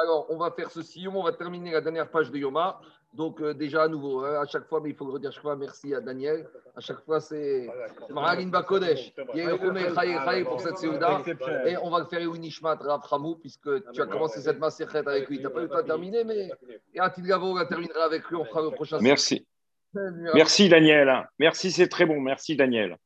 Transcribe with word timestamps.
Alors, 0.00 0.26
on 0.30 0.36
va 0.36 0.50
faire 0.52 0.70
ceci. 0.70 1.08
On 1.08 1.22
va 1.22 1.32
terminer 1.32 1.72
la 1.72 1.80
dernière 1.80 2.08
page 2.10 2.30
de 2.30 2.38
Yoma. 2.38 2.80
Donc, 3.14 3.40
euh, 3.40 3.54
déjà, 3.54 3.84
à 3.84 3.88
nouveau, 3.88 4.24
hein, 4.24 4.42
à 4.42 4.46
chaque 4.46 4.66
fois, 4.66 4.80
mais 4.80 4.90
il 4.90 4.94
faut 4.94 5.06
le 5.06 5.12
redire 5.12 5.30
à 5.30 5.32
chaque 5.32 5.42
fois, 5.42 5.56
merci 5.56 5.94
à 5.94 6.00
Daniel. 6.00 6.46
À 6.76 6.80
chaque 6.80 7.00
fois, 7.00 7.20
c'est 7.20 7.68
Maralin 8.10 8.48
Bakodesh. 8.48 9.12
Pour 9.14 10.60
cette 10.60 10.78
Séouda. 10.78 11.22
Et 11.66 11.76
on 11.78 11.90
va 11.90 12.00
le 12.00 12.04
faire 12.04 12.20
Nishmat 12.20 12.76
Rav 12.76 13.00
Hamou, 13.10 13.36
puisque 13.36 13.90
tu 13.92 14.02
as 14.02 14.06
commencé 14.06 14.40
cette 14.40 14.58
massacre 14.58 14.96
avec 14.96 15.28
lui. 15.28 15.38
Tu 15.38 15.44
n'as 15.44 15.50
pas 15.50 15.60
eu 15.60 15.62
le 15.62 15.68
temps 15.68 15.82
de 15.82 15.86
terminer, 15.86 16.24
mais 16.24 16.50
et 16.94 17.00
Atil 17.00 17.24
Gavo, 17.24 17.58
on 17.58 17.66
terminera 17.66 18.04
avec 18.04 18.28
lui. 18.28 18.36
On 18.36 18.44
fera 18.44 18.62
le 18.62 18.70
prochain. 18.70 18.98
Merci. 19.00 19.46
Merci, 20.34 20.68
Daniel. 20.68 21.28
Merci, 21.38 21.72
c'est 21.72 21.88
très 21.88 22.04
bon. 22.04 22.20
Merci, 22.20 22.56
Daniel. 22.56 22.96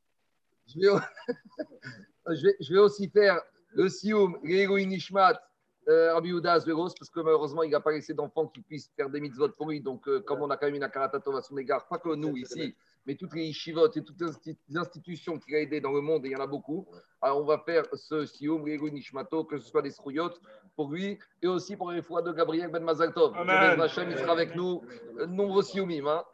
Je 0.66 0.80
vais, 0.80 2.56
je 2.60 2.76
aussi 2.76 3.08
faire 3.08 3.40
le 3.74 3.88
Sioum, 3.88 4.38
Légoï 4.42 4.86
Nishmat. 4.86 5.40
Euh, 5.88 6.14
Rabbi 6.14 6.32
parce 6.40 6.64
que 6.64 7.20
malheureusement, 7.20 7.64
il 7.64 7.70
n'a 7.70 7.80
pas 7.80 7.90
laissé 7.90 8.14
d'enfants 8.14 8.46
qui 8.46 8.60
puissent 8.60 8.90
faire 8.96 9.10
des 9.10 9.20
mitzvot 9.20 9.48
pour 9.48 9.68
lui. 9.68 9.80
Donc, 9.80 10.06
euh, 10.06 10.20
comme 10.20 10.40
on 10.40 10.50
a 10.50 10.56
quand 10.56 10.66
même 10.66 10.76
une 10.76 10.82
akaratatov 10.82 11.36
à 11.36 11.42
son 11.42 11.56
égard, 11.58 11.88
pas 11.88 11.98
que 11.98 12.14
nous 12.14 12.36
ici, 12.36 12.76
mais 13.04 13.16
toutes 13.16 13.34
les 13.34 13.46
yeshivot 13.46 13.88
et 13.88 14.04
toutes 14.04 14.20
les 14.20 14.76
institutions 14.76 15.38
qu'il 15.38 15.56
a 15.56 15.60
aidées 15.60 15.80
dans 15.80 15.90
le 15.90 16.00
monde, 16.00 16.24
et 16.24 16.28
il 16.28 16.32
y 16.32 16.36
en 16.36 16.40
a 16.40 16.46
beaucoup. 16.46 16.86
Alors, 17.20 17.38
on 17.38 17.44
va 17.44 17.58
faire 17.58 17.84
ce 17.94 18.26
Sioum, 18.26 18.62
Nishmato, 18.64 19.44
que 19.44 19.58
ce 19.58 19.68
soit 19.68 19.82
des 19.82 19.90
Srouyot 19.90 20.30
pour 20.76 20.92
lui, 20.92 21.18
et 21.42 21.48
aussi 21.48 21.76
pour 21.76 21.90
les 21.90 22.02
fois 22.02 22.22
de 22.22 22.32
Gabriel 22.32 22.70
Ben 22.70 22.84
Mazaltov. 22.84 23.34
Hachem, 23.36 24.08
il 24.10 24.18
sera 24.18 24.32
avec 24.32 24.54
nous, 24.54 24.82
euh, 25.18 25.26
nombreux 25.26 25.62
Sioumim. 25.62 26.06
Hein. 26.06 26.24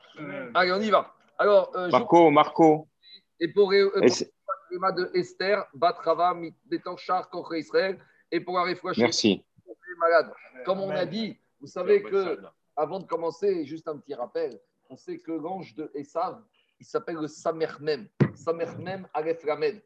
Allez, 0.55 0.73
on 0.73 0.81
y 0.81 0.91
va. 0.91 1.15
Alors, 1.39 1.73
Marco, 1.91 2.31
Marco. 2.31 2.89
Et 3.41 3.49
pour, 3.49 3.73
et 3.73 3.83
pour, 3.85 4.93
de 4.93 5.11
Esther, 5.15 5.65
Batrava, 5.73 6.37
Betanchar, 6.67 7.31
Koche 7.31 7.59
Israël, 7.59 7.99
et 8.31 8.41
pour 8.41 8.59
la 8.59 8.65
Merci. 8.97 9.45
malade. 9.99 10.33
Comme 10.65 10.81
on 10.81 10.91
a 10.91 11.05
dit, 11.05 11.37
vous 11.61 11.67
savez 11.67 12.03
que, 12.03 12.41
avant 12.77 13.01
de 13.01 13.07
commencer, 13.07 13.65
juste 13.65 13.89
un 13.89 13.99
petit 13.99 14.15
rappel, 14.15 14.61
on 14.89 14.97
sait 14.97 15.19
que 15.19 15.33
l'ange 15.33 15.75
de 15.75 15.91
Esav, 15.95 16.43
il 16.81 16.87
s'appelle 16.87 17.17
le 17.17 17.27
Samermem. 17.27 18.09
Samermem 18.35 19.09
Aleph 19.13 19.45
Ramed. 19.45 19.83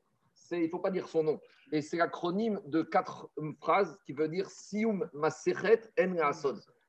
Il 0.51 0.63
ne 0.63 0.69
faut 0.69 0.79
pas 0.79 0.91
dire 0.91 1.09
son 1.09 1.23
nom. 1.23 1.41
Et 1.71 1.81
c'est 1.81 1.97
l'acronyme 1.97 2.61
de 2.67 2.83
quatre 2.83 3.31
phrases 3.61 3.99
qui 4.05 4.13
veut 4.13 4.29
dire 4.29 4.51
Sium 4.51 5.09
Masechet 5.15 5.81
En 5.99 6.33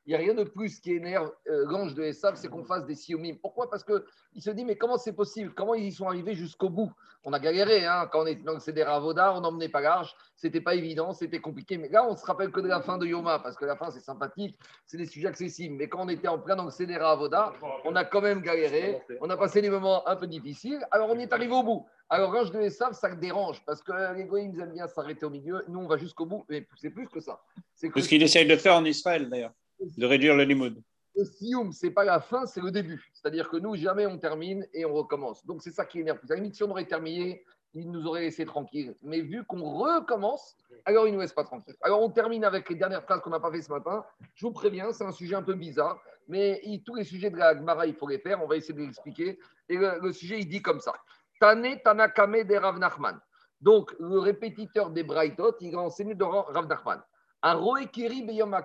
il 0.05 0.09
n'y 0.09 0.15
a 0.15 0.17
rien 0.17 0.33
de 0.33 0.43
plus 0.43 0.79
qui 0.79 0.93
énerve 0.93 1.31
euh, 1.49 1.65
l'ange 1.65 1.93
de 1.93 2.03
Esav, 2.03 2.35
c'est 2.35 2.49
qu'on 2.49 2.65
fasse 2.65 2.85
des 2.85 2.95
siomim. 2.95 3.35
Pourquoi? 3.41 3.69
Parce 3.69 3.83
qu'il 3.83 4.41
se 4.41 4.49
dit, 4.49 4.65
mais 4.65 4.75
comment 4.75 4.97
c'est 4.97 5.13
possible? 5.13 5.53
Comment 5.55 5.75
ils 5.75 5.85
y 5.85 5.91
sont 5.91 6.07
arrivés 6.07 6.33
jusqu'au 6.33 6.69
bout? 6.69 6.91
On 7.23 7.31
a 7.31 7.39
galéré, 7.39 7.85
hein, 7.85 8.09
quand 8.11 8.23
on 8.23 8.25
était 8.25 8.43
dans 8.43 8.53
le 8.53 8.59
CDR 8.59 8.89
Avoda, 8.89 9.33
on 9.33 9.39
n'emmenait 9.39 9.69
pas 9.69 9.79
large, 9.79 10.13
c'était 10.35 10.59
pas 10.59 10.75
évident, 10.75 11.13
c'était 11.13 11.39
compliqué. 11.39 11.77
Mais 11.77 11.87
là, 11.87 12.05
on 12.05 12.17
se 12.17 12.25
rappelle 12.25 12.51
que 12.51 12.59
de 12.59 12.67
la 12.67 12.81
fin 12.81 12.97
de 12.97 13.05
Yoma, 13.05 13.39
parce 13.39 13.55
que 13.55 13.63
la 13.63 13.77
fin, 13.77 13.91
c'est 13.91 14.01
sympathique, 14.01 14.57
c'est 14.85 14.97
des 14.97 15.05
sujets 15.05 15.29
accessibles. 15.29 15.75
Mais 15.75 15.87
quand 15.87 16.03
on 16.03 16.09
était 16.09 16.27
en 16.27 16.37
plein 16.37 16.57
dans 16.57 16.65
le 16.65 16.71
CDR 16.71 17.03
Avoda, 17.03 17.53
on 17.85 17.95
a 17.95 18.03
quand 18.03 18.21
même 18.21 18.41
galéré, 18.41 19.01
on 19.21 19.29
a 19.29 19.37
passé 19.37 19.61
des 19.61 19.69
moments 19.69 20.05
un 20.05 20.17
peu 20.17 20.27
difficiles, 20.27 20.85
alors 20.91 21.09
on 21.09 21.17
est 21.17 21.31
arrivé 21.31 21.53
au 21.53 21.63
bout. 21.63 21.85
Alors, 22.09 22.33
l'ange 22.33 22.51
de 22.51 22.59
Esav, 22.59 22.93
ça 22.93 23.15
dérange, 23.15 23.63
parce 23.65 23.81
que 23.81 23.91
les 24.13 24.23
ils 24.23 24.59
aiment 24.59 24.73
bien 24.73 24.87
s'arrêter 24.87 25.25
au 25.25 25.29
milieu. 25.29 25.63
Nous, 25.69 25.79
on 25.79 25.87
va 25.87 25.95
jusqu'au 25.95 26.25
bout, 26.25 26.45
mais 26.49 26.67
c'est 26.75 26.89
plus 26.89 27.07
que 27.07 27.21
ça. 27.21 27.41
C'est 27.73 27.89
ce 27.97 28.09
qu'il 28.09 28.21
essaye 28.21 28.45
de 28.45 28.55
faire 28.57 28.75
en 28.75 28.83
Israël, 28.83 29.29
d'ailleurs 29.29 29.53
de 29.97 30.05
réduire 30.05 30.35
le 30.35 30.43
limoud. 30.43 30.81
Le 31.15 31.25
sioum, 31.25 31.71
ce 31.71 31.85
n'est 31.85 31.91
pas 31.91 32.03
la 32.03 32.19
fin, 32.19 32.45
c'est 32.45 32.61
le 32.61 32.71
début. 32.71 33.11
C'est-à-dire 33.13 33.49
que 33.49 33.57
nous, 33.57 33.75
jamais 33.75 34.07
on 34.07 34.17
termine 34.17 34.67
et 34.73 34.83
on 34.85 34.93
recommence. 34.93 35.45
Donc, 35.45 35.61
c'est 35.61 35.71
ça 35.71 35.85
qui 35.85 35.99
énerve. 35.99 36.17
À 36.17 36.27
la 36.29 36.35
limite, 36.37 36.55
si 36.55 36.63
on 36.63 36.71
aurait 36.71 36.85
terminé, 36.85 37.43
il 37.75 37.91
nous 37.91 38.05
aurait 38.07 38.21
laissé 38.21 38.45
tranquille. 38.45 38.95
Mais 39.01 39.21
vu 39.21 39.43
qu'on 39.45 39.61
recommence, 39.61 40.55
alors 40.85 41.07
il 41.07 41.11
ne 41.11 41.15
nous 41.15 41.21
laisse 41.21 41.33
pas 41.33 41.43
tranquille. 41.43 41.75
Alors, 41.81 42.01
on 42.01 42.09
termine 42.09 42.43
avec 42.43 42.69
les 42.69 42.75
dernières 42.75 43.03
phrases 43.03 43.21
qu'on 43.21 43.29
n'a 43.29 43.39
pas 43.39 43.51
fait 43.51 43.61
ce 43.61 43.71
matin. 43.71 44.03
Je 44.35 44.45
vous 44.45 44.51
préviens, 44.51 44.91
c'est 44.91 45.03
un 45.03 45.11
sujet 45.11 45.35
un 45.35 45.43
peu 45.43 45.53
bizarre, 45.53 46.01
mais 46.27 46.61
tous 46.85 46.95
les 46.95 47.03
sujets 47.03 47.29
de 47.29 47.37
la 47.37 47.55
Gemara, 47.55 47.85
il 47.85 47.93
faut 47.93 48.07
les 48.07 48.19
faire. 48.19 48.41
On 48.43 48.47
va 48.47 48.55
essayer 48.55 48.73
de 48.73 48.81
l'expliquer. 48.81 49.39
Et 49.69 49.77
le, 49.77 50.11
sujet, 50.11 50.39
il 50.39 50.47
dit 50.47 50.61
comme 50.61 50.79
ça 50.79 50.93
Tane 51.39 51.79
Tanakame 51.83 52.43
de 52.43 52.55
Rav 52.55 52.79
Nachman. 52.79 53.19
Donc, 53.61 53.93
le 53.99 54.19
répétiteur 54.19 54.89
des 54.89 55.03
Braithot, 55.03 55.55
il 55.61 55.75
a 55.75 55.79
enseigné 55.79 56.15
de 56.15 56.23
Rav 56.23 56.67
Nachman. 56.67 57.01
Un 57.45 57.55
roekeri 57.55 58.23
beyom 58.23 58.55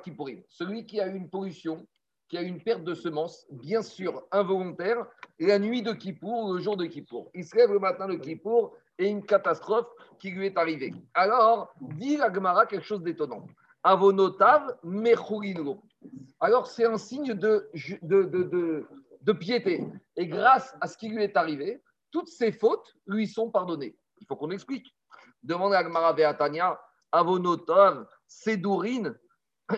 celui 0.49 0.87
qui 0.87 1.01
a 1.01 1.07
une 1.09 1.29
pollution, 1.29 1.85
qui 2.29 2.39
a 2.39 2.43
une 2.43 2.63
perte 2.63 2.85
de 2.85 2.95
semences, 2.95 3.45
bien 3.51 3.83
sûr 3.83 4.23
involontaire, 4.31 5.05
la 5.41 5.59
nuit 5.59 5.83
de 5.83 5.93
Kippour, 5.93 6.55
le 6.55 6.61
jour 6.61 6.77
de 6.77 6.87
Kippour. 6.87 7.29
Il 7.35 7.45
se 7.45 7.57
lève 7.57 7.73
le 7.73 7.81
matin 7.81 8.07
de 8.07 8.15
Kippour 8.15 8.77
et 8.97 9.09
une 9.09 9.27
catastrophe 9.27 9.89
qui 10.21 10.31
lui 10.31 10.47
est 10.47 10.57
arrivée. 10.57 10.95
Alors, 11.15 11.75
dit 11.81 12.19
la 12.19 12.33
Gemara 12.33 12.67
quelque 12.67 12.85
chose 12.85 13.03
d'étonnant. 13.03 13.47
Avonotav 13.83 14.77
mechourinlo. 14.85 15.83
Alors, 16.39 16.69
c'est 16.69 16.85
un 16.85 16.99
signe 16.99 17.35
de, 17.35 17.69
de, 18.03 18.87
de, 19.23 19.33
piété. 19.33 19.85
Et 20.17 20.29
grâce 20.29 20.77
à 20.81 20.87
ce 20.87 20.97
qui 20.97 21.09
lui 21.09 21.25
est 21.25 21.37
arrivé, 21.37 21.83
toutes 22.13 22.29
ses 22.29 22.53
fautes 22.53 22.95
lui 23.09 23.27
sont 23.27 23.51
pardonnées. 23.51 23.97
Il 24.21 24.27
faut 24.27 24.37
qu'on 24.37 24.51
explique. 24.51 24.95
Demande 25.43 25.75
à 25.75 25.83
Gemara 25.83 26.13
Beatania, 26.13 26.81
Avonotav 27.11 28.07
Sédourine, 28.29 29.15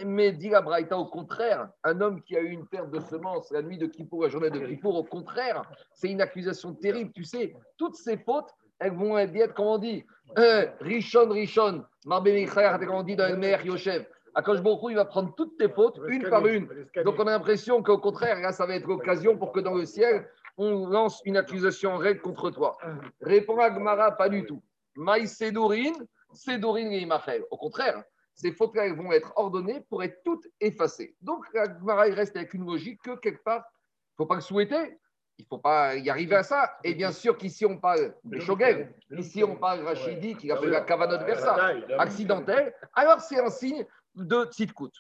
mais 0.05 0.33
dit 0.33 0.51
la 0.51 0.61
Braïta 0.61 0.99
au 0.99 1.07
contraire, 1.07 1.71
un 1.85 2.01
homme 2.01 2.23
qui 2.23 2.37
a 2.37 2.41
eu 2.41 2.51
une 2.51 2.67
perte 2.67 2.91
de 2.91 3.01
semences 3.01 3.51
la 3.51 3.63
nuit 3.63 3.79
de 3.79 3.87
Kippour, 3.87 4.25
la 4.25 4.29
journée 4.29 4.51
de 4.51 4.59
Kippour, 4.59 4.97
au 4.97 5.05
contraire, 5.05 5.63
c'est 5.95 6.11
une 6.11 6.21
accusation 6.21 6.75
terrible. 6.75 7.13
Tu 7.13 7.25
sais, 7.25 7.55
toutes 7.79 7.97
ces 7.97 8.19
fautes, 8.19 8.51
elles 8.79 8.95
vont 8.95 9.19
être, 9.19 9.55
comment 9.55 9.75
on 9.75 9.79
dit, 9.79 10.05
euh, 10.39 10.67
Rishon, 10.81 11.29
Rishon, 11.29 11.85
Marbe 12.07 12.29
comme 12.55 12.91
on 12.91 13.03
dit 13.03 13.17
dans 13.17 13.29
le 13.29 13.37
Mer 13.37 13.65
Yoshev. 13.65 14.07
Akash 14.35 14.59
il 14.89 14.95
va 14.95 15.05
prendre 15.05 15.35
toutes 15.35 15.57
tes 15.59 15.69
fautes, 15.69 16.01
une 16.07 16.29
par 16.29 16.47
une. 16.47 16.69
Donc 17.05 17.17
on 17.19 17.27
a 17.27 17.33
l'impression 17.33 17.83
qu'au 17.83 17.99
contraire, 17.99 18.41
là, 18.41 18.53
ça 18.53 18.65
va 18.65 18.77
être 18.77 18.87
l'occasion 18.87 19.37
pour 19.37 19.51
que 19.51 19.61
dans 19.61 19.75
le 19.75 19.85
ciel, 19.85 20.29
on 20.57 20.87
lance 20.87 21.21
une 21.25 21.37
accusation 21.37 21.95
en 21.95 21.99
règle 21.99 22.21
contre 22.21 22.51
toi. 22.51 22.79
Répond 23.21 23.59
Agmara, 23.59 24.13
pas 24.13 24.29
du 24.29 24.45
tout. 24.47 24.63
Maï 24.95 25.27
Sédourine, 25.27 26.07
Sédourine 26.33 26.93
et 26.93 27.09
Au 27.51 27.57
contraire, 27.57 28.05
ces 28.41 28.53
fautes-là 28.53 28.93
vont 28.95 29.13
être 29.13 29.33
ordonnées 29.37 29.83
pour 29.91 30.03
être 30.03 30.23
toutes 30.25 30.47
effacées. 30.61 31.15
Donc, 31.21 31.45
la 31.53 31.67
Gemara 31.67 32.05
reste 32.05 32.37
avec 32.37 32.55
une 32.55 32.65
logique 32.65 33.03
que 33.03 33.17
quelque 33.17 33.43
part, 33.43 33.63
il 33.67 34.13
ne 34.13 34.25
faut 34.25 34.27
pas 34.27 34.37
le 34.37 34.41
souhaiter, 34.41 34.99
il 35.39 35.43
ne 35.43 35.47
faut 35.47 35.59
pas 35.59 35.95
y 35.97 36.09
arriver 36.09 36.37
à 36.37 36.43
ça. 36.43 36.79
Et 36.83 36.95
bien 36.95 37.13
sûr 37.13 37.37
qu'ici, 37.37 37.67
on 37.67 37.77
parle 37.77 38.15
de 38.25 38.41
Shogel, 38.41 38.95
ici, 39.11 39.45
on 39.45 39.57
parle 39.57 39.81
de 39.81 39.85
Rachidi 39.85 40.37
qui 40.37 40.51
a 40.51 40.57
fait 40.57 40.69
la 40.69 40.81
cavanote 40.81 41.23
versa, 41.25 41.55
accidentelle, 41.99 42.75
alors 42.95 43.21
c'est 43.21 43.39
un 43.39 43.51
signe 43.51 43.85
de 44.15 44.47
Tzidkut. 44.47 44.93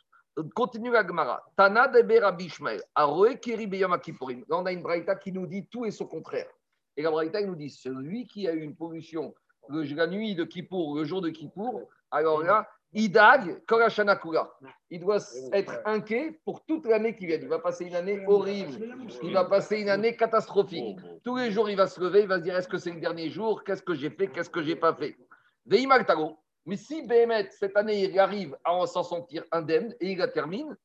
Continue 0.54 0.90
la 0.90 1.06
Gemara. 1.06 1.42
Tana 1.56 1.88
de 1.88 2.20
Rabbi 2.20 2.44
Ishmael, 2.44 2.82
Keri 3.40 3.66
Là, 3.66 3.98
on 4.50 4.66
a 4.66 4.72
une 4.72 4.82
braïta 4.82 5.16
qui 5.16 5.32
nous 5.32 5.46
dit 5.46 5.66
tout 5.66 5.86
et 5.86 5.90
son 5.90 6.06
contraire. 6.06 6.46
Et 6.96 7.02
la 7.02 7.10
braïta 7.10 7.40
nous 7.42 7.56
dit 7.56 7.70
celui 7.70 8.26
qui 8.26 8.46
a 8.46 8.52
eu 8.52 8.60
une 8.60 8.76
pollution 8.76 9.34
la 9.70 10.06
nuit 10.06 10.34
de 10.34 10.44
Kippour, 10.44 10.96
le 10.96 11.04
jour 11.04 11.20
de 11.20 11.30
Kippour, 11.30 11.88
alors 12.10 12.42
là, 12.42 12.68
Idag 12.92 13.62
Korashanakura. 13.66 14.58
Il 14.90 15.00
doit 15.00 15.18
être 15.52 15.80
inquiet 15.84 16.40
pour 16.44 16.64
toute 16.64 16.86
l'année 16.86 17.14
qui 17.14 17.26
vient. 17.26 17.38
Il 17.40 17.48
va 17.48 17.60
passer 17.60 17.84
une 17.84 17.94
année 17.94 18.24
horrible. 18.26 18.96
Il 19.22 19.32
va 19.32 19.44
passer 19.44 19.80
une 19.80 19.88
année 19.88 20.16
catastrophique. 20.16 20.98
Tous 21.22 21.36
les 21.36 21.50
jours, 21.50 21.70
il 21.70 21.76
va 21.76 21.86
se 21.86 22.00
lever, 22.00 22.22
il 22.22 22.28
va 22.28 22.38
se 22.38 22.42
dire 22.42 22.56
est-ce 22.56 22.68
que 22.68 22.78
c'est 22.78 22.90
le 22.90 23.00
dernier 23.00 23.30
jour? 23.30 23.62
Qu'est-ce 23.62 23.82
que 23.82 23.94
j'ai 23.94 24.10
fait? 24.10 24.28
Qu'est-ce 24.28 24.50
que 24.50 24.62
j'ai 24.62 24.76
pas 24.76 24.94
fait? 24.94 25.16
Mais 26.66 26.76
si 26.76 27.02
Béhémet, 27.02 27.48
cette 27.50 27.76
année, 27.76 28.04
il 28.04 28.18
arrive 28.18 28.56
à 28.64 28.86
s'en 28.86 29.02
sentir 29.02 29.44
indemne 29.52 29.94
et 30.00 30.12
il 30.12 30.18
la 30.18 30.28
termine, 30.28 30.76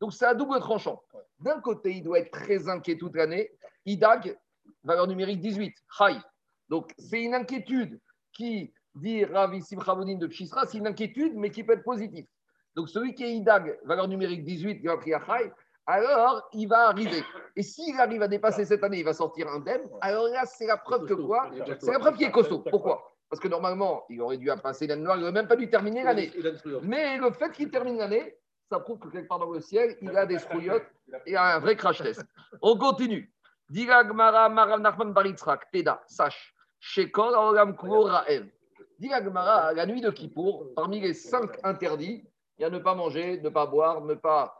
donc 0.00 0.12
c'est 0.12 0.26
un 0.26 0.34
double 0.34 0.58
tranchant. 0.60 1.02
D'un 1.38 1.60
côté, 1.60 1.92
il 1.92 2.02
doit 2.02 2.20
être 2.20 2.30
très 2.30 2.68
inquiet 2.68 2.96
toute 2.96 3.14
l'année. 3.14 3.50
Idag, 3.84 4.36
valeur 4.82 5.06
numérique 5.06 5.40
18, 5.40 5.74
high. 6.00 6.20
Donc 6.68 6.92
c'est 6.98 7.22
une 7.22 7.34
inquiétude 7.34 8.00
qui 8.32 8.72
dit 8.94 9.24
Ravi 9.24 9.62
Simchavodin 9.62 10.16
de 10.16 10.26
Pshisra, 10.26 10.66
c'est 10.66 10.78
une 10.78 10.86
inquiétude, 10.86 11.34
mais 11.34 11.50
qui 11.50 11.64
peut 11.64 11.74
être 11.74 11.84
positive. 11.84 12.26
Donc 12.74 12.88
celui 12.88 13.14
qui 13.14 13.24
est 13.24 13.34
IDAG, 13.34 13.78
valeur 13.84 14.08
numérique 14.08 14.44
18, 14.44 14.80
qui 14.80 14.86
va 14.86 14.96
prier 14.96 15.16
alors 15.86 16.48
il 16.52 16.68
va 16.68 16.88
arriver. 16.88 17.24
Et 17.56 17.62
s'il 17.62 17.98
arrive 17.98 18.22
à 18.22 18.28
dépasser 18.28 18.64
cette 18.64 18.84
année, 18.84 19.00
il 19.00 19.04
va 19.04 19.12
sortir 19.12 19.48
thème. 19.64 19.82
Alors 20.00 20.28
là, 20.28 20.46
c'est 20.46 20.66
la 20.66 20.76
preuve 20.76 21.06
que 21.06 21.14
quoi? 21.14 21.50
C'est 21.80 21.90
la 21.90 21.98
preuve 21.98 22.16
qu'il 22.16 22.26
est 22.26 22.30
costaud. 22.30 22.60
Pourquoi? 22.70 23.16
Parce 23.28 23.40
que 23.40 23.48
normalement, 23.48 24.04
il 24.08 24.20
aurait 24.20 24.36
dû 24.36 24.48
passer 24.62 24.86
l'année 24.86 25.02
noire, 25.02 25.16
il 25.16 25.20
n'aurait 25.20 25.32
même 25.32 25.48
pas 25.48 25.56
dû 25.56 25.68
terminer 25.68 26.04
l'année. 26.04 26.30
Mais 26.82 27.16
le 27.16 27.32
fait 27.32 27.50
qu'il 27.50 27.70
termine 27.70 27.98
l'année, 27.98 28.36
ça 28.70 28.78
prouve 28.78 28.98
que 28.98 29.08
quelque 29.08 29.26
part 29.26 29.38
dans 29.38 29.50
le 29.50 29.60
ciel, 29.60 29.96
il 30.00 30.16
a 30.16 30.24
des 30.24 30.38
strouillottes 30.38 30.86
et 31.26 31.36
un 31.36 31.58
vrai 31.58 31.76
crash 31.76 32.02
test. 32.02 32.24
On 32.60 32.76
continue. 32.76 33.32
Diga 33.68 34.04
Gmara 34.04 34.48
Marav 34.50 34.80
Nachman 34.80 35.12
Baritzrak, 35.12 35.70
Teda, 35.72 36.02
sache, 36.06 36.54
Shekol 36.78 37.34
Kuro 37.76 38.04
Raev. 38.04 38.46
Dit 39.02 39.08
la 39.08 39.72
la 39.72 39.84
nuit 39.84 40.00
de 40.00 40.10
Kippour, 40.10 40.68
parmi 40.76 41.00
les 41.00 41.12
cinq 41.12 41.58
interdits, 41.64 42.22
il 42.56 42.62
y 42.62 42.64
a 42.64 42.70
ne 42.70 42.78
pas 42.78 42.94
manger, 42.94 43.40
ne 43.40 43.48
pas 43.48 43.66
boire, 43.66 44.00
ne 44.00 44.14
pas 44.14 44.56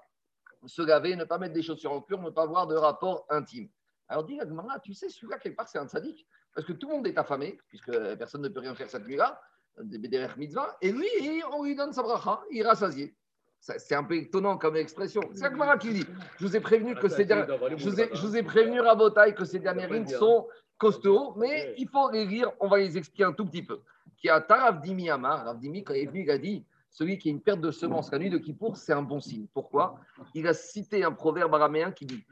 se 0.66 0.82
laver, 0.82 1.14
ne 1.14 1.22
pas 1.22 1.38
mettre 1.38 1.54
des 1.54 1.62
chaussures 1.62 1.92
impures, 1.92 2.20
ne 2.20 2.30
pas 2.30 2.42
avoir 2.42 2.66
de 2.66 2.74
rapport 2.74 3.24
intime. 3.28 3.68
Alors 4.08 4.24
dit 4.24 4.36
la 4.36 4.44
tu 4.80 4.94
sais, 4.94 5.08
celui-là, 5.10 5.38
quelque 5.38 5.54
part, 5.54 5.68
c'est 5.68 5.78
un 5.78 5.86
sadique, 5.86 6.26
parce 6.56 6.66
que 6.66 6.72
tout 6.72 6.88
le 6.88 6.96
monde 6.96 7.06
est 7.06 7.16
affamé, 7.16 7.56
puisque 7.68 7.92
personne 8.16 8.42
ne 8.42 8.48
peut 8.48 8.58
rien 8.58 8.74
faire 8.74 8.90
cette 8.90 9.06
nuit-là. 9.06 9.40
des 9.78 10.28
Mitzvah, 10.36 10.76
et 10.80 10.90
lui, 10.90 11.06
on 11.52 11.62
lui 11.62 11.76
donne 11.76 11.92
sa 11.92 12.02
bracha, 12.02 12.42
il 12.50 12.66
rassasié. 12.66 13.14
C'est 13.60 13.94
un 13.94 14.02
peu 14.02 14.16
étonnant 14.16 14.58
comme 14.58 14.74
expression. 14.74 15.22
C'est 15.34 15.44
Agmara 15.44 15.78
qui 15.78 15.92
dit. 15.92 16.06
Je 16.40 16.46
vous 16.48 16.56
ai 16.56 16.60
prévenu 16.60 16.96
que 16.96 17.06
ces 17.06 17.24
dernières, 17.24 17.78
je 17.78 17.88
vous 17.88 18.00
ai, 18.00 18.10
je 18.12 18.26
vous 18.26 18.36
ai 18.36 18.42
prévenu 18.42 18.80
Rabotaille 18.80 19.36
que 19.36 19.44
ces 19.44 19.60
dernières 19.60 19.88
lignes 19.88 20.08
sont 20.08 20.48
costauds, 20.78 21.34
mais 21.36 21.76
il 21.78 21.88
faut 21.88 22.10
les 22.10 22.26
lire. 22.26 22.50
On 22.58 22.66
va 22.66 22.78
les 22.78 22.98
expliquer 22.98 23.22
un 23.22 23.32
tout 23.32 23.46
petit 23.46 23.62
peu. 23.62 23.80
Qui 24.22 24.30
a 24.30 24.40
Taravdimi 24.40 25.10
Amar, 25.10 25.44
Ravdimi 25.44 25.82
quand 25.82 25.94
il 25.94 26.04
est 26.04 26.06
venu, 26.06 26.22
il 26.22 26.30
a 26.30 26.38
dit 26.38 26.64
celui 26.90 27.18
qui 27.18 27.28
a 27.28 27.32
une 27.32 27.40
perte 27.40 27.60
de 27.60 27.72
semence 27.72 28.12
la 28.12 28.18
nuit 28.18 28.30
de 28.30 28.38
Kippour, 28.38 28.76
c'est 28.76 28.92
un 28.92 29.02
bon 29.02 29.18
signe. 29.18 29.46
Pourquoi? 29.52 29.96
Il 30.34 30.46
a 30.46 30.54
cité 30.54 31.02
un 31.02 31.10
proverbe 31.10 31.52
araméen 31.54 31.90
qui 31.90 32.06
dit 32.06 32.24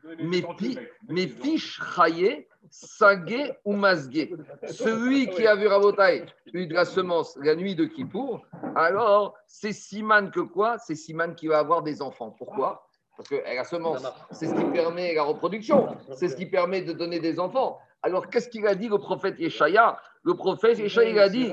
Mes 1.08 1.26
fiches 1.26 1.80
sagé 2.68 3.54
ou 3.64 3.74
masgué. 3.74 4.32
Celui 4.68 5.28
qui 5.30 5.46
a 5.46 5.56
vu 5.56 5.66
Rabotai 5.66 6.26
eu 6.52 6.66
de 6.66 6.74
la 6.74 6.84
semence 6.84 7.36
la 7.42 7.56
nuit 7.56 7.74
de 7.74 7.86
Kippour, 7.86 8.46
alors 8.76 9.34
c'est 9.46 9.72
Siman 9.72 10.30
que 10.30 10.40
quoi? 10.40 10.78
C'est 10.78 10.94
Siman 10.94 11.34
qui 11.34 11.48
va 11.48 11.58
avoir 11.58 11.82
des 11.82 12.02
enfants. 12.02 12.30
Pourquoi? 12.30 12.86
Parce 13.16 13.28
que 13.28 13.36
la 13.36 13.64
semence, 13.64 14.06
c'est 14.30 14.46
ce 14.46 14.54
qui 14.54 14.64
permet 14.64 15.14
la 15.14 15.24
reproduction, 15.24 15.96
c'est 16.14 16.28
ce 16.28 16.36
qui 16.36 16.46
permet 16.46 16.82
de 16.82 16.92
donner 16.92 17.18
des 17.18 17.40
enfants. 17.40 17.78
Alors 18.02 18.28
qu'est-ce 18.28 18.48
qu'il 18.48 18.66
a 18.66 18.74
dit 18.74 18.88
le 18.88 18.98
prophète 18.98 19.38
Yeshaya? 19.38 20.00
Le 20.22 20.34
prophète 20.34 20.78
il 20.78 21.18
a 21.18 21.28
dit 21.28 21.52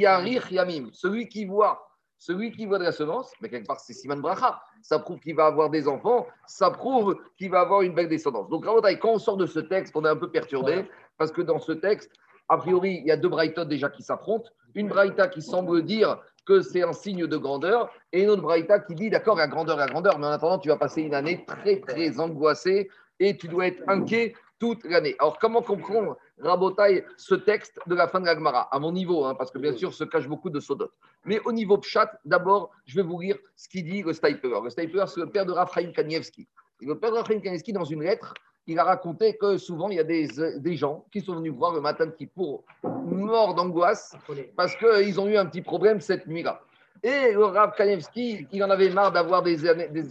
Yamim. 0.00 0.90
Celui 0.92 1.28
qui 1.28 1.44
voit, 1.44 1.88
celui 2.18 2.52
qui 2.52 2.66
voit 2.66 2.78
de 2.78 2.84
la 2.84 2.92
semence, 2.92 3.32
mais 3.40 3.48
quelque 3.48 3.66
part 3.66 3.80
c'est 3.80 3.92
Siman 3.92 4.20
Bracha, 4.20 4.60
ça 4.80 4.98
prouve 4.98 5.20
qu'il 5.20 5.34
va 5.34 5.46
avoir 5.46 5.70
des 5.70 5.88
enfants, 5.88 6.26
ça 6.46 6.70
prouve 6.70 7.16
qu'il 7.36 7.50
va 7.50 7.60
avoir 7.60 7.82
une 7.82 7.94
belle 7.94 8.08
descendance. 8.08 8.48
Donc 8.48 8.64
quand 8.64 9.10
on 9.10 9.18
sort 9.18 9.36
de 9.36 9.46
ce 9.46 9.60
texte, 9.60 9.94
on 9.96 10.04
est 10.04 10.08
un 10.08 10.16
peu 10.16 10.30
perturbé, 10.30 10.88
parce 11.18 11.30
que 11.30 11.42
dans 11.42 11.58
ce 11.58 11.72
texte, 11.72 12.10
a 12.48 12.56
priori, 12.56 12.98
il 13.00 13.06
y 13.06 13.10
a 13.10 13.16
deux 13.16 13.28
Braïtas 13.28 13.64
déjà 13.64 13.88
qui 13.88 14.02
s'affrontent. 14.02 14.50
Une 14.74 14.88
Braïta 14.88 15.28
qui 15.28 15.42
semble 15.42 15.82
dire 15.82 16.18
que 16.44 16.60
c'est 16.60 16.82
un 16.82 16.92
signe 16.92 17.26
de 17.26 17.36
grandeur, 17.36 17.90
et 18.12 18.22
une 18.22 18.30
autre 18.30 18.42
Braïta 18.42 18.80
qui 18.80 18.94
dit 18.94 19.10
d'accord, 19.10 19.36
la 19.36 19.46
grandeur, 19.46 19.76
la 19.76 19.86
grandeur, 19.86 20.18
mais 20.18 20.26
en 20.26 20.30
attendant, 20.30 20.58
tu 20.58 20.68
vas 20.68 20.76
passer 20.76 21.02
une 21.02 21.14
année 21.14 21.44
très, 21.46 21.80
très 21.80 22.18
angoissée 22.18 22.90
et 23.20 23.36
tu 23.36 23.46
dois 23.46 23.68
être 23.68 23.82
inquiet 23.86 24.34
toute 24.62 24.84
l'année. 24.84 25.16
Alors, 25.18 25.40
comment 25.40 25.60
comprendre 25.60 26.16
rabotaille 26.38 27.04
ce 27.16 27.34
texte 27.34 27.80
de 27.88 27.96
la 27.96 28.06
fin 28.06 28.20
de 28.20 28.26
l'Agmara, 28.26 28.68
à 28.72 28.78
mon 28.78 28.92
niveau, 28.92 29.24
hein, 29.24 29.34
parce 29.34 29.50
que 29.50 29.58
bien 29.58 29.76
sûr, 29.76 29.92
se 29.92 30.04
cache 30.04 30.28
beaucoup 30.28 30.50
de 30.50 30.60
Sodot. 30.60 30.92
Mais 31.24 31.40
au 31.44 31.50
niveau 31.50 31.78
Pshat, 31.78 32.12
d'abord, 32.24 32.70
je 32.86 32.94
vais 32.94 33.02
vous 33.02 33.18
lire 33.18 33.36
ce 33.56 33.68
qu'il 33.68 33.82
dit 33.82 34.04
le 34.04 34.12
Steiper. 34.12 34.60
Le 34.62 34.70
Steiper, 34.70 35.06
c'est 35.08 35.18
le 35.18 35.26
père 35.26 35.46
de 35.46 35.50
Raphaël 35.50 35.90
Kanievski. 35.90 36.46
le 36.80 36.96
père 36.96 37.10
de 37.10 37.16
Raphaël 37.16 37.40
Kanievski, 37.42 37.72
dans 37.72 37.82
une 37.82 38.04
lettre, 38.04 38.34
il 38.68 38.78
a 38.78 38.84
raconté 38.84 39.36
que 39.36 39.58
souvent, 39.58 39.88
il 39.88 39.96
y 39.96 39.98
a 39.98 40.04
des, 40.04 40.28
des 40.58 40.76
gens 40.76 41.06
qui 41.10 41.22
sont 41.22 41.34
venus 41.34 41.52
voir 41.52 41.74
le 41.74 41.80
matin 41.80 42.08
qui 42.16 42.26
pour 42.26 42.62
morts 42.84 43.56
d'angoisse 43.56 44.14
parce 44.56 44.76
qu'ils 44.76 45.20
ont 45.20 45.26
eu 45.26 45.36
un 45.36 45.46
petit 45.46 45.62
problème 45.62 46.00
cette 46.00 46.28
nuit-là. 46.28 46.62
Et 47.02 47.32
le 47.32 47.44
Rav 47.46 47.74
Kanievski, 47.74 48.46
il 48.52 48.62
en 48.62 48.70
avait 48.70 48.90
marre 48.90 49.10
d'avoir 49.10 49.42
des, 49.42 49.56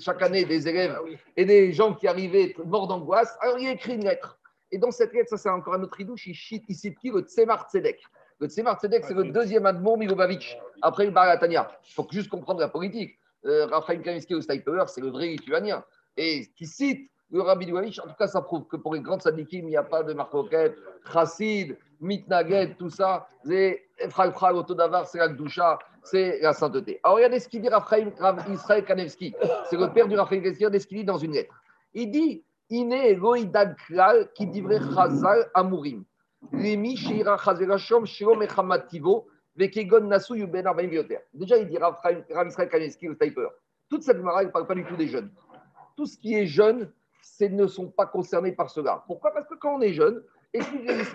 chaque 0.02 0.22
année 0.22 0.44
des 0.44 0.68
élèves 0.68 1.00
et 1.38 1.46
des 1.46 1.72
gens 1.72 1.94
qui 1.94 2.06
arrivaient 2.06 2.54
morts 2.66 2.88
d'angoisse. 2.88 3.34
Alors, 3.40 3.58
il 3.60 3.70
a 3.70 3.72
écrit 3.72 3.96
une 3.96 4.04
lettre. 4.04 4.38
Et 4.72 4.78
dans 4.78 4.92
cette 4.92 5.14
lettre, 5.14 5.30
ça 5.30 5.38
c'est 5.38 5.50
encore 5.50 5.74
un 5.74 5.84
autre 5.84 6.00
idouche, 6.00 6.28
il 6.28 6.36
cite 6.36 6.64
ici 6.70 6.96
le 7.04 7.22
Tzemar 7.22 7.70
Tzedek. 7.70 8.02
Le 8.40 8.48
Tzemar 8.48 8.80
Tzedek, 8.80 9.06
c'est 9.06 9.14
le 9.14 9.26
deuxième 9.26 9.66
admour 9.66 9.98
Milovavitch, 9.98 10.58
après 10.82 11.06
le 11.06 11.12
Baratania. 11.12 11.72
Il 11.88 11.94
faut 11.94 12.08
juste 12.10 12.30
comprendre 12.30 12.60
la 12.60 12.70
politique. 12.70 13.18
Euh, 13.46 13.66
Raphaël 13.66 14.02
Kaminsky 14.02 14.36
au 14.36 14.42
Steiper, 14.42 14.84
c'est 14.88 15.02
le 15.02 15.10
vrai 15.10 15.28
lituanien. 15.28 15.84
Et 16.16 16.48
qui 16.56 16.66
cite 16.66 17.10
le 17.32 17.42
Rabbi 17.42 17.66
Milovavitch, 17.66 18.00
en 18.00 18.08
tout 18.08 18.16
cas, 18.18 18.28
ça 18.28 18.42
prouve 18.42 18.68
que 18.68 18.78
pour 18.78 18.94
les 18.94 19.02
grandes 19.02 19.22
sadikim, 19.22 19.66
il 19.66 19.68
n'y 19.68 19.78
a 19.78 19.84
pas 19.84 20.04
de 20.04 20.14
marcoquette, 20.14 20.76
chassid, 21.12 21.78
mitnaged, 22.00 22.78
tout 22.78 22.90
ça. 22.90 23.28
C'est 23.46 23.84
Efraïm 24.00 24.34
Frag, 24.34 24.56
Otodavar, 24.56 25.08
c'est 25.08 25.20
la 25.20 25.30
Gdusha, 25.30 25.80
c'est 26.04 26.40
la 26.42 26.54
sainteté. 26.54 27.00
Alors 27.04 27.18
regardez 27.18 27.40
ce 27.40 27.48
qu'il 27.48 27.62
dit 27.62 27.70
Raphaël 27.70 28.12
Israël 28.50 28.84
Kanevski. 28.84 29.34
C'est 29.70 29.78
le 29.78 29.92
père 29.94 30.08
du 30.08 30.16
Raphaël 30.16 30.42
Kanevski, 30.42 30.66
regardez 30.66 30.80
ce 30.80 30.88
qu'il 30.88 30.98
dit 30.98 31.06
dans 31.06 31.18
une 31.18 31.34
lettre. 31.34 31.62
Il 31.94 32.12
dit 32.12 32.44
Eloïdag 32.72 33.76
Klal 33.88 34.32
qui 34.34 34.48
divrait 34.48 34.80
Chazal 34.80 35.50
Shiro 38.06 38.36
Mechamativo 38.36 39.28
Vekegon 39.56 40.02
Nasu 40.08 40.38
Yuben 40.38 40.66
Arbaim 40.66 40.88
Vioter. 40.88 41.20
Déjà, 41.34 41.58
il 41.58 41.68
dit 41.68 41.78
Rav 41.78 41.98
Israël 42.48 42.70
Kaneski, 42.70 43.08
le 43.08 43.16
Sniper. 43.16 43.50
Toute 43.90 44.04
cette 44.04 44.20
mara, 44.20 44.44
il 44.44 44.48
ne 44.48 44.52
parle 44.52 44.68
pas 44.68 44.76
du 44.76 44.86
tout 44.86 44.96
des 44.96 45.08
jeunes. 45.08 45.30
Tout 45.98 46.06
ce 46.06 46.18
qui 46.18 46.36
est 46.36 46.46
jeune, 46.46 46.92
ne 47.42 47.68
sont 47.68 47.88
pas 47.88 48.06
concernés 48.06 48.52
par 48.52 48.70
cela. 48.70 49.04
Pourquoi? 49.08 49.32
Parce 49.34 49.48
que 49.48 49.56
quand 49.56 49.76
on 49.76 49.82
est 49.82 49.94
jeune, 49.94 50.24
et 50.54 50.60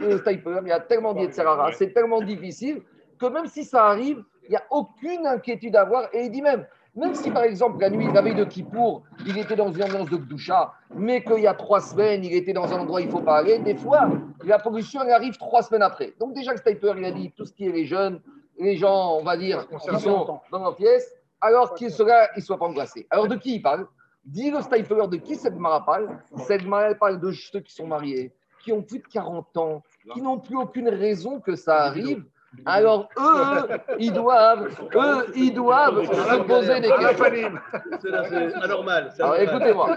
le 0.00 0.19
Sniper, 0.19 0.62
il 0.62 0.69
y 0.69 0.73
a 0.73 0.81
tellement 0.81 1.14
d'Yetzerara, 1.14 1.73
c'est 1.73 1.93
tellement 1.93 2.20
difficile 2.20 2.82
que 3.19 3.26
même 3.26 3.47
si 3.47 3.64
ça 3.64 3.87
arrive, 3.87 4.25
il 4.44 4.50
n'y 4.50 4.56
a 4.56 4.64
aucune 4.70 5.26
inquiétude 5.26 5.76
à 5.76 5.82
avoir. 5.82 6.08
Et 6.14 6.25
il 6.25 6.31
dit 6.31 6.43
même, 6.43 6.67
même 6.96 7.14
si, 7.14 7.31
par 7.31 7.44
exemple, 7.44 7.78
la 7.81 7.90
nuit, 7.90 8.08
la 8.12 8.22
veille 8.22 8.34
de 8.34 8.44
Kippour, 8.44 9.02
il 9.26 9.37
était 9.38 9.54
dans 9.54 9.70
une 9.70 9.82
ambiance 9.82 10.08
de 10.08 10.16
Gdoucha, 10.16 10.72
mais 10.94 11.22
qu'il 11.22 11.40
y 11.40 11.46
a 11.46 11.54
trois 11.54 11.81
semaines, 11.81 12.25
il 12.25 12.32
était 12.32 12.54
dans 12.54 12.72
un 12.72 12.81
endroit 12.81 13.00
où 13.00 13.02
il 13.02 13.06
ne 13.06 13.12
faut 13.12 13.20
pas 13.20 13.37
aller, 13.37 13.58
des 13.58 13.76
fois, 13.76 14.08
la 14.44 14.58
pollution 14.58 15.02
elle 15.02 15.12
arrive 15.12 15.37
trois 15.37 15.62
semaines 15.62 15.82
après. 15.82 16.14
Donc, 16.19 16.32
déjà, 16.32 16.52
le 16.52 16.56
Stiper, 16.56 16.94
il 16.96 17.04
a 17.04 17.10
dit 17.12 17.32
tout 17.37 17.44
ce 17.44 17.52
qui 17.52 17.66
est 17.66 17.72
les 17.72 17.84
jeunes, 17.84 18.20
les 18.58 18.76
gens, 18.76 19.19
on 19.19 19.22
va 19.22 19.37
dire, 19.37 19.69
qui 19.69 20.00
sont 20.00 20.40
dans 20.50 20.58
leur 20.58 20.75
pièce, 20.75 21.12
alors 21.43 21.75
qu'ils 21.75 21.88
ne 21.88 21.93
soient 21.93 22.58
pas 22.58 22.64
angoissés. 22.64 23.06
Alors, 23.10 23.28
de 23.28 23.37
qui 23.37 23.56
il 23.56 23.62
parle? 23.62 23.87
Dit 24.25 24.50
le 24.50 24.62
Stiper, 24.62 25.06
de 25.06 25.16
qui 25.19 25.37
cette 25.37 25.56
Mara 25.56 25.84
parle? 25.84 26.19
Cette 26.46 26.64
Mara 26.64 26.94
parle 26.94 27.20
de 27.20 27.31
ceux 27.31 27.60
qui 27.60 27.75
sont 27.75 27.87
mariés, 27.87 28.32
qui 28.64 28.72
ont 28.72 28.82
plus 28.82 29.00
de 29.00 29.06
40 29.06 29.56
ans, 29.58 29.82
qui 30.14 30.22
n'ont 30.22 30.38
plus 30.38 30.56
aucune 30.56 30.88
raison 30.88 31.40
que 31.40 31.54
ça 31.56 31.82
arrive 31.82 32.25
alors 32.64 33.08
eux, 33.19 33.69
ils 33.99 34.12
doivent, 34.12 34.69
eux, 34.94 35.26
ils 35.35 35.53
doivent 35.53 36.05
se 36.05 36.43
poser 36.43 36.81
des 36.81 36.91
questions. 36.91 37.61
C'est 38.00 38.55
anormal. 38.62 39.12
Alors 39.19 39.37
écoutez-moi. 39.37 39.97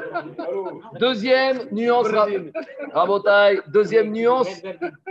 Deuxième 0.99 1.59
nuance, 1.71 2.07
deuxième 3.67 4.11
nuance, 4.11 4.61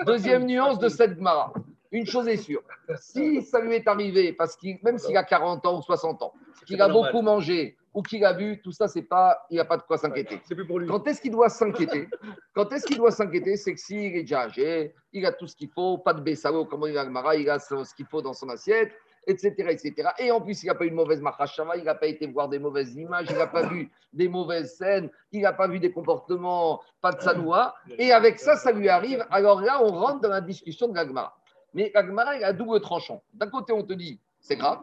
deuxième 0.05 0.45
nuance 0.47 0.79
de 0.79 0.89
cette 0.89 1.19
mara. 1.21 1.53
Une 1.91 2.05
chose 2.05 2.29
est 2.29 2.37
sûre, 2.37 2.61
si 2.97 3.41
ça 3.41 3.61
lui 3.61 3.75
est 3.75 3.89
arrivé, 3.89 4.35
parce 4.35 4.57
qu'il, 4.57 4.77
même 4.83 4.99
s'il 4.99 5.17
a 5.17 5.25
40 5.25 5.65
ans 5.65 5.79
ou 5.79 5.83
60 5.83 6.23
ans, 6.23 6.35
qu'il 6.67 6.83
a 6.83 6.89
beaucoup 6.89 7.23
mangé, 7.23 7.78
ou 7.95 8.03
qu'il 8.03 8.25
a 8.25 8.33
bu, 8.33 8.61
tout 8.63 8.73
ça, 8.73 8.89
c'est 8.89 9.03
pas, 9.03 9.47
il 9.51 9.55
n'y 9.55 9.61
a 9.61 9.65
pas 9.65 9.77
de 9.77 9.83
quoi 9.83 9.99
s'inquiéter. 9.99 10.41
Quand 10.87 11.07
est-ce 11.07 11.21
qu'il 11.21 11.33
doit 11.33 11.49
s'inquiéter? 11.49 12.09
Quand 12.55 12.73
est-ce 12.73 12.87
qu'il 12.87 12.97
doit 12.97 13.11
s'inquiéter? 13.11 13.57
C'est 13.57 13.75
que 13.75 13.81
s'il 13.81 14.17
est 14.17 14.23
déjà 14.23 14.43
âgé, 14.43 14.95
il 15.13 15.25
a 15.27 15.33
tout 15.33 15.47
ce 15.47 15.57
qu'il 15.57 15.71
faut, 15.71 15.99
pas 15.99 16.13
de 16.13 16.21
bessalo, 16.21 16.65
comme 16.65 16.85
a 16.85 17.05
le 17.05 17.11
mara, 17.11 17.37
il 17.37 17.49
a 17.49 17.59
ce 17.59 17.95
qu'il 17.95 18.07
faut 18.07 18.23
dans 18.23 18.35
son 18.35 18.49
assiette, 18.49 18.93
etc., 19.27 19.55
etc. 19.71 20.11
Et 20.19 20.31
en 20.31 20.41
plus, 20.41 20.63
il 20.63 20.67
n'a 20.67 20.75
pas 20.75 20.85
eu 20.85 20.91
de 20.91 20.95
mauvaise 20.95 21.21
machashava, 21.21 21.77
il 21.77 21.85
n'a 21.85 21.95
pas 21.95 22.07
été 22.07 22.27
voir 22.27 22.49
des 22.49 22.59
mauvaises 22.59 22.95
images, 22.95 23.27
il 23.31 23.37
n'a 23.37 23.47
pas 23.47 23.67
vu 23.69 23.91
des 24.13 24.29
mauvaises 24.29 24.77
scènes, 24.77 25.11
il 25.33 25.43
n'a 25.43 25.53
pas 25.53 25.69
vu 25.69 25.79
des 25.79 25.93
comportements 25.93 26.81
pas 27.01 27.13
de 27.13 27.21
sanoua. 27.21 27.75
Et 27.99 28.13
avec 28.13 28.39
ça, 28.39 28.57
ça 28.57 28.73
lui 28.73 28.89
arrive. 28.89 29.27
Alors 29.31 29.61
là, 29.61 29.83
on 29.83 29.93
rentre 29.93 30.21
dans 30.21 30.31
la 30.31 30.41
discussion 30.41 30.89
de 30.89 30.95
l'agmara. 30.95 31.37
Mais 31.75 31.93
l'agmara, 31.95 32.37
il 32.37 32.45
a 32.45 32.53
double 32.53 32.81
tranchant. 32.81 33.23
D'un 33.35 33.49
côté, 33.49 33.73
on 33.73 33.83
te 33.83 33.93
dit, 33.93 34.21
c'est 34.41 34.57
grave. 34.57 34.81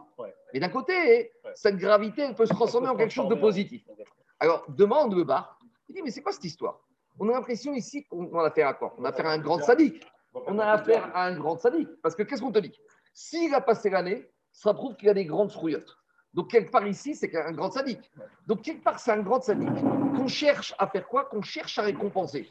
Mais 0.52 0.60
d'un 0.60 0.68
côté, 0.68 1.32
cette 1.54 1.76
gravité, 1.76 2.22
elle 2.22 2.34
peut 2.34 2.46
se 2.46 2.54
transformer 2.54 2.88
en 2.88 2.96
quelque 2.96 3.12
chose 3.12 3.28
de 3.28 3.34
positif. 3.34 3.82
Alors, 4.38 4.64
demande 4.68 5.14
le 5.14 5.24
bar. 5.24 5.58
Il 5.88 5.94
dit, 5.94 6.02
mais 6.02 6.10
c'est 6.10 6.22
quoi 6.22 6.32
cette 6.32 6.44
histoire? 6.44 6.80
On 7.18 7.28
a 7.28 7.32
l'impression 7.32 7.72
ici 7.72 8.04
qu'on 8.04 8.38
a 8.38 8.46
affaire 8.46 8.68
à 8.68 8.74
quoi? 8.74 8.94
On 8.98 9.04
a 9.04 9.08
affaire 9.08 9.26
à 9.26 9.32
un 9.32 9.38
grand 9.38 9.60
sadique. 9.60 10.06
On 10.34 10.58
a 10.58 10.66
affaire 10.66 11.10
à 11.14 11.26
un 11.26 11.36
grand 11.36 11.56
sadique. 11.56 11.88
Parce 12.02 12.14
que 12.14 12.22
qu'est-ce 12.22 12.42
qu'on 12.42 12.52
te 12.52 12.58
dit? 12.58 12.72
S'il 13.14 13.54
a 13.54 13.60
passé 13.60 13.88
l'année, 13.88 14.28
ça 14.52 14.74
prouve 14.74 14.94
qu'il 14.96 15.08
a 15.08 15.14
des 15.14 15.24
grandes 15.24 15.50
frouillottes. 15.50 15.96
Donc, 16.34 16.50
quelque 16.50 16.70
part 16.70 16.86
ici, 16.86 17.14
c'est 17.14 17.34
un 17.34 17.52
grand 17.52 17.70
sadique. 17.70 18.10
Donc, 18.46 18.60
quelque 18.62 18.84
part, 18.84 18.98
c'est 18.98 19.12
un 19.12 19.22
grand 19.22 19.40
sadique 19.40 19.70
qu'on 19.70 20.28
cherche 20.28 20.74
à 20.78 20.86
faire 20.86 21.08
quoi? 21.08 21.24
Qu'on 21.24 21.40
cherche 21.40 21.78
à 21.78 21.82
récompenser. 21.82 22.48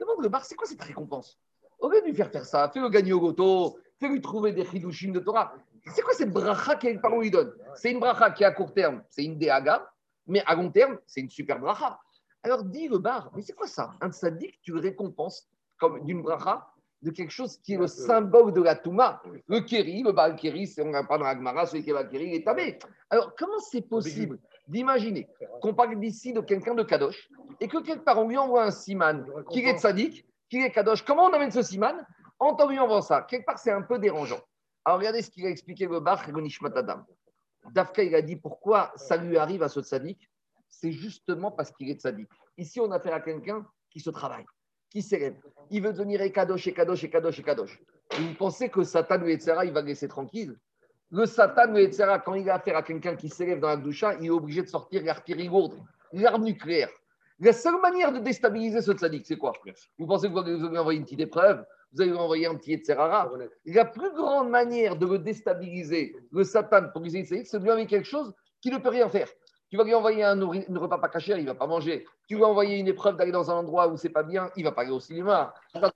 Demande 0.00 0.22
le 0.22 0.28
bar, 0.28 0.44
c'est 0.44 0.56
quoi 0.56 0.66
cette 0.66 0.82
récompense? 0.82 1.38
Au 1.78 1.88
lieu 1.88 2.00
de 2.00 2.06
lui 2.06 2.14
faire 2.14 2.30
faire 2.30 2.44
ça, 2.44 2.68
fais-le 2.68 2.88
gagner 2.88 3.12
au 3.12 3.20
goto, 3.20 3.78
fais-lui 4.00 4.20
trouver 4.20 4.52
des 4.52 4.64
chidushim 4.64 5.12
de 5.12 5.20
Torah. 5.20 5.52
C'est 5.86 6.02
quoi 6.02 6.14
cette 6.14 6.32
bracha 6.32 6.76
qu'il 6.76 7.00
lui 7.18 7.30
donne? 7.30 7.52
C'est 7.74 7.90
une 7.90 8.00
bracha 8.00 8.30
qui, 8.30 8.44
à 8.44 8.52
court 8.52 8.72
terme, 8.72 9.02
c'est 9.08 9.24
une 9.24 9.38
déhaga, 9.38 9.90
mais 10.26 10.42
à 10.46 10.54
long 10.54 10.70
terme, 10.70 10.98
c'est 11.06 11.20
une 11.20 11.30
super 11.30 11.58
bracha. 11.58 11.98
Alors 12.44 12.64
dis 12.64 12.88
le 12.88 12.98
bar, 12.98 13.30
mais 13.34 13.42
c'est 13.42 13.52
quoi 13.52 13.66
ça? 13.66 13.92
Un 14.00 14.10
tzaddik, 14.10 14.60
tu 14.62 14.72
le 14.72 14.80
récompenses 14.80 15.48
comme 15.78 16.04
d'une 16.04 16.22
bracha 16.22 16.68
de 17.02 17.10
quelque 17.10 17.30
chose 17.30 17.58
qui 17.58 17.74
est 17.74 17.76
le 17.76 17.88
symbole 17.88 18.52
de 18.52 18.62
la 18.62 18.76
Touma. 18.76 19.20
Le 19.48 19.60
Kéri, 19.60 20.02
le 20.02 20.12
Baal 20.12 20.36
Kéri, 20.36 20.68
c'est, 20.68 20.82
on 20.82 20.92
pas 21.04 21.18
dans 21.18 21.24
la 21.24 21.34
Gemara, 21.34 21.66
celui 21.66 21.82
qui 21.82 21.90
est 21.90 22.08
Kéri, 22.08 22.26
il 22.26 22.34
est 22.34 22.44
tabé. 22.44 22.78
Alors 23.10 23.34
comment 23.36 23.58
c'est 23.58 23.82
possible 23.82 24.38
d'imaginer 24.68 25.28
qu'on 25.60 25.74
parle 25.74 25.98
d'ici 25.98 26.32
de 26.32 26.40
quelqu'un 26.40 26.74
de 26.74 26.84
Kadosh 26.84 27.28
et 27.60 27.66
que 27.66 27.78
quelque 27.78 28.04
part 28.04 28.18
on 28.18 28.28
lui 28.28 28.38
envoie 28.38 28.64
un 28.64 28.70
siman 28.70 29.26
qui 29.50 29.64
est 29.64 29.78
tzaddik, 29.78 30.24
qui 30.48 30.58
est 30.58 30.70
Kadosh? 30.70 31.04
Comment 31.04 31.24
on 31.24 31.32
amène 31.32 31.50
ce 31.50 31.62
siman? 31.62 32.06
En 32.38 32.56
lui 32.68 32.78
ça. 33.02 33.22
Quelque 33.22 33.46
part 33.46 33.58
c'est 33.58 33.72
un 33.72 33.82
peu 33.82 33.98
dérangeant. 33.98 34.40
Alors 34.84 34.98
regardez 34.98 35.22
ce 35.22 35.30
qu'il 35.30 35.46
a 35.46 35.50
expliqué 35.50 35.86
le 35.86 36.00
Bach 36.00 36.28
et 36.28 36.32
le 36.32 36.40
Nishmatadam. 36.40 37.04
Dafka, 37.70 38.02
il 38.02 38.14
a 38.14 38.22
dit 38.22 38.36
pourquoi 38.36 38.92
ça 38.96 39.16
lui 39.16 39.36
arrive 39.38 39.62
à 39.62 39.68
ce 39.68 39.80
tzaddik 39.80 40.28
C'est 40.68 40.92
justement 40.92 41.50
parce 41.52 41.70
qu'il 41.70 41.88
est 41.90 42.00
tzaddik. 42.00 42.28
Ici, 42.58 42.80
on 42.80 42.90
a 42.90 42.96
affaire 42.96 43.14
à 43.14 43.20
quelqu'un 43.20 43.64
qui 43.90 44.00
se 44.00 44.10
travaille, 44.10 44.44
qui 44.90 45.02
s'élève. 45.02 45.36
Il 45.70 45.82
veut 45.82 45.92
devenir 45.92 46.20
Ekadosh, 46.22 46.66
Ekadosh, 46.66 47.04
Ekadosh, 47.04 47.38
Ekadosh. 47.38 47.80
vous 48.18 48.34
pensez 48.34 48.68
que 48.68 48.82
Satan 48.82 49.22
ou 49.22 49.28
Etc., 49.28 49.54
il 49.64 49.72
va 49.72 49.82
laisser 49.82 50.08
tranquille? 50.08 50.56
Le 51.10 51.26
Satan 51.26 51.72
ou 51.72 51.76
Etc., 51.76 52.04
quand 52.24 52.34
il 52.34 52.50
a 52.50 52.54
affaire 52.54 52.76
à 52.76 52.82
quelqu'un 52.82 53.14
qui 53.14 53.28
s'élève 53.28 53.60
dans 53.60 53.68
la 53.68 53.76
doucha, 53.76 54.14
il 54.14 54.26
est 54.26 54.30
obligé 54.30 54.62
de 54.62 54.68
sortir 54.68 55.04
l'artillerie 55.04 55.48
lourde, 55.48 55.78
l'arme 56.12 56.44
nucléaire. 56.44 56.90
La 57.38 57.52
seule 57.52 57.80
manière 57.80 58.12
de 58.12 58.18
déstabiliser 58.18 58.82
ce 58.82 58.92
tzaddik, 58.92 59.26
c'est 59.26 59.36
quoi? 59.36 59.52
Vous 59.98 60.06
pensez 60.06 60.28
que 60.28 60.32
vous 60.32 60.38
allez 60.38 60.56
lui 60.56 60.78
envoyer 60.78 60.98
une 60.98 61.04
petite 61.04 61.20
épreuve? 61.20 61.64
Vous 61.92 62.00
allez 62.00 62.10
lui 62.10 62.18
envoyer 62.18 62.46
un 62.46 62.54
petit 62.54 62.72
etc. 62.72 62.98
La 63.66 63.84
plus 63.84 64.12
grande 64.14 64.48
manière 64.48 64.96
de 64.96 65.06
le 65.06 65.18
déstabiliser, 65.18 66.16
le 66.30 66.44
Satan, 66.44 66.88
pour 66.92 67.02
lui 67.02 67.10
c'est 67.10 67.52
de 67.52 67.62
lui 67.62 67.70
envoyer 67.70 67.86
quelque 67.86 68.08
chose 68.08 68.34
qui 68.60 68.70
ne 68.70 68.78
peut 68.78 68.88
rien 68.88 69.08
faire. 69.08 69.28
Tu 69.72 69.78
vas 69.78 69.84
lui 69.84 69.94
envoyer 69.94 70.22
un, 70.22 70.38
repas 70.38 70.98
pas 70.98 71.08
caché, 71.08 71.32
il 71.32 71.44
ne 71.44 71.46
va 71.46 71.54
pas 71.54 71.66
manger. 71.66 72.06
Tu 72.28 72.36
vas 72.36 72.46
envoyer 72.46 72.76
une 72.76 72.88
épreuve 72.88 73.16
d'aller 73.16 73.32
dans 73.32 73.50
un 73.50 73.54
endroit 73.54 73.88
où 73.88 73.96
c'est 73.96 74.10
pas 74.10 74.22
bien, 74.22 74.50
il 74.54 74.64
ne 74.64 74.68
va 74.68 74.72
pas 74.72 74.82
aller 74.82 74.90
au 74.90 75.00
cinéma. 75.00 75.54
Il 75.74 75.80
va 75.80 75.90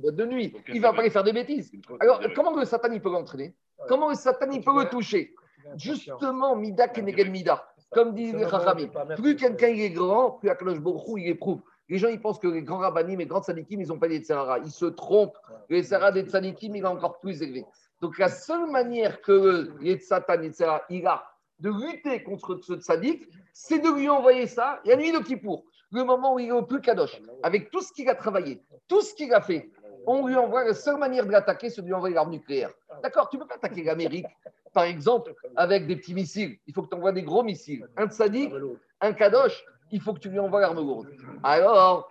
boîte 0.00 0.16
de 0.16 0.24
nuit. 0.26 0.52
Il 0.68 0.74
ne 0.74 0.80
va 0.80 0.92
pas 0.92 1.00
aller 1.00 1.10
faire 1.10 1.22
des 1.22 1.32
bêtises. 1.32 1.70
Alors, 2.00 2.20
comment 2.34 2.56
le 2.56 2.64
Satan 2.64 2.90
il 2.92 3.00
peut 3.00 3.12
l'entraîner? 3.12 3.54
Comment 3.88 4.08
le 4.08 4.16
Satan 4.16 4.50
il 4.50 4.60
peut 4.60 4.76
le 4.76 4.88
toucher? 4.88 5.34
Justement, 5.76 6.56
Mida 6.56 6.88
Kenegel 6.88 7.30
Mida. 7.30 7.64
Comme 7.92 8.14
dit 8.14 8.32
les 8.32 8.48
Chachamim, 8.48 8.88
plus 9.16 9.36
quelqu'un 9.36 9.68
est 9.68 9.90
grand, 9.90 10.32
plus 10.32 10.48
Aklosh 10.48 10.80
Borchou 10.80 11.18
il 11.18 11.28
éprouve. 11.28 11.60
Les 11.88 11.98
gens 11.98 12.08
ils 12.08 12.20
pensent 12.20 12.38
que 12.38 12.48
les 12.48 12.62
grands 12.62 12.78
rabbinim 12.78 13.20
et 13.20 13.26
grands 13.26 13.42
tzadikim, 13.42 13.80
ils 13.80 13.88
n'ont 13.88 13.98
pas 13.98 14.08
des 14.08 14.20
tzara. 14.20 14.58
Ils 14.60 14.70
se 14.70 14.86
trompent. 14.86 15.36
Le 15.68 15.82
tzara 15.82 16.12
des 16.12 16.22
tzadikim, 16.22 16.76
il 16.76 16.84
est 16.84 16.86
encore 16.86 17.18
plus 17.18 17.42
élevé. 17.42 17.64
Donc 18.00 18.18
la 18.18 18.28
seule 18.28 18.70
manière 18.70 19.20
que 19.22 19.72
les 19.80 19.98
Satan 19.98 20.42
et 20.42 20.50
il 20.90 21.06
a 21.06 21.24
de 21.60 21.70
lutter 21.70 22.22
contre 22.24 22.58
ce 22.62 22.74
tzaddik, 22.74 23.28
c'est 23.52 23.78
de 23.78 23.88
lui 23.88 24.08
envoyer 24.08 24.46
ça, 24.46 24.80
la 24.84 24.96
nuit 24.96 25.12
de 25.12 25.18
Kippour, 25.18 25.64
le 25.92 26.02
moment 26.02 26.34
où 26.34 26.38
il 26.40 26.48
est 26.48 26.52
au 26.52 26.62
plus 26.62 26.80
kadosh, 26.80 27.20
avec 27.42 27.70
tout 27.70 27.80
ce 27.80 27.92
qu'il 27.92 28.08
a 28.08 28.16
travaillé, 28.16 28.60
tout 28.88 29.00
ce 29.00 29.14
qu'il 29.14 29.32
a 29.32 29.40
fait. 29.40 29.70
On 30.04 30.26
lui 30.26 30.34
envoie 30.34 30.64
la 30.64 30.74
seule 30.74 30.98
manière 30.98 31.24
de 31.24 31.30
l'attaquer, 31.30 31.70
c'est 31.70 31.80
de 31.80 31.86
lui 31.86 31.94
envoyer 31.94 32.16
l'arme 32.16 32.30
nucléaire. 32.30 32.72
D'accord 33.04 33.28
Tu 33.28 33.36
ne 33.36 33.42
peux 33.42 33.48
pas 33.48 33.54
attaquer 33.54 33.84
l'Amérique, 33.84 34.26
par 34.72 34.82
exemple, 34.82 35.34
avec 35.54 35.86
des 35.86 35.94
petits 35.94 36.14
missiles. 36.14 36.58
Il 36.66 36.74
faut 36.74 36.82
que 36.82 36.88
tu 36.88 36.96
envoies 36.96 37.12
des 37.12 37.22
gros 37.22 37.44
missiles. 37.44 37.86
Un 37.96 38.08
tzaddik, 38.08 38.52
un 39.00 39.12
kadosh, 39.12 39.64
il 39.92 40.00
faut 40.00 40.14
que 40.14 40.18
tu 40.18 40.30
lui 40.30 40.38
envoies 40.38 40.60
l'arme 40.60 40.78
lourde. 40.78 41.08
Alors, 41.42 42.10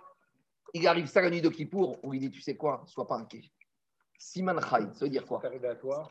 il 0.72 0.86
arrive 0.86 1.06
ça 1.06 1.20
la 1.20 1.28
nuit 1.28 1.42
de 1.42 1.48
Kippour, 1.48 1.98
on 2.02 2.10
lui 2.10 2.18
dit 2.18 2.30
Tu 2.30 2.40
sais 2.40 2.56
quoi 2.56 2.82
Sois 2.86 3.06
pas 3.06 3.16
inquiet. 3.16 3.42
Siman 4.16 4.60
Chai, 4.60 4.86
ça 4.92 5.04
veut 5.04 5.10
dire 5.10 5.26
quoi 5.26 5.42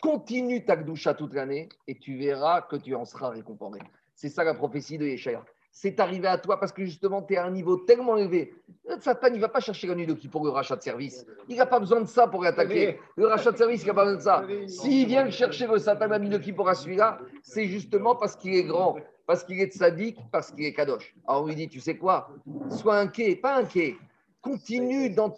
Continue 0.02 0.66
ta 0.66 0.76
Gdusha 0.76 1.14
toute 1.14 1.34
l'année 1.34 1.70
et 1.88 1.98
tu 1.98 2.18
verras 2.18 2.62
que 2.62 2.76
tu 2.76 2.94
en 2.94 3.06
seras 3.06 3.30
récompensé. 3.30 3.80
C'est 4.14 4.30
ça 4.30 4.44
la 4.44 4.54
prophétie 4.54 4.98
de 4.98 5.06
Yeshaya. 5.06 5.44
C'est 5.72 6.02
arrivé 6.02 6.28
à 6.28 6.38
toi 6.38 6.60
parce 6.60 6.74
que 6.74 6.84
justement, 6.84 7.22
tu 7.22 7.36
es 7.36 7.38
à 7.38 7.46
un 7.46 7.52
niveau 7.52 7.78
tellement 7.78 8.18
élevé. 8.18 8.54
Satan, 9.00 9.28
il 9.30 9.36
ne 9.36 9.40
va 9.40 9.48
pas 9.48 9.62
chercher 9.62 9.88
la 9.88 9.96
nuit 9.96 10.06
de 10.06 10.14
pour 10.28 10.44
le 10.44 10.52
rachat 10.52 10.76
de 10.76 10.84
service. 10.84 11.26
Il 11.48 11.56
n'a 11.56 11.66
pas 11.66 11.80
besoin 11.80 12.02
de 12.02 12.08
ça 12.08 12.28
pour 12.28 12.44
l'attaquer. 12.44 13.00
Le 13.16 13.28
rachat 13.28 13.54
de 13.54 13.58
service, 13.58 13.82
il 13.84 13.88
n'a 13.88 13.94
pas 13.94 14.04
besoin 14.04 14.18
de 14.18 14.22
ça. 14.22 14.46
S'il 14.68 15.08
vient 15.08 15.30
chercher 15.30 15.66
le 15.68 15.78
Satan 15.78 16.08
la 16.08 16.20
nuit 16.20 16.28
de 16.28 16.52
pour 16.52 16.70
celui-là, 16.76 17.20
c'est 17.42 17.66
justement 17.68 18.16
parce 18.16 18.36
qu'il 18.36 18.54
est 18.54 18.66
grand, 18.66 18.98
parce 19.32 19.46
qu'il 19.46 19.62
est 19.62 19.72
sadique, 19.72 20.18
parce 20.30 20.52
qu'il 20.52 20.66
est 20.66 20.74
kadosh. 20.74 21.16
Alors 21.26 21.44
on 21.44 21.48
lui 21.48 21.56
dit, 21.56 21.70
tu 21.70 21.80
sais 21.80 21.96
quoi? 21.96 22.32
Sois 22.70 22.98
inquiet, 22.98 23.38
pas 23.38 23.56
inquiet. 23.56 23.96
Continue 24.42 25.10
dans 25.10 25.34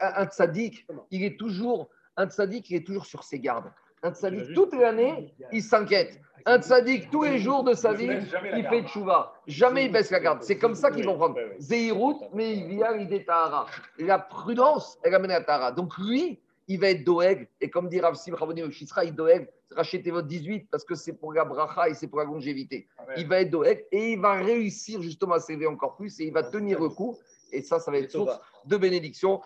un 0.00 0.28
sadique. 0.30 0.84
Il 1.12 1.22
est 1.22 1.38
toujours 1.38 1.88
un 2.16 2.26
tzaddik, 2.26 2.68
il 2.70 2.78
est 2.78 2.84
toujours 2.84 3.06
sur 3.06 3.22
ses 3.22 3.38
gardes. 3.38 3.70
Un 4.02 4.12
tzaddik, 4.12 4.52
toute 4.52 4.74
l'année, 4.74 5.32
il 5.52 5.62
s'inquiète. 5.62 6.20
Un 6.44 6.60
tzaddik, 6.60 7.08
tous 7.08 7.22
les 7.22 7.38
jours 7.38 7.62
de 7.62 7.74
sa 7.74 7.92
vie, 7.92 8.08
il 8.56 8.66
fait 8.66 8.82
tchouva. 8.82 9.34
Jamais 9.46 9.84
il 9.84 9.92
baisse 9.92 10.10
la 10.10 10.18
garde. 10.18 10.42
C'est 10.42 10.58
comme 10.58 10.74
ça 10.74 10.90
qu'ils 10.90 11.04
vont 11.04 11.16
prendre. 11.16 11.38
Zéhirout, 11.60 12.22
mais 12.32 12.52
il 12.52 12.66
vient 12.66 12.96
l'idée 12.96 13.24
Tahara. 13.24 13.66
La 14.00 14.18
prudence, 14.18 14.98
elle 15.04 15.14
amène 15.14 15.30
à 15.30 15.40
Tahara. 15.40 15.70
Donc 15.70 15.96
lui, 15.98 16.40
il 16.68 16.80
va 16.80 16.90
être 16.90 17.04
doeg. 17.04 17.48
Et 17.60 17.70
comme 17.70 17.88
dit 17.88 18.00
Rav 18.00 18.14
Sim 18.14 18.34
au 18.34 18.70
Shisra, 18.70 19.04
il 19.04 19.14
doeg. 19.14 19.48
Rachetez 19.70 20.10
votre 20.10 20.28
18 20.28 20.68
parce 20.70 20.84
que 20.84 20.94
c'est 20.94 21.12
pour 21.12 21.32
la 21.32 21.44
bracha 21.44 21.88
et 21.88 21.94
c'est 21.94 22.06
pour 22.06 22.18
la 22.18 22.24
longévité. 22.24 22.86
Il 23.16 23.26
va 23.26 23.40
être 23.40 23.50
doeg 23.50 23.84
et 23.90 24.12
il 24.12 24.20
va 24.20 24.34
réussir 24.34 25.02
justement 25.02 25.34
à 25.34 25.40
s'élever 25.40 25.66
encore 25.66 25.96
plus 25.96 26.20
et 26.20 26.24
il 26.24 26.32
va 26.32 26.42
tenir 26.42 26.80
le 26.80 26.88
coup. 26.88 27.16
Et 27.52 27.62
ça, 27.62 27.78
ça 27.78 27.90
va 27.90 27.98
être 27.98 28.10
source 28.10 28.40
de 28.64 28.76
bénédiction. 28.76 29.40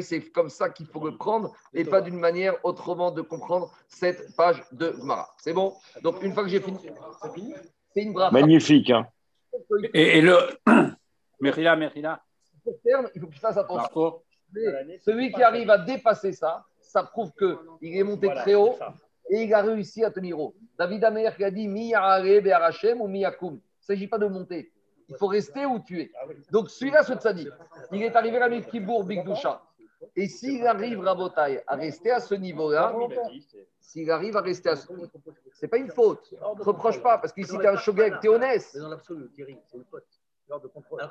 c'est 0.00 0.20
comme 0.32 0.48
ça 0.48 0.70
qu'il 0.70 0.86
faut 0.86 1.04
le 1.04 1.16
prendre 1.16 1.54
et 1.74 1.84
pas 1.84 2.00
d'une 2.00 2.18
manière 2.18 2.54
autrement 2.64 3.10
de 3.10 3.20
comprendre 3.20 3.70
cette 3.88 4.34
page 4.36 4.62
de 4.72 4.94
Mara. 5.02 5.28
C'est 5.38 5.52
bon? 5.52 5.74
Donc, 6.02 6.22
une 6.22 6.32
fois 6.32 6.44
que 6.44 6.48
j'ai 6.48 6.60
fini, 6.60 6.78
c'est 7.94 8.02
une 8.02 8.12
brave. 8.14 8.32
Magnifique. 8.32 8.90
Hein. 8.90 9.06
Et, 9.92 10.22
le. 10.22 10.36
Merila, 11.40 11.76
Merila. 11.76 12.22
il 12.64 13.20
faut 13.20 13.26
qu'il 13.26 13.40
fasse 13.40 13.56
attention. 13.56 14.22
Celui 15.00 15.32
qui 15.32 15.42
arrive 15.42 15.70
à 15.70 15.78
dépasser 15.78 16.32
ça, 16.32 16.64
ça 16.80 17.02
prouve 17.04 17.32
qu'il 17.32 17.96
est 17.96 18.02
monté 18.02 18.28
très 18.28 18.54
haut 18.54 18.76
et 19.30 19.44
il 19.44 19.54
a 19.54 19.62
réussi 19.62 20.04
à 20.04 20.10
tenir 20.10 20.38
haut. 20.38 20.54
David 20.78 21.04
Amer 21.04 21.34
qui 21.36 21.44
a 21.44 21.50
dit 21.50 21.68
Mi 21.68 21.94
ou 21.94 23.08
Mi 23.08 23.20
Il 23.20 23.50
ne 23.50 23.58
s'agit 23.80 24.06
pas 24.06 24.18
de 24.18 24.26
monter. 24.26 24.72
Il 25.08 25.16
faut 25.16 25.26
rester 25.26 25.66
où 25.66 25.78
tu 25.80 26.00
es. 26.00 26.10
Donc, 26.50 26.70
celui-là, 26.70 27.02
ce 27.02 27.14
tzaddik, 27.14 27.48
il 27.92 28.02
est 28.02 28.16
arrivé 28.16 28.38
à 28.38 28.48
la 28.48 28.60
Kibour, 28.60 29.04
Big 29.04 29.24
Doucha. 29.24 29.62
Et 30.16 30.26
s'il 30.26 30.66
arrive, 30.66 31.00
Rabotai, 31.00 31.62
à 31.66 31.76
rester 31.76 32.10
à 32.10 32.20
ce 32.20 32.34
niveau-là, 32.34 32.94
s'il 33.78 34.10
arrive 34.10 34.36
à 34.36 34.40
rester 34.40 34.70
à 34.70 34.76
ce 34.76 34.92
niveau 34.92 35.06
c'est 35.52 35.68
pas 35.68 35.76
une 35.76 35.90
faute. 35.90 36.32
Ne 36.32 36.62
reproche 36.62 37.00
pas, 37.02 37.18
parce 37.18 37.32
qu'ici, 37.32 37.56
tu 37.56 37.62
es 37.62 37.68
un 37.68 37.76
shogeg, 37.76 38.18
tu 38.20 38.26
es 38.26 38.30
honnête. 38.30 38.68
Mais 38.74 38.80
dans 38.80 38.88
l'absolu, 38.88 39.30
Thierry, 39.34 39.56
c'est 39.66 39.76
une 39.76 39.84
faute. 39.84 40.04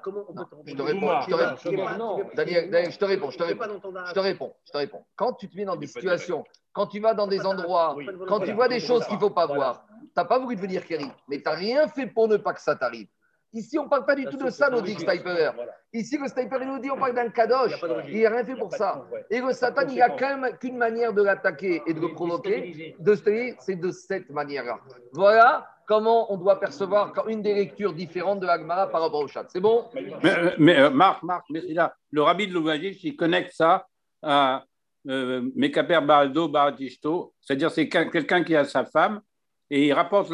Comment 0.02 0.26
on 0.28 0.34
peut 0.34 0.44
je 0.66 0.76
te 0.76 0.82
réponds, 0.82 1.22
je 1.22 1.30
te 1.30 1.70
réponds. 1.70 2.22
Daniel, 2.36 2.92
je 2.92 2.98
te 2.98 3.06
réponds, 3.06 3.32
je 3.32 3.38
te 3.38 3.44
réponds. 3.44 3.66
Je 4.06 4.14
te 4.14 4.20
réponds, 4.20 4.54
je 4.66 4.72
te 4.72 4.78
réponds. 4.78 5.06
Quand 5.16 5.34
tu 5.34 5.50
te 5.50 5.58
mets 5.58 5.66
dans 5.66 5.76
des 5.76 5.88
situations, 5.88 6.44
quand 6.74 6.88
tu 6.88 7.00
vas 7.00 7.14
dans 7.14 7.28
des 7.28 7.46
endroits, 7.46 7.96
quand 8.28 8.40
tu 8.40 8.54
vois 8.54 8.68
des 8.68 8.80
choses 8.80 9.06
qu'il 9.06 9.16
ne 9.16 9.20
faut 9.20 9.30
pas 9.30 9.46
voir, 9.48 9.86
tu 10.02 10.08
n'as 10.18 10.26
pas 10.26 10.40
voulu 10.40 10.56
devenir 10.56 10.86
Kerry, 10.86 11.12
mais 11.28 11.38
tu 11.38 11.44
n'as 11.46 11.56
rien 11.56 11.88
fait 11.88 12.08
pour 12.08 12.28
ne 12.28 12.38
pas 12.38 12.54
que 12.54 12.62
ça 12.62 12.76
t'arrive. 12.76 13.08
Ici, 13.54 13.78
on 13.78 13.84
ne 13.84 13.90
parle 13.90 14.06
pas 14.06 14.16
du 14.16 14.26
tout 14.26 14.38
de 14.38 14.50
ça, 14.50 14.70
nous 14.70 14.82
dit 14.82 14.94
Stiper. 14.94 15.52
Ici, 15.92 16.18
le 16.18 16.28
Stiper, 16.28 16.58
il 16.62 16.68
nous 16.68 16.80
dit 16.80 16.90
on 16.90 16.98
parle 16.98 17.14
d'un 17.14 17.30
kadosh. 17.30 17.84
Il 18.08 18.22
n'a 18.24 18.30
rien 18.30 18.46
fait 18.46 18.56
pour 18.56 18.74
ça. 18.74 19.06
Et 19.30 19.42
le 19.42 19.52
Satan, 19.52 19.82
il 19.90 19.96
n'y 19.96 20.02
a 20.02 20.10
qu'une 20.10 20.78
manière 20.78 21.12
de 21.12 21.22
l'attaquer 21.22 21.82
et 21.86 21.94
de 21.94 22.00
le 22.00 22.14
provoquer. 22.14 22.96
De 22.98 23.16
c'est 23.60 23.76
de 23.76 23.92
cette 23.92 24.30
manière-là. 24.30 24.80
Voilà 25.12 25.68
comment 25.88 26.32
on 26.32 26.38
doit 26.38 26.60
percevoir 26.60 27.14
une 27.28 27.42
des 27.42 27.54
lectures 27.54 27.94
différentes 27.94 28.40
de 28.40 28.46
l'Agmara 28.46 28.88
par 28.88 29.02
rapport 29.02 29.22
au 29.22 29.28
chat. 29.28 29.46
C'est 29.50 29.60
bon? 29.60 29.86
Mais, 30.24 30.56
mais 30.58 30.80
euh, 30.80 30.90
Marc, 30.90 31.24
Marc, 31.24 31.46
mais 31.50 31.62
là, 31.74 31.94
le 32.12 32.22
rabbi 32.22 32.48
de 32.48 32.54
Louvagie, 32.54 32.98
il 33.04 33.16
connecte 33.16 33.54
ça 33.54 33.86
à 34.22 34.64
euh, 35.10 35.50
Mekaper 35.56 36.02
Baraldo 36.02 36.48
Baratishto, 36.48 37.34
c'est-à-dire 37.42 37.72
c'est 37.72 37.90
quelqu'un 37.90 38.44
qui 38.44 38.56
a 38.56 38.66
sa 38.66 38.86
femme, 38.86 39.22
et 39.70 39.88
il 39.88 39.94
rapporte 39.94 40.32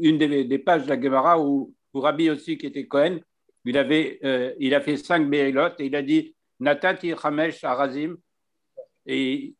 une 0.00 0.18
des, 0.18 0.58
pages 0.58 0.84
de 0.84 0.88
la 0.88 1.00
Gemara 1.00 1.40
où 1.40 1.74
pour 1.90 2.04
Rabbi 2.04 2.30
aussi 2.30 2.58
qui 2.58 2.66
était 2.66 2.86
Cohen, 2.86 3.18
il, 3.64 3.76
avait, 3.76 4.18
euh, 4.24 4.54
il 4.58 4.74
a 4.74 4.80
fait 4.80 4.96
cinq 4.96 5.28
Béhélotes 5.28 5.80
et 5.80 5.86
il 5.86 5.96
a 5.96 6.02
dit 6.02 6.36
Natati 6.60 7.12
Ramesh 7.14 7.64
Arazim. 7.64 8.16
Et... 9.06 9.54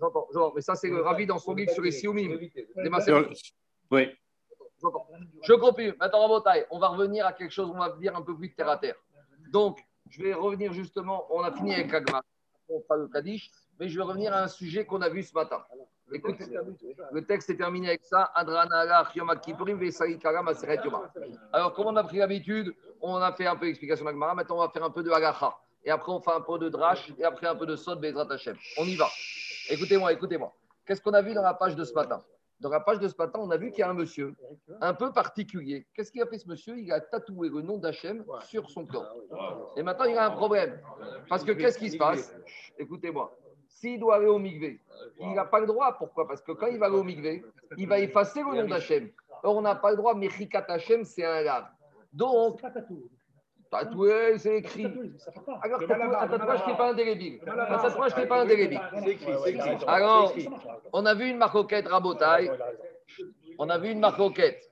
J'entends, 0.00 0.26
j'entends, 0.32 0.52
mais 0.54 0.60
ça 0.60 0.76
c'est 0.76 0.88
le 0.88 1.00
Rabbi 1.02 1.26
dans 1.26 1.38
son 1.38 1.54
livre 1.54 1.72
sur 1.72 1.82
les 1.82 1.90
Sioumim. 1.90 2.38
Oui. 3.90 4.08
Je 5.42 5.54
continue. 5.54 5.94
Maintenant, 5.98 6.30
en 6.30 6.42
on 6.70 6.78
va 6.78 6.88
revenir 6.88 7.26
à 7.26 7.32
quelque 7.32 7.50
chose, 7.50 7.70
on 7.70 7.78
va 7.78 7.90
dire 7.90 8.16
un 8.16 8.22
peu 8.22 8.36
plus 8.36 8.54
terre 8.54 8.68
à 8.68 8.76
terre. 8.76 8.96
Donc, 9.50 9.78
je 10.10 10.22
vais 10.22 10.34
revenir 10.34 10.72
justement, 10.72 11.26
on 11.30 11.42
a 11.42 11.52
fini 11.52 11.74
avec 11.74 11.92
Agma, 11.92 12.22
on 12.68 12.80
fera 12.80 12.96
le 12.96 13.08
Kaddish, 13.08 13.50
mais 13.78 13.88
je 13.88 13.96
vais 13.96 14.04
revenir 14.04 14.32
à 14.32 14.42
un 14.42 14.48
sujet 14.48 14.84
qu'on 14.84 15.00
a 15.02 15.08
vu 15.08 15.22
ce 15.22 15.34
matin. 15.34 15.64
Écoutez, 16.12 16.44
le 17.12 17.24
texte 17.24 17.50
est 17.50 17.56
terminé 17.56 17.88
avec 17.88 18.04
ça. 18.04 18.24
Alors, 21.52 21.72
comme 21.72 21.86
on 21.86 21.96
a 21.96 22.04
pris 22.04 22.18
l'habitude, 22.18 22.74
on 23.00 23.16
a 23.16 23.32
fait 23.32 23.46
un 23.46 23.56
peu 23.56 23.66
d'explication 23.66 24.04
d'Agmara. 24.04 24.34
Maintenant, 24.34 24.56
on 24.56 24.60
va 24.60 24.68
faire 24.68 24.84
un 24.84 24.90
peu 24.90 25.02
de 25.02 25.10
Hagacha. 25.10 25.56
Et 25.82 25.90
après, 25.90 26.12
on 26.12 26.20
fait 26.20 26.32
un 26.32 26.40
peu 26.40 26.58
de 26.58 26.68
Drash. 26.68 27.12
Et 27.18 27.24
après, 27.24 27.46
un 27.46 27.56
peu 27.56 27.66
de 27.66 27.76
Sod 27.76 28.00
Bezrat 28.00 28.30
Hashem. 28.30 28.56
On 28.78 28.84
y 28.84 28.96
va. 28.96 29.06
Écoutez-moi, 29.70 30.12
écoutez-moi. 30.12 30.52
Qu'est-ce 30.86 31.00
qu'on 31.00 31.14
a 31.14 31.22
vu 31.22 31.32
dans 31.34 31.42
la 31.42 31.54
page 31.54 31.74
de 31.74 31.84
ce 31.84 31.94
matin? 31.94 32.22
Dans 32.60 32.70
la 32.70 32.80
page 32.80 32.98
de 32.98 33.08
ce 33.08 33.14
matin, 33.18 33.40
on 33.42 33.50
a 33.50 33.56
vu 33.56 33.70
qu'il 33.70 33.80
y 33.80 33.82
a 33.82 33.90
un 33.90 33.94
monsieur 33.94 34.34
un 34.80 34.94
peu 34.94 35.12
particulier. 35.12 35.86
Qu'est-ce 35.94 36.10
qu'il 36.10 36.22
a 36.22 36.26
fait 36.26 36.38
ce 36.38 36.48
monsieur? 36.48 36.78
Il 36.78 36.90
a 36.92 37.00
tatoué 37.00 37.48
le 37.48 37.60
nom 37.60 37.78
d'Hachem 37.78 38.24
sur 38.46 38.70
son 38.70 38.86
corps. 38.86 39.16
Et 39.76 39.82
maintenant, 39.82 40.06
il 40.06 40.16
a 40.16 40.26
un 40.26 40.30
problème. 40.30 40.80
Parce 41.28 41.44
que 41.44 41.52
qu'est-ce 41.52 41.78
qui 41.78 41.90
se 41.90 41.96
passe? 41.96 42.34
Écoutez-moi. 42.78 43.36
S'il 43.66 43.98
doit 43.98 44.16
aller 44.16 44.28
au 44.28 44.38
Migvé, 44.38 44.80
il 45.20 45.34
n'a 45.34 45.44
pas 45.44 45.60
le 45.60 45.66
droit. 45.66 45.92
Pourquoi? 45.98 46.26
Parce 46.28 46.40
que 46.40 46.52
quand 46.52 46.68
il 46.68 46.78
va 46.78 46.86
aller 46.86 46.96
au 46.96 47.02
Migvé, 47.02 47.44
il 47.76 47.88
va 47.88 47.98
effacer 47.98 48.40
le 48.40 48.62
nom 48.62 48.68
d'Hachem. 48.68 49.10
Or, 49.42 49.56
on 49.56 49.62
n'a 49.62 49.74
pas 49.74 49.90
le 49.90 49.96
droit. 49.96 50.14
Mechikat 50.14 50.64
Hachem, 50.68 51.04
c'est 51.04 51.24
un 51.24 51.42
lave. 51.42 51.66
Donc, 52.12 52.62
tatoué, 53.78 54.38
c'est 54.38 54.58
écrit. 54.58 54.86
Alors, 55.62 55.80
un 55.82 56.28
tatouage 56.28 56.64
qui 56.64 56.70
n'est 56.70 56.76
pas 56.76 56.90
indélébile. 56.90 57.40
Un 57.46 57.78
tatouage 57.78 58.14
qui 58.14 58.20
n'est 58.20 58.26
pas 58.26 58.42
indélébile. 58.42 58.80
Alors, 59.86 60.34
on 60.92 61.06
a 61.06 61.14
vu 61.14 61.28
une 61.28 61.38
marcoquette 61.38 61.88
rabotaille. 61.88 62.50
On 63.58 63.68
a 63.68 63.78
vu 63.78 63.90
une 63.90 64.00
marcoquette. 64.00 64.70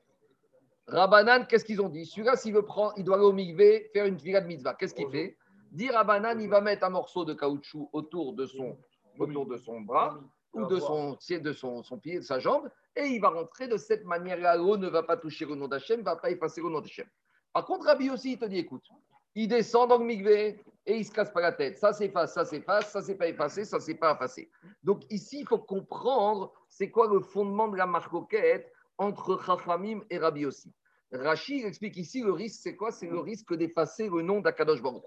Rabanan, 0.89 1.47
qu'est-ce 1.47 1.65
qu'ils 1.65 1.81
ont 1.81 1.89
dit? 1.89 2.05
Celui-là, 2.05 2.37
s'il 2.37 2.55
veut 2.55 2.65
prendre, 2.65 2.93
il 2.97 3.05
doit 3.05 3.17
aller 3.17 3.25
au 3.25 3.33
Migvé 3.33 3.89
faire 3.93 4.05
une 4.05 4.19
fila 4.19 4.41
de 4.41 4.47
mitzvah. 4.47 4.75
Qu'est-ce 4.75 4.95
qu'il 4.95 5.09
fait? 5.11 5.37
Dit 5.71 5.89
Rabanan, 5.91 6.41
il 6.41 6.49
va 6.49 6.61
mettre 6.61 6.85
un 6.85 6.91
morceau 6.91 7.25
de 7.25 7.35
caoutchouc 7.35 7.89
autour 7.93 8.35
de 8.35 8.47
son 8.47 8.77
autour 9.19 9.47
de 9.47 9.57
son 9.57 9.81
bras 9.81 10.19
ou 10.53 10.67
de 10.67 10.79
son, 10.79 11.17
de 11.31 11.53
son, 11.53 11.83
son 11.83 11.99
pied, 11.99 12.17
de 12.17 12.25
sa 12.25 12.39
jambe, 12.39 12.69
et 12.95 13.07
il 13.07 13.21
va 13.21 13.31
rentrer 13.31 13.69
de 13.69 13.77
cette 13.77 14.05
manière-là. 14.05 14.57
L'eau 14.57 14.77
ne 14.77 14.89
va 14.89 15.03
pas 15.03 15.17
toucher 15.17 15.47
le 15.47 15.55
nom 15.55 15.67
d'Hachem, 15.67 16.01
ne 16.01 16.05
va 16.05 16.17
pas 16.17 16.31
effacer 16.31 16.61
le 16.61 16.69
nom 16.69 16.81
d'Hachem. 16.81 17.07
Par 17.53 17.65
contre, 17.67 17.87
Rabbi 17.87 18.11
aussi, 18.11 18.33
il 18.33 18.39
te 18.39 18.47
dit 18.47 18.59
écoute, 18.59 18.89
il 19.35 19.49
descend 19.49 19.89
dans 19.89 19.99
le 19.99 20.05
migvé 20.05 20.63
et 20.87 20.97
il 20.97 21.05
se 21.05 21.13
casse 21.13 21.31
pas 21.31 21.41
la 21.41 21.53
tête. 21.53 21.79
Ça 21.79 21.93
s'efface, 21.93 22.35
ça 22.35 22.45
s'efface, 22.45 22.91
ça 22.91 23.03
c'est 23.03 23.15
pas 23.15 23.29
effacé, 23.29 23.65
ça 23.65 23.81
c'est 23.81 23.95
pas 23.95 24.15
effacé. 24.15 24.51
Donc 24.83 25.03
ici, 25.11 25.41
il 25.41 25.47
faut 25.47 25.59
comprendre 25.59 26.53
c'est 26.69 26.91
quoi 26.91 27.09
le 27.09 27.21
fondement 27.21 27.69
de 27.69 27.77
la 27.77 27.87
marcoquette 27.87 28.73
entre 28.99 29.41
Chachamim 29.45 30.01
et 30.11 30.19
Rabbi 30.19 30.47
aussi. 30.47 30.73
Rachid 31.13 31.65
explique 31.65 31.97
ici 31.97 32.23
le 32.23 32.33
risque, 32.33 32.61
c'est 32.63 32.77
quoi? 32.77 32.91
C'est 32.91 33.07
le 33.07 33.19
risque 33.19 33.55
d'effacer 33.55 34.09
le 34.09 34.23
nom 34.23 34.41
d'Akadosh 34.41 34.83
Baruch 34.83 35.03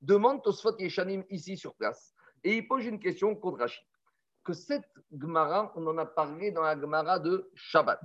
Demande 0.00 0.42
Tosfot 0.42 0.78
Yeshanim 0.78 1.24
ici 1.28 1.56
sur 1.56 1.74
place. 1.74 2.14
Et 2.44 2.58
il 2.58 2.68
pose 2.68 2.86
une 2.86 3.00
question 3.00 3.34
contre 3.34 3.58
Rachid. 3.58 3.84
Que 4.42 4.52
cette 4.54 4.88
Gemara, 5.12 5.72
on 5.76 5.86
en 5.86 5.98
a 5.98 6.06
parlé 6.06 6.50
dans 6.50 6.62
la 6.62 6.78
Gemara 6.80 7.18
de 7.18 7.50
Shabbat. 7.54 8.00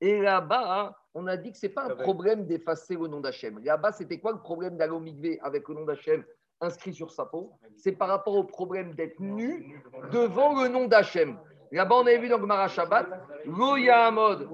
Et 0.00 0.20
là-bas, 0.20 0.96
on 1.14 1.26
a 1.26 1.36
dit 1.36 1.52
que 1.52 1.58
ce 1.58 1.66
n'est 1.66 1.72
pas 1.72 1.84
un 1.84 1.96
problème 1.96 2.46
d'effacer 2.46 2.94
le 2.94 3.08
nom 3.08 3.20
d'Hachem. 3.20 3.58
Là-bas, 3.64 3.92
c'était 3.92 4.18
quoi 4.18 4.32
le 4.32 4.38
problème 4.38 4.76
d'aller 4.76 5.38
avec 5.42 5.68
le 5.68 5.74
nom 5.74 5.84
d'Hachem 5.84 6.24
inscrit 6.60 6.94
sur 6.94 7.10
sa 7.10 7.24
peau? 7.24 7.52
C'est 7.76 7.92
par 7.92 8.08
rapport 8.08 8.36
au 8.36 8.44
problème 8.44 8.94
d'être 8.94 9.18
nu 9.18 9.82
devant 10.12 10.62
le 10.62 10.68
nom 10.68 10.86
d'Hachem. 10.86 11.38
Là-bas, 11.72 11.96
on 11.96 12.06
avait 12.06 12.18
vu 12.18 12.28
dans 12.28 12.38
Gemara 12.38 12.68
Shabbat, 12.68 13.06
Lo 13.46 13.76
Yahamod 13.76 14.48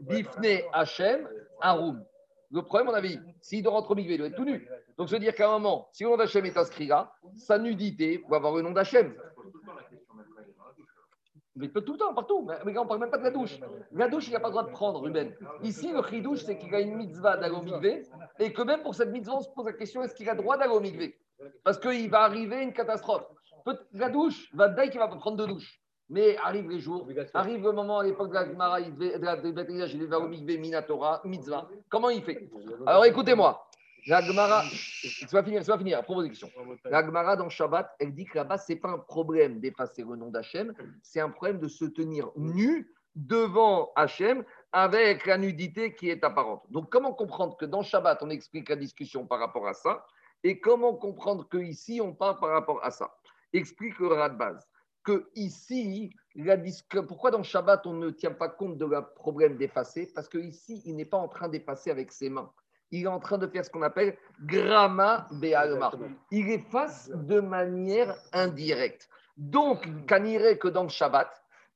Bifne 0.00 0.62
Hachem 0.72 1.28
Arum. 1.60 2.04
Le 2.50 2.62
problème, 2.62 2.88
on 2.90 2.94
avait 2.94 3.08
dit, 3.08 3.20
s'il 3.40 3.62
doit 3.62 3.72
rentrer 3.72 3.92
au 3.92 3.96
mikvé, 3.96 4.14
il 4.14 4.18
doit 4.18 4.26
être 4.26 4.36
tout 4.36 4.44
nu. 4.44 4.68
Donc, 4.98 5.08
se 5.08 5.16
dire 5.16 5.34
qu'à 5.34 5.48
un 5.48 5.52
moment, 5.52 5.88
si 5.92 6.04
le 6.04 6.10
nom 6.10 6.16
d'Hachem 6.16 6.44
est 6.44 6.56
inscrit 6.56 6.86
là, 6.86 7.12
sa 7.34 7.58
nudité 7.58 8.22
va 8.28 8.36
avoir 8.36 8.54
le 8.54 8.62
nom 8.62 8.72
d'Hachem. 8.72 9.14
Mais 11.56 11.68
peut 11.68 11.82
tout 11.82 11.92
le 11.92 11.98
temps, 11.98 12.14
partout. 12.14 12.48
Mais 12.64 12.78
on 12.78 12.82
ne 12.82 12.88
parle 12.88 13.00
même 13.00 13.10
pas 13.10 13.18
de 13.18 13.24
la 13.24 13.30
douche. 13.30 13.58
La 13.92 14.08
douche, 14.08 14.28
il 14.28 14.32
n'a 14.32 14.40
pas 14.40 14.48
le 14.48 14.52
droit 14.52 14.64
de 14.64 14.70
prendre, 14.70 15.00
Ruben. 15.00 15.34
Ici, 15.62 15.92
le 15.92 16.02
chidouche, 16.02 16.44
c'est 16.44 16.56
qu'il 16.56 16.74
a 16.74 16.80
une 16.80 16.96
mitzvah 16.96 17.36
mikvé 17.36 18.02
et 18.38 18.52
que 18.52 18.62
même 18.62 18.82
pour 18.82 18.94
cette 18.94 19.10
mitzvah, 19.10 19.36
on 19.36 19.40
se 19.40 19.50
pose 19.50 19.66
la 19.66 19.72
question 19.72 20.02
est-ce 20.02 20.14
qu'il 20.14 20.28
a 20.28 20.34
droit 20.34 20.56
mikvé? 20.80 21.18
Parce 21.64 21.78
qu'il 21.78 22.10
va 22.10 22.22
arriver 22.22 22.62
une 22.62 22.72
catastrophe. 22.72 23.26
La 23.92 24.08
douche, 24.08 24.50
va 24.54 24.68
qu'il 24.86 24.98
va 24.98 25.08
pas 25.08 25.16
prendre 25.16 25.36
de 25.36 25.46
douche. 25.46 25.78
Mais 26.08 26.36
arrive 26.38 26.68
les 26.68 26.78
jours, 26.78 27.06
arrive 27.32 27.62
le 27.62 27.72
moment 27.72 28.00
à 28.00 28.04
l'époque 28.04 28.28
de 28.28 28.34
la 28.34 28.44
Gemara, 28.46 28.80
il 28.80 28.94
devait, 28.94 29.18
de 29.18 29.24
la 29.24 29.36
il 29.86 29.98
devait 29.98 30.16
au 30.16 30.28
Minatora, 30.28 31.22
mitzvah. 31.24 31.68
Comment 31.88 32.10
il 32.10 32.22
fait? 32.22 32.50
Alors 32.86 33.04
écoutez-moi. 33.06 33.66
La 34.06 34.20
Gemara, 34.20 34.64
ça 34.64 35.26
va 35.32 35.44
finir, 35.44 35.64
ça 35.64 35.72
va 35.72 35.78
finir, 35.78 36.02
propos 36.02 36.24
des 36.24 36.30
questions. 36.30 36.50
La 36.84 37.04
Gemara 37.04 37.36
dans 37.36 37.48
Shabbat, 37.48 37.94
elle 38.00 38.12
dit 38.12 38.24
que 38.24 38.36
là-bas, 38.36 38.58
ce 38.58 38.72
n'est 38.72 38.78
pas 38.78 38.90
un 38.90 38.98
problème 38.98 39.60
d'effacer 39.60 40.02
le 40.02 40.16
nom 40.16 40.30
d'Hachem, 40.30 40.74
c'est 41.02 41.20
un 41.20 41.30
problème 41.30 41.60
de 41.60 41.68
se 41.68 41.84
tenir 41.84 42.30
nu 42.34 42.92
devant 43.14 43.92
Hachem 43.94 44.44
avec 44.72 45.26
la 45.26 45.38
nudité 45.38 45.94
qui 45.94 46.10
est 46.10 46.24
apparente. 46.24 46.64
Donc, 46.70 46.90
comment 46.90 47.12
comprendre 47.12 47.56
que 47.56 47.64
dans 47.64 47.82
Shabbat, 47.82 48.22
on 48.22 48.30
explique 48.30 48.70
la 48.70 48.76
discussion 48.76 49.24
par 49.24 49.38
rapport 49.38 49.68
à 49.68 49.74
ça 49.74 50.04
et 50.42 50.58
comment 50.58 50.94
comprendre 50.94 51.48
qu'ici, 51.48 52.00
on 52.00 52.12
parle 52.12 52.40
par 52.40 52.48
rapport 52.48 52.84
à 52.84 52.90
ça? 52.90 53.14
Explique 53.52 53.98
le 54.00 54.08
rat 54.08 54.30
de 54.30 54.36
base. 54.36 54.66
Que 55.04 55.30
ici, 55.36 56.12
la 56.34 56.56
pourquoi 57.06 57.30
dans 57.30 57.42
Shabbat, 57.44 57.86
on 57.86 57.92
ne 57.92 58.10
tient 58.10 58.32
pas 58.32 58.48
compte 58.48 58.78
de 58.78 58.86
la 58.86 59.02
problème 59.02 59.56
d'effacer? 59.58 60.10
Parce 60.12 60.28
que 60.28 60.38
ici, 60.38 60.82
il 60.86 60.96
n'est 60.96 61.04
pas 61.04 61.18
en 61.18 61.28
train 61.28 61.48
d'effacer 61.48 61.90
avec 61.90 62.10
ses 62.10 62.30
mains 62.30 62.52
il 62.92 63.04
est 63.04 63.08
en 63.08 63.18
train 63.18 63.38
de 63.38 63.46
faire 63.46 63.64
ce 63.64 63.70
qu'on 63.70 63.82
appelle 63.82 64.16
gramma 64.44 65.26
be'alma. 65.32 65.90
Il 66.30 66.50
efface 66.50 67.10
de 67.12 67.40
manière 67.40 68.14
indirecte. 68.32 69.08
Donc, 69.36 69.88
irait 70.10 70.58
que 70.58 70.68
dans 70.68 70.84
le 70.84 70.90
Shabbat, 70.90 71.28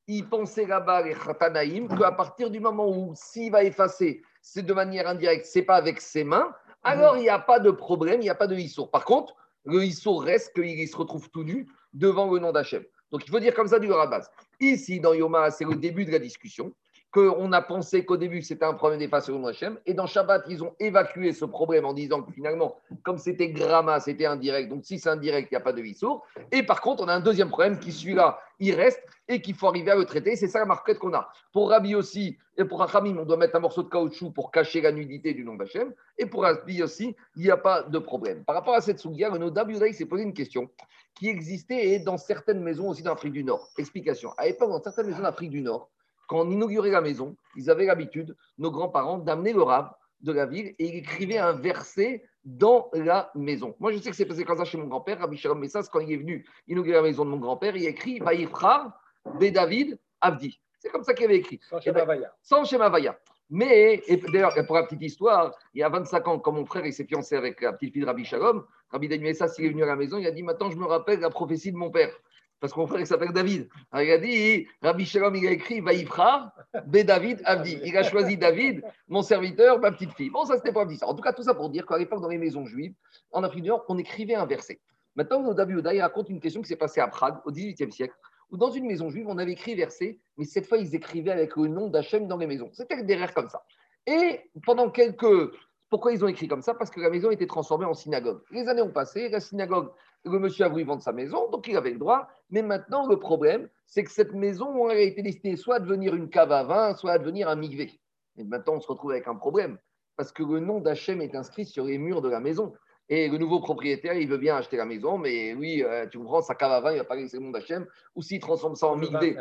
il 0.07 0.29
pensait 0.29 0.67
là-bas, 0.67 1.01
les 1.01 1.15
Khatanaïm, 1.15 1.89
qu'à 1.89 2.11
partir 2.11 2.49
du 2.49 2.59
moment 2.59 2.87
où 2.87 3.11
s'il 3.15 3.51
va 3.51 3.63
effacer, 3.63 4.21
c'est 4.41 4.63
de 4.63 4.73
manière 4.73 5.07
indirecte, 5.07 5.45
c'est 5.45 5.63
pas 5.63 5.75
avec 5.75 5.99
ses 5.99 6.23
mains, 6.23 6.53
alors 6.83 7.17
il 7.17 7.23
n'y 7.23 7.29
a 7.29 7.39
pas 7.39 7.59
de 7.59 7.71
problème, 7.71 8.21
il 8.21 8.25
n'y 8.25 8.29
a 8.29 8.35
pas 8.35 8.47
de 8.47 8.55
Issour. 8.55 8.89
Par 8.91 9.03
contre, 9.03 9.35
le 9.65 9.83
Issour 9.83 10.23
reste 10.23 10.53
qu'il 10.53 10.87
se 10.87 10.95
retrouve 10.95 11.29
tout 11.31 11.43
nu 11.43 11.67
devant 11.93 12.31
le 12.31 12.39
nom 12.39 12.53
d'Hachem. 12.53 12.83
Donc 13.11 13.25
il 13.25 13.31
faut 13.31 13.39
dire 13.39 13.53
comme 13.53 13.67
ça 13.67 13.79
du 13.79 13.87
base. 13.87 14.29
Ici, 14.59 14.99
dans 14.99 15.13
Yoma, 15.13 15.51
c'est 15.51 15.65
le 15.65 15.75
début 15.75 16.05
de 16.05 16.11
la 16.11 16.19
discussion 16.19 16.73
qu'on 17.17 17.51
a 17.51 17.61
pensé 17.63 18.05
qu'au 18.05 18.17
début 18.17 18.43
c'était 18.43 18.65
un 18.65 18.75
problème 18.75 18.99
d'effacer 18.99 19.31
le 19.31 19.43
Hachem, 19.43 19.79
et 19.87 19.95
dans 19.95 20.05
Shabbat 20.05 20.43
ils 20.49 20.63
ont 20.63 20.75
évacué 20.79 21.33
ce 21.33 21.45
problème 21.45 21.85
en 21.85 21.93
disant 21.93 22.21
que 22.21 22.31
finalement, 22.31 22.75
comme 23.01 23.17
c'était 23.17 23.49
gramma, 23.49 23.99
c'était 23.99 24.27
indirect, 24.27 24.69
donc 24.69 24.85
si 24.85 24.99
c'est 24.99 25.09
indirect, 25.09 25.49
il 25.51 25.55
n'y 25.55 25.57
a 25.57 25.61
pas 25.61 25.73
de 25.73 25.81
vissour. 25.81 26.23
Et 26.51 26.61
par 26.61 26.79
contre, 26.79 27.03
on 27.03 27.07
a 27.07 27.13
un 27.13 27.19
deuxième 27.19 27.49
problème 27.49 27.79
qui 27.79 27.91
celui-là, 27.91 28.39
il 28.59 28.75
reste 28.75 29.01
et 29.27 29.41
qu'il 29.41 29.55
faut 29.55 29.67
arriver 29.67 29.89
à 29.89 29.95
le 29.95 30.05
traiter. 30.05 30.35
C'est 30.35 30.47
ça 30.47 30.59
la 30.59 30.65
marquette 30.65 30.99
qu'on 30.99 31.13
a. 31.13 31.29
Pour 31.51 31.69
Rabbi 31.69 31.95
aussi, 31.95 32.37
et 32.55 32.65
pour 32.65 32.79
Rachamim, 32.79 33.17
on 33.17 33.25
doit 33.25 33.37
mettre 33.37 33.55
un 33.55 33.59
morceau 33.59 33.81
de 33.81 33.89
caoutchouc 33.89 34.31
pour 34.31 34.51
cacher 34.51 34.81
la 34.81 34.91
nudité 34.91 35.33
du 35.33 35.43
nom 35.43 35.55
d'Hachem. 35.55 35.93
Et 36.19 36.27
pour 36.27 36.43
Rabbi 36.43 36.83
aussi, 36.83 37.15
il 37.35 37.43
n'y 37.43 37.51
a 37.51 37.57
pas 37.57 37.81
de 37.83 37.99
problème. 37.99 38.43
Par 38.43 38.55
rapport 38.55 38.75
à 38.75 38.81
cette 38.81 38.99
sougia, 38.99 39.29
le 39.29 39.39
Nodab 39.39 39.71
s'est 39.91 40.05
posé 40.05 40.23
une 40.23 40.33
question 40.33 40.69
qui 41.15 41.29
existait 41.29 41.99
dans 41.99 42.17
certaines 42.17 42.61
maisons 42.61 42.89
aussi 42.89 43.01
d'Afrique 43.01 43.33
du 43.33 43.43
Nord. 43.43 43.69
Explication. 43.77 44.31
À 44.37 44.45
l'époque, 44.45 44.69
dans 44.69 44.81
certaines 44.81 45.07
maisons 45.07 45.23
d'Afrique 45.23 45.49
du 45.49 45.61
Nord, 45.61 45.89
quand 46.27 46.41
on 46.41 46.51
inaugurait 46.51 46.91
la 46.91 47.01
maison, 47.01 47.35
ils 47.55 47.69
avaient 47.69 47.85
l'habitude, 47.85 48.35
nos 48.57 48.71
grands-parents, 48.71 49.17
d'amener 49.17 49.53
le 49.53 49.63
rab 49.63 49.91
de 50.21 50.31
la 50.31 50.45
ville 50.45 50.75
et 50.79 50.87
il 50.87 50.95
écrivait 50.95 51.37
un 51.37 51.53
verset 51.53 52.23
dans 52.43 52.89
la 52.93 53.31
maison. 53.35 53.75
Moi, 53.79 53.91
je 53.91 53.97
sais 53.97 54.09
que 54.09 54.15
c'est 54.15 54.25
passé 54.25 54.43
comme 54.43 54.57
ça 54.57 54.65
chez 54.65 54.77
mon 54.77 54.87
grand-père, 54.87 55.19
Rabbi 55.19 55.37
Shalom 55.37 55.59
Messas, 55.59 55.89
quand 55.91 55.99
il 55.99 56.11
est 56.11 56.17
venu 56.17 56.45
inaugurer 56.67 56.97
la 56.97 57.01
maison 57.01 57.25
de 57.25 57.29
mon 57.29 57.37
grand-père, 57.37 57.75
il 57.75 57.85
a 57.85 57.89
écrit 57.89 58.19
Vaïfrar 58.19 58.99
de 59.39 59.49
David 59.49 59.99
Abdi. 60.21 60.59
C'est 60.79 60.89
comme 60.89 61.03
ça 61.03 61.13
qu'il 61.13 61.25
avait 61.25 61.37
écrit. 61.37 61.59
Sans 61.69 61.81
schéma 61.81 62.05
Vaya. 62.05 62.33
Sans 62.41 62.63
schéma 62.63 62.89
Vaya. 62.89 63.17
Mais, 63.49 64.01
d'ailleurs, 64.31 64.53
pour 64.65 64.75
la 64.75 64.83
petite 64.83 65.01
histoire, 65.01 65.53
il 65.73 65.79
y 65.79 65.83
a 65.83 65.89
25 65.89 66.27
ans, 66.27 66.39
quand 66.39 66.51
mon 66.51 66.65
frère 66.65 66.91
s'est 66.93 67.05
fiancé 67.05 67.35
avec 67.35 67.61
la 67.61 67.73
petite 67.73 67.93
fille 67.93 68.01
de 68.01 68.07
Rabbi 68.07 68.25
Shalom, 68.25 68.65
Rabbi 68.89 69.07
Daniel 69.07 69.29
Messas, 69.29 69.55
il 69.57 69.65
est 69.65 69.69
venu 69.69 69.83
à 69.83 69.87
la 69.87 69.95
maison, 69.95 70.17
il 70.17 70.27
a 70.27 70.31
dit 70.31 70.43
Maintenant, 70.43 70.69
je 70.69 70.77
me 70.77 70.85
rappelle 70.85 71.19
la 71.19 71.29
prophétie 71.29 71.71
de 71.71 71.77
mon 71.77 71.89
père 71.89 72.11
parce 72.59 72.73
qu'on 72.73 72.87
frère 72.87 73.05
s'appelle 73.05 73.31
David. 73.31 73.69
il 73.93 74.11
a 74.11 74.17
dit, 74.17 74.67
Rabbi 74.81 75.05
Shalom, 75.05 75.35
il 75.35 75.47
a 75.47 75.51
écrit 75.51 75.79
Vaïfra, 75.79 76.53
Bé 76.87 77.03
David, 77.03 77.41
Abdi. 77.45 77.79
Il 77.83 77.95
a 77.95 78.03
choisi 78.03 78.37
David, 78.37 78.83
mon 79.07 79.21
serviteur, 79.21 79.79
ma 79.79 79.91
petite 79.91 80.13
fille. 80.13 80.29
Bon, 80.29 80.45
ça, 80.45 80.55
c'était 80.55 80.71
pas 80.71 80.85
dit 80.85 80.97
ça. 80.97 81.07
En 81.07 81.13
tout 81.13 81.21
cas, 81.21 81.33
tout 81.33 81.43
ça 81.43 81.53
pour 81.53 81.69
dire 81.69 81.85
qu'à 81.85 81.97
l'époque, 81.97 82.21
dans 82.21 82.29
les 82.29 82.37
maisons 82.37 82.65
juives, 82.65 82.93
en 83.31 83.43
Afrique 83.43 83.63
du 83.63 83.69
Nord, 83.69 83.85
on 83.89 83.97
écrivait 83.97 84.35
un 84.35 84.45
verset. 84.45 84.79
Maintenant, 85.15 85.53
David 85.53 85.77
Oda, 85.77 85.93
il 85.93 86.01
raconte 86.01 86.29
une 86.29 86.39
question 86.39 86.61
qui 86.61 86.67
s'est 86.67 86.75
passée 86.75 87.01
à 87.01 87.07
Prague, 87.07 87.37
au 87.45 87.51
XVIIIe 87.51 87.91
siècle, 87.91 88.15
où 88.51 88.57
dans 88.57 88.71
une 88.71 88.85
maison 88.85 89.09
juive, 89.09 89.27
on 89.27 89.37
avait 89.37 89.51
écrit 89.51 89.75
verset, 89.75 90.19
mais 90.37 90.45
cette 90.45 90.67
fois, 90.67 90.77
ils 90.77 90.95
écrivaient 90.95 91.31
avec 91.31 91.55
le 91.55 91.67
nom 91.67 91.87
d'Hachem 91.87 92.27
dans 92.27 92.37
les 92.37 92.47
maisons. 92.47 92.69
C'était 92.73 93.03
derrière 93.03 93.33
comme 93.33 93.49
ça. 93.49 93.63
Et 94.05 94.49
pendant 94.63 94.89
quelques 94.89 95.51
pourquoi 95.89 96.11
ils 96.11 96.23
ont 96.23 96.27
écrit 96.27 96.47
comme 96.47 96.61
ça? 96.61 96.73
Parce 96.73 96.89
que 96.89 96.99
la 96.99 97.09
maison 97.09 97.31
était 97.31 97.47
transformée 97.47 97.85
en 97.85 97.93
synagogue. 97.93 98.41
Les 98.51 98.67
années 98.67 98.81
ont 98.81 98.91
passé, 98.91 99.29
la 99.29 99.39
synagogue, 99.39 99.89
le 100.27 100.39
monsieur 100.39 100.65
a 100.65 100.69
voulu 100.69 100.83
vendre 100.83 101.01
sa 101.01 101.11
maison, 101.11 101.49
donc 101.49 101.67
il 101.67 101.77
avait 101.77 101.91
le 101.91 101.99
droit. 101.99 102.27
Mais 102.49 102.61
maintenant, 102.61 103.07
le 103.07 103.17
problème, 103.17 103.69
c'est 103.85 104.03
que 104.03 104.11
cette 104.11 104.33
maison 104.33 104.87
a 104.87 104.95
été 104.95 105.21
destinée 105.21 105.55
soit 105.55 105.75
à 105.75 105.79
devenir 105.79 106.15
une 106.15 106.29
cave 106.29 106.51
à 106.51 106.63
vin, 106.63 106.95
soit 106.95 107.13
à 107.13 107.17
devenir 107.17 107.49
un 107.49 107.55
migvé. 107.55 107.99
Et 108.37 108.43
maintenant, 108.43 108.75
on 108.75 108.81
se 108.81 108.87
retrouve 108.87 109.11
avec 109.11 109.27
un 109.27 109.35
problème, 109.35 109.77
parce 110.15 110.31
que 110.31 110.43
le 110.43 110.59
nom 110.59 110.79
d'Hachem 110.79 111.21
est 111.21 111.35
inscrit 111.35 111.65
sur 111.65 111.85
les 111.85 111.97
murs 111.97 112.21
de 112.21 112.29
la 112.29 112.39
maison. 112.39 112.73
Et 113.09 113.29
le 113.29 113.37
nouveau 113.37 113.61
propriétaire, 113.61 114.15
il 114.15 114.27
veut 114.27 114.37
bien 114.37 114.57
acheter 114.57 114.75
la 114.75 114.85
maison, 114.85 115.17
mais 115.17 115.53
oui, 115.53 115.81
euh, 115.81 116.05
tu 116.07 116.17
comprends, 116.17 116.41
sa 116.41 116.55
cave 116.55 116.73
à 116.73 116.81
vin, 116.81 116.91
il 116.91 116.97
va 116.97 117.05
pas 117.05 117.15
laisser 117.15 117.37
le 117.37 117.43
nom 117.43 117.51
d'Hachem, 117.51 117.87
ou 118.15 118.21
s'il 118.21 118.41
transforme 118.41 118.75
ça 118.75 118.87
en 118.87 118.97
migvé. 118.97 119.37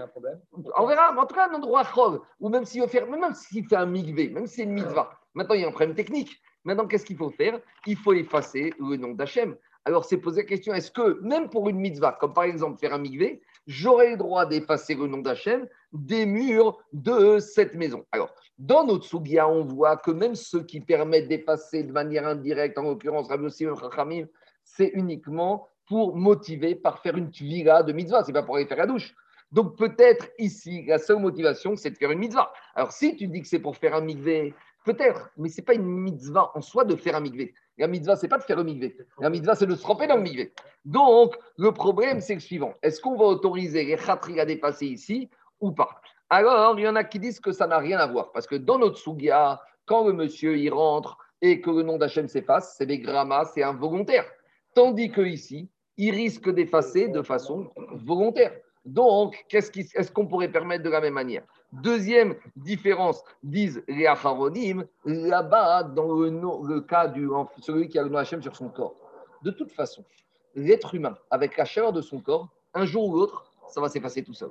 On 0.76 0.86
verra, 0.86 1.12
mais 1.12 1.20
en 1.20 1.26
tout 1.26 1.34
cas, 1.34 1.48
un 1.50 1.54
endroit 1.54 1.82
chol, 1.82 2.20
ou 2.38 2.48
même 2.48 2.64
s'il 2.64 2.80
veut 2.80 2.86
faire, 2.86 3.08
même 3.08 3.34
s'il 3.34 3.66
fait 3.66 3.76
un 3.76 3.86
migvé, 3.86 4.28
même 4.28 4.46
si 4.46 4.56
c'est 4.56 4.62
une 4.62 4.72
mitzvah. 4.72 5.10
Maintenant, 5.34 5.56
il 5.56 5.62
y 5.62 5.64
a 5.64 5.68
un 5.68 5.72
problème 5.72 5.96
technique. 5.96 6.40
Maintenant, 6.64 6.86
qu'est-ce 6.86 7.04
qu'il 7.04 7.16
faut 7.16 7.30
faire? 7.30 7.60
Il 7.86 7.96
faut 7.96 8.12
effacer 8.12 8.72
le 8.78 8.96
nom 8.96 9.14
d'Hachem. 9.14 9.56
Alors, 9.86 10.04
c'est 10.04 10.16
poser 10.16 10.42
la 10.42 10.48
question 10.48 10.74
est-ce 10.74 10.90
que, 10.90 11.20
même 11.22 11.48
pour 11.48 11.68
une 11.68 11.78
mitzvah, 11.78 12.10
comme 12.20 12.32
par 12.32 12.42
exemple 12.42 12.76
faire 12.80 12.92
un 12.92 12.98
migvé, 12.98 13.40
j'aurai 13.68 14.10
le 14.10 14.16
droit 14.16 14.44
d'effacer 14.44 14.96
le 14.96 15.06
nom 15.06 15.18
d'Hachem 15.18 15.68
des 15.92 16.26
murs 16.26 16.76
de 16.92 17.38
cette 17.38 17.72
maison? 17.74 18.04
Alors, 18.10 18.34
dans 18.58 18.84
notre 18.84 19.04
Sougia, 19.04 19.48
on 19.48 19.64
voit 19.64 19.96
que 19.96 20.10
même 20.10 20.34
ceux 20.34 20.64
qui 20.64 20.80
permettent 20.80 21.28
d'effacer 21.28 21.84
de 21.84 21.92
manière 21.92 22.26
indirecte, 22.26 22.76
en 22.78 22.82
l'occurrence 22.82 23.28
Rabbi 23.28 23.46
Ossim 23.46 23.72
c'est 24.64 24.90
uniquement 24.94 25.68
pour 25.86 26.16
motiver 26.16 26.74
par 26.74 27.00
faire 27.00 27.16
une 27.16 27.30
tvira 27.30 27.84
de 27.84 27.92
mitzvah, 27.92 28.24
c'est 28.24 28.32
pas 28.32 28.42
pour 28.42 28.56
aller 28.56 28.66
faire 28.66 28.78
la 28.78 28.86
douche. 28.86 29.14
Donc 29.52 29.78
peut-être 29.78 30.26
ici, 30.38 30.84
la 30.86 30.98
seule 30.98 31.20
motivation, 31.20 31.76
c'est 31.76 31.90
de 31.90 31.96
faire 31.96 32.10
une 32.10 32.18
mitzvah. 32.18 32.52
Alors 32.74 32.90
si 32.90 33.14
tu 33.14 33.28
dis 33.28 33.40
que 33.40 33.46
c'est 33.46 33.60
pour 33.60 33.76
faire 33.76 33.94
un 33.94 34.00
migvé, 34.00 34.52
Peut-être, 34.86 35.30
mais 35.36 35.48
ce 35.48 35.60
n'est 35.60 35.64
pas 35.64 35.74
une 35.74 35.84
mitzvah 35.84 36.52
en 36.54 36.60
soi 36.60 36.84
de 36.84 36.94
faire 36.94 37.16
un 37.16 37.20
migvé. 37.20 37.52
La 37.76 37.88
mitzvah, 37.88 38.14
ce 38.14 38.22
n'est 38.22 38.28
pas 38.28 38.38
de 38.38 38.44
faire 38.44 38.60
un 38.60 38.62
migvé. 38.62 38.96
La 39.18 39.30
mitzvah, 39.30 39.56
c'est 39.56 39.66
de 39.66 39.74
se 39.74 39.82
tremper 39.82 40.06
dans 40.06 40.14
le 40.14 40.22
migvé. 40.22 40.52
Donc, 40.84 41.36
le 41.58 41.72
problème, 41.72 42.20
c'est 42.20 42.34
le 42.34 42.40
suivant. 42.40 42.72
Est-ce 42.82 43.00
qu'on 43.00 43.16
va 43.16 43.24
autoriser 43.24 43.84
les 43.84 43.96
khatri 43.96 44.38
à 44.38 44.44
dépasser 44.44 44.86
ici 44.86 45.28
ou 45.60 45.72
pas? 45.72 46.00
Alors, 46.30 46.78
il 46.78 46.84
y 46.84 46.88
en 46.88 46.94
a 46.94 47.02
qui 47.02 47.18
disent 47.18 47.40
que 47.40 47.50
ça 47.50 47.66
n'a 47.66 47.78
rien 47.78 47.98
à 47.98 48.06
voir. 48.06 48.30
Parce 48.30 48.46
que 48.46 48.54
dans 48.54 48.78
notre 48.78 48.96
sugia, 48.96 49.60
quand 49.86 50.06
le 50.06 50.12
monsieur 50.12 50.56
y 50.56 50.70
rentre 50.70 51.18
et 51.42 51.60
que 51.60 51.70
le 51.70 51.82
nom 51.82 51.98
d'Hachem 51.98 52.28
s'efface, 52.28 52.76
c'est 52.78 52.86
des 52.86 53.00
grammas, 53.00 53.46
c'est 53.54 53.64
involontaire. 53.64 54.24
Tandis 54.72 55.10
que 55.10 55.22
ici, 55.22 55.68
il 55.96 56.14
risque 56.14 56.48
d'effacer 56.48 57.08
de 57.08 57.22
façon 57.22 57.72
volontaire. 57.92 58.52
Donc, 58.84 59.44
est-ce 59.50 60.12
qu'on 60.12 60.28
pourrait 60.28 60.52
permettre 60.52 60.84
de 60.84 60.90
la 60.90 61.00
même 61.00 61.14
manière? 61.14 61.42
Deuxième 61.82 62.34
différence, 62.56 63.22
disent 63.42 63.82
les 63.88 64.06
Acharonim, 64.06 64.84
là-bas, 65.04 65.82
dans 65.84 66.12
le, 66.12 66.30
nom- 66.30 66.62
le 66.64 66.80
cas 66.80 67.06
du 67.08 67.28
celui 67.60 67.88
qui 67.88 67.98
a 67.98 68.02
le 68.02 68.08
nom 68.08 68.18
Hachem 68.18 68.42
sur 68.42 68.56
son 68.56 68.68
corps. 68.68 68.94
De 69.42 69.50
toute 69.50 69.70
façon, 69.72 70.04
l'être 70.54 70.94
humain, 70.94 71.16
avec 71.30 71.56
la 71.56 71.64
chaleur 71.64 71.92
de 71.92 72.00
son 72.00 72.20
corps, 72.20 72.48
un 72.74 72.84
jour 72.86 73.08
ou 73.08 73.16
l'autre, 73.16 73.44
ça 73.68 73.80
va 73.80 73.88
s'effacer 73.88 74.22
tout 74.22 74.32
seul. 74.34 74.50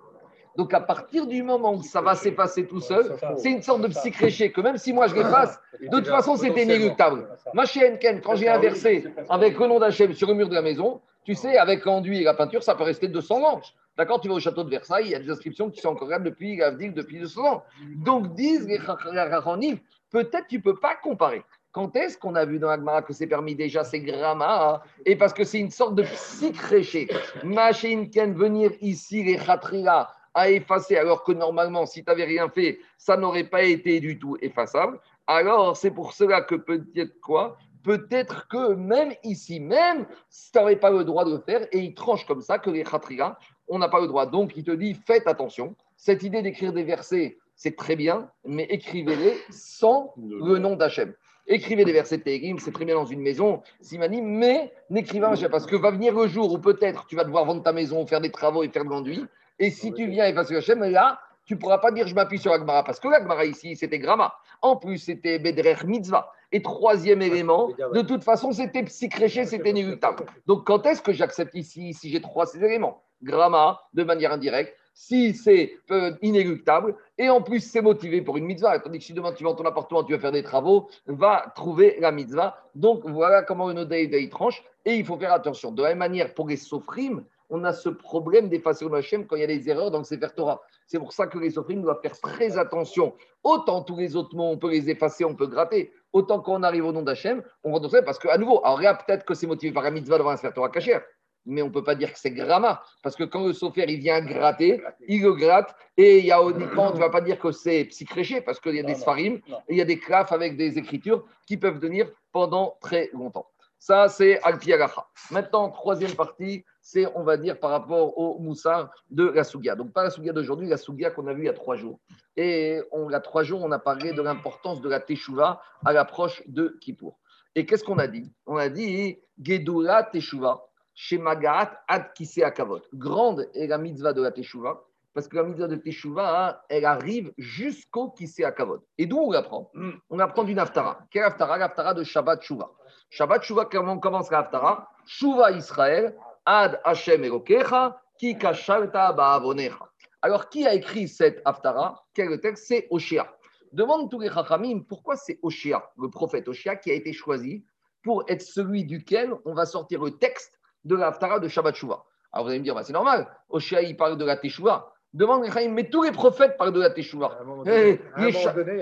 Donc, 0.55 0.73
à 0.73 0.79
partir 0.79 1.25
du 1.27 1.43
moment 1.43 1.73
où 1.73 1.83
ça 1.83 1.99
va 1.99 2.15
s'effacer 2.15 2.65
tout 2.65 2.79
seul, 2.79 3.17
c'est 3.37 3.51
une 3.51 3.61
sorte 3.61 3.81
de 3.81 3.87
psychréché 3.87 4.51
que 4.51 4.61
même 4.61 4.77
si 4.77 4.93
moi 4.93 5.07
je 5.07 5.15
l'efface, 5.15 5.59
de 5.81 5.89
toute 5.89 6.07
façon, 6.07 6.37
c'était 6.37 6.63
inéluctable. 6.63 7.27
Moi, 7.53 7.65
chez 7.65 7.91
Henken, 7.91 8.21
quand 8.21 8.35
j'ai 8.35 8.47
inversé 8.47 9.03
avec 9.29 9.59
le 9.59 9.67
nom 9.67 9.79
d'Hachem 9.79 10.13
sur 10.13 10.27
le 10.29 10.33
mur 10.35 10.47
de 10.47 10.53
la 10.55 10.61
maison, 10.61 11.01
tu 11.25 11.33
sais, 11.35 11.57
avec 11.57 11.83
l'enduit 11.85 12.21
et 12.21 12.23
la 12.23 12.35
peinture, 12.35 12.63
ça 12.63 12.75
peut 12.75 12.83
rester 12.83 13.07
200 13.09 13.43
ans. 13.43 13.61
D'accord 13.97 14.19
Tu 14.19 14.27
vas 14.27 14.35
au 14.35 14.39
château 14.39 14.63
de 14.63 14.69
Versailles, 14.69 15.05
il 15.05 15.11
y 15.11 15.15
a 15.15 15.19
des 15.19 15.29
inscriptions 15.29 15.69
qui 15.69 15.79
sont 15.81 15.89
encore 15.89 16.09
depuis, 16.19 16.61
Avdil, 16.61 16.93
depuis 16.93 17.19
200 17.19 17.45
ans. 17.45 17.63
Donc, 17.97 18.33
disent 18.33 18.67
les 18.67 18.77
Rachanim, 18.77 19.77
peut-être 20.11 20.47
tu 20.47 20.57
ne 20.57 20.61
peux 20.61 20.75
pas 20.75 20.95
comparer. 20.95 21.43
Quand 21.71 21.95
est-ce 21.95 22.17
qu'on 22.17 22.35
a 22.35 22.45
vu 22.45 22.57
dans 22.57 22.69
Agmara 22.69 23.01
que 23.01 23.11
c'est 23.11 23.27
permis 23.27 23.53
déjà 23.53 23.83
C'est 23.83 23.99
gramma, 23.99 24.81
et 25.05 25.17
parce 25.17 25.33
que 25.33 25.43
c'est 25.43 25.59
une 25.59 25.71
sorte 25.71 25.95
de 25.95 26.03
psychréché. 26.03 27.09
Machinken, 27.43 28.33
venir 28.33 28.71
ici, 28.79 29.23
les 29.23 29.35
Khatrila, 29.35 30.09
à 30.33 30.49
effacer, 30.49 30.97
alors 30.97 31.23
que 31.23 31.31
normalement, 31.31 31.85
si 31.85 32.03
tu 32.03 32.09
n'avais 32.09 32.25
rien 32.25 32.49
fait, 32.49 32.79
ça 32.97 33.17
n'aurait 33.17 33.45
pas 33.45 33.63
été 33.63 33.99
du 33.99 34.19
tout 34.19 34.37
effaçable. 34.41 34.99
Alors, 35.27 35.75
c'est 35.75 35.91
pour 35.91 36.13
cela 36.13 36.41
que 36.41 36.55
peut-être 36.55 37.19
quoi 37.19 37.57
Peut-être 37.85 38.47
que 38.47 38.73
même 38.73 39.13
ici, 39.23 39.59
même 39.59 40.07
si 40.27 40.51
tu 40.51 40.57
n'avais 40.57 40.75
pas 40.75 40.89
le 40.89 41.03
droit 41.03 41.23
de 41.23 41.33
le 41.33 41.39
faire, 41.39 41.67
et 41.71 41.77
il 41.77 41.93
tranche 41.93 42.25
comme 42.25 42.41
ça 42.41 42.57
que 42.57 42.71
les 42.71 42.83
khatriya, 42.83 43.37
on 43.67 43.77
n'a 43.77 43.89
pas 43.89 44.01
le 44.01 44.07
droit. 44.07 44.25
Donc, 44.25 44.53
il 44.55 44.63
te 44.63 44.71
dit 44.71 44.95
faites 44.95 45.27
attention. 45.27 45.75
Cette 45.95 46.23
idée 46.23 46.41
d'écrire 46.41 46.73
des 46.73 46.83
versets, 46.83 47.37
c'est 47.55 47.75
très 47.75 47.95
bien, 47.95 48.27
mais 48.43 48.63
écrivez-les 48.63 49.37
sans 49.51 50.15
le 50.17 50.57
nom 50.57 50.75
d'Hachem. 50.75 51.13
Écrivez 51.45 51.85
des 51.85 51.93
versets 51.93 52.17
de 52.17 52.23
Tehillim, 52.23 52.57
c'est 52.57 52.71
très 52.71 52.85
bien 52.85 52.95
dans 52.95 53.05
une 53.05 53.21
maison, 53.21 53.61
Simani, 53.79 54.19
mais 54.23 54.73
n'écrivez 54.89 55.27
pas 55.27 55.49
parce 55.49 55.67
que 55.67 55.75
va 55.75 55.91
venir 55.91 56.15
le 56.15 56.27
jour 56.27 56.51
où 56.51 56.57
peut-être 56.57 57.05
tu 57.05 57.15
vas 57.15 57.23
devoir 57.23 57.45
vendre 57.45 57.61
ta 57.61 57.71
maison, 57.71 58.07
faire 58.07 58.19
des 58.19 58.31
travaux 58.31 58.63
et 58.63 58.69
faire 58.69 58.83
de 58.83 58.89
l'enduit. 58.89 59.23
Et 59.59 59.69
si 59.69 59.93
tu 59.93 60.07
viens 60.07 60.25
effacer 60.25 60.55
Hachem, 60.55 60.83
là, 60.85 61.19
tu 61.45 61.53
ne 61.53 61.59
pourras 61.59 61.77
pas 61.77 61.91
dire 61.91 62.07
je 62.07 62.15
m'appuie 62.15 62.39
sur 62.39 62.51
Agmara, 62.51 62.83
parce 62.83 62.99
que 62.99 63.07
l'Agmara 63.07 63.45
ici, 63.45 63.75
c'était 63.75 63.99
Gramma. 63.99 64.33
En 64.63 64.75
plus, 64.75 64.97
c'était 64.97 65.37
Bedrer 65.37 65.75
Mitzvah. 65.85 66.31
Et 66.55 66.61
troisième 66.61 67.21
élément, 67.21 67.67
de 67.93 68.01
toute 68.01 68.23
façon, 68.23 68.53
c'était 68.53 68.83
psychréché, 68.83 69.43
c'était 69.43 69.71
inéluctable. 69.71 70.25
Donc, 70.47 70.65
quand 70.65 70.85
est-ce 70.85 71.01
que 71.01 71.11
j'accepte 71.11 71.53
ici, 71.53 71.93
si 71.93 72.09
j'ai 72.09 72.21
trois 72.21 72.45
ces 72.45 72.63
éléments? 72.63 73.03
Gramma, 73.21 73.81
de 73.93 74.05
manière 74.05 74.31
indirecte, 74.31 74.73
si 74.93 75.33
c'est 75.33 75.73
euh, 75.91 76.13
inéluctable, 76.21 76.95
et 77.17 77.29
en 77.29 77.41
plus 77.41 77.59
c'est 77.59 77.81
motivé 77.81 78.21
pour 78.21 78.37
une 78.37 78.45
mitzvah, 78.45 78.79
tandis 78.79 78.99
que 78.99 79.03
si 79.03 79.11
demain 79.11 79.33
tu 79.33 79.43
vends 79.43 79.53
ton 79.53 79.65
appartement, 79.65 80.05
tu 80.05 80.13
vas 80.13 80.19
faire 80.19 80.31
des 80.31 80.43
travaux, 80.43 80.87
va 81.07 81.51
trouver 81.55 81.97
la 81.99 82.13
mitzvah. 82.13 82.55
Donc 82.73 83.05
voilà 83.05 83.43
comment 83.43 83.69
une 83.69 83.79
Odeï 83.79 84.29
tranche, 84.29 84.63
et 84.85 84.95
il 84.95 85.03
faut 85.03 85.17
faire 85.17 85.33
attention. 85.33 85.73
De 85.73 85.83
la 85.83 85.89
même 85.89 85.97
manière, 85.97 86.33
pour 86.33 86.47
les 86.47 86.55
sofrim, 86.55 87.25
on 87.49 87.65
a 87.65 87.73
ce 87.73 87.89
problème 87.89 88.47
d'effacer 88.47 88.85
le 88.85 88.93
Hachem 88.93 89.27
quand 89.27 89.35
il 89.35 89.41
y 89.41 89.43
a 89.43 89.47
des 89.47 89.69
erreurs 89.69 89.91
dans 89.91 89.97
le 89.97 90.05
Sefer 90.05 90.29
Torah. 90.33 90.61
C'est 90.87 90.99
pour 90.99 91.13
ça 91.13 91.27
que 91.27 91.37
les 91.39 91.51
sofrim 91.51 91.81
doivent 91.81 92.01
faire 92.01 92.19
très 92.19 92.57
attention. 92.57 93.15
Autant 93.43 93.81
tous 93.81 93.97
les 93.97 94.15
autres 94.15 94.35
mots, 94.35 94.49
on 94.51 94.57
peut 94.57 94.71
les 94.71 94.89
effacer, 94.89 95.25
on 95.25 95.35
peut 95.35 95.47
gratter. 95.47 95.91
Autant 96.13 96.39
quand 96.39 96.53
on 96.53 96.63
arrive 96.63 96.85
au 96.85 96.91
nom 96.91 97.01
d'Hachem, 97.01 97.43
on 97.63 97.73
va 97.73 97.79
danser 97.79 98.01
parce 98.03 98.19
qu'à 98.19 98.37
nouveau, 98.37 98.63
alors 98.63 98.79
peut-être 98.79 99.25
que 99.25 99.33
c'est 99.33 99.47
motivé 99.47 99.73
par 99.73 99.83
la 99.83 99.91
mitzvah 99.91 100.17
devant 100.17 100.31
un 100.31 100.51
Torah 100.51 100.69
cachère 100.69 101.01
mais 101.45 101.61
on 101.61 101.67
ne 101.67 101.71
peut 101.71 101.83
pas 101.83 101.95
dire 101.95 102.11
que 102.11 102.19
c'est 102.19 102.31
gramma, 102.31 102.81
parce 103.03 103.15
que 103.15 103.23
quand 103.23 103.45
le 103.45 103.53
sophère 103.53 103.89
il 103.89 103.99
vient 103.99 104.21
gratter, 104.21 104.81
il 105.07 105.21
le 105.21 105.33
gratte, 105.33 105.75
et 105.97 106.19
il 106.19 106.25
y 106.25 106.31
a 106.31 106.41
uniquement, 106.41 106.89
tu 106.89 106.97
ne 106.97 107.01
vas 107.01 107.09
pas 107.09 107.21
dire 107.21 107.39
que 107.39 107.51
c'est 107.51 107.85
psychréché, 107.85 108.41
parce 108.41 108.59
qu'il 108.59 108.75
y 108.75 108.79
a 108.79 108.83
des 108.83 108.95
sfarim, 108.95 109.35
et 109.47 109.51
il 109.69 109.77
y 109.77 109.81
a 109.81 109.85
des 109.85 109.99
clafs 109.99 110.31
avec 110.31 110.57
des 110.57 110.77
écritures 110.77 111.25
qui 111.47 111.57
peuvent 111.57 111.79
tenir 111.79 112.09
pendant 112.31 112.77
très 112.81 113.09
longtemps. 113.13 113.47
Ça, 113.77 114.07
c'est 114.07 114.41
Al-Piagacha. 114.41 115.05
Maintenant, 115.31 115.69
troisième 115.69 116.15
partie, 116.15 116.65
c'est, 116.81 117.05
on 117.15 117.23
va 117.23 117.37
dire, 117.37 117.59
par 117.59 117.69
rapport 117.71 118.17
au 118.17 118.39
moussard 118.39 118.89
de 119.09 119.25
la. 119.25 119.75
Donc, 119.75 119.93
pas 119.93 120.03
la 120.03 120.09
Sougia 120.09 120.33
d'aujourd'hui, 120.33 120.67
la 120.67 120.77
Sougia 120.77 121.11
qu'on 121.11 121.27
a 121.27 121.33
vue 121.33 121.43
il 121.43 121.45
y 121.45 121.49
a 121.49 121.53
trois 121.53 121.75
jours. 121.75 121.99
Et 122.35 122.81
on, 122.91 123.09
il 123.09 123.13
y 123.13 123.15
a 123.15 123.19
trois 123.19 123.43
jours, 123.43 123.61
on 123.63 123.71
a 123.71 123.79
parlé 123.79 124.13
de 124.13 124.21
l'importance 124.21 124.81
de 124.81 124.89
la 124.89 124.99
Teshuvah 124.99 125.61
à 125.85 125.93
l'approche 125.93 126.41
de 126.47 126.77
Kippour. 126.81 127.19
Et 127.53 127.65
qu'est-ce 127.65 127.83
qu'on 127.83 127.99
a 127.99 128.07
dit? 128.07 128.31
On 128.45 128.57
a 128.57 128.69
dit 128.69 129.19
Gedula 129.41 130.03
Teshuvah 130.03 130.65
chez 130.93 131.17
Magaat 131.17 131.83
ad 131.87 132.11
Akavot. 132.43 132.81
Grande 132.93 133.47
est 133.53 133.67
la 133.67 133.77
mitzvah 133.77 134.13
de 134.13 134.21
la 134.21 134.31
Teshuvah, 134.31 134.81
parce 135.13 135.27
que 135.27 135.37
la 135.37 135.43
mitzvah 135.43 135.67
de 135.67 135.75
Teshuvah, 135.75 136.49
hein, 136.49 136.57
elle 136.69 136.85
arrive 136.85 137.33
jusqu'au 137.37 138.09
Kise 138.09 138.41
Akavot. 138.41 138.79
Et 138.97 139.05
d'où 139.05 139.17
on 139.19 139.31
l'apprend? 139.31 139.71
On 140.09 140.19
apprend 140.19 140.43
d'une 140.43 140.59
Haftara. 140.59 140.99
Quelle 141.11 141.23
Haftara? 141.23 141.57
L'Haftara 141.57 141.93
de 141.93 142.03
Shabbat 142.03 142.41
Shuvah. 142.41 142.71
Shabbat 143.15 143.43
Shuvah, 143.43 143.63
comment 143.71 143.97
commence 143.97 144.29
la 144.29 144.39
Haftara? 144.39 144.89
Shuvah 145.05 145.51
Israël, 145.51 146.17
ad 146.45 146.81
Hashem 146.83 147.23
Elokecha, 147.23 147.97
ki 148.19 148.37
kashalta 148.37 149.13
ba'avonecha. 149.13 149.89
Alors, 150.21 150.49
qui 150.49 150.67
a 150.67 150.73
écrit 150.73 151.07
cette 151.07 151.41
Haftara? 151.45 152.03
Quel 152.13 152.25
est 152.25 152.29
le 152.31 152.41
texte? 152.41 152.65
C'est 152.67 152.87
Oshéa. 152.89 153.25
Demande 153.71 154.11
tous 154.11 154.19
les 154.19 154.29
Chachamim 154.29 154.81
pourquoi 154.81 155.15
c'est 155.15 155.39
Oshéa, 155.41 155.89
le 155.97 156.09
prophète 156.09 156.49
Oshéa, 156.49 156.75
qui 156.75 156.91
a 156.91 156.93
été 156.93 157.13
choisi 157.13 157.63
pour 158.03 158.25
être 158.27 158.41
celui 158.41 158.83
duquel 158.83 159.33
on 159.45 159.53
va 159.53 159.65
sortir 159.65 160.03
le 160.03 160.11
texte 160.17 160.59
de 160.83 160.97
la 160.97 161.11
de 161.39 161.47
Shabbat 161.47 161.73
Shuvah. 161.73 162.03
Alors 162.33 162.43
vous 162.43 162.49
allez 162.49 162.59
me 162.59 162.65
dire, 162.65 162.75
bah, 162.75 162.83
c'est 162.83 162.91
normal, 162.91 163.33
Oshéa 163.47 163.81
il 163.81 163.95
parle 163.95 164.17
de 164.17 164.25
la 164.25 164.35
Teshuvah. 164.35 164.91
Demande 165.15 165.47
mais 165.71 165.87
tous 165.89 166.03
les 166.03 166.11
prophètes 166.11 166.57
parlent 166.57 166.73
de 166.73 166.81
la 166.81 166.89
Teshuvah. 166.89 167.39
Eh, 167.65 168.01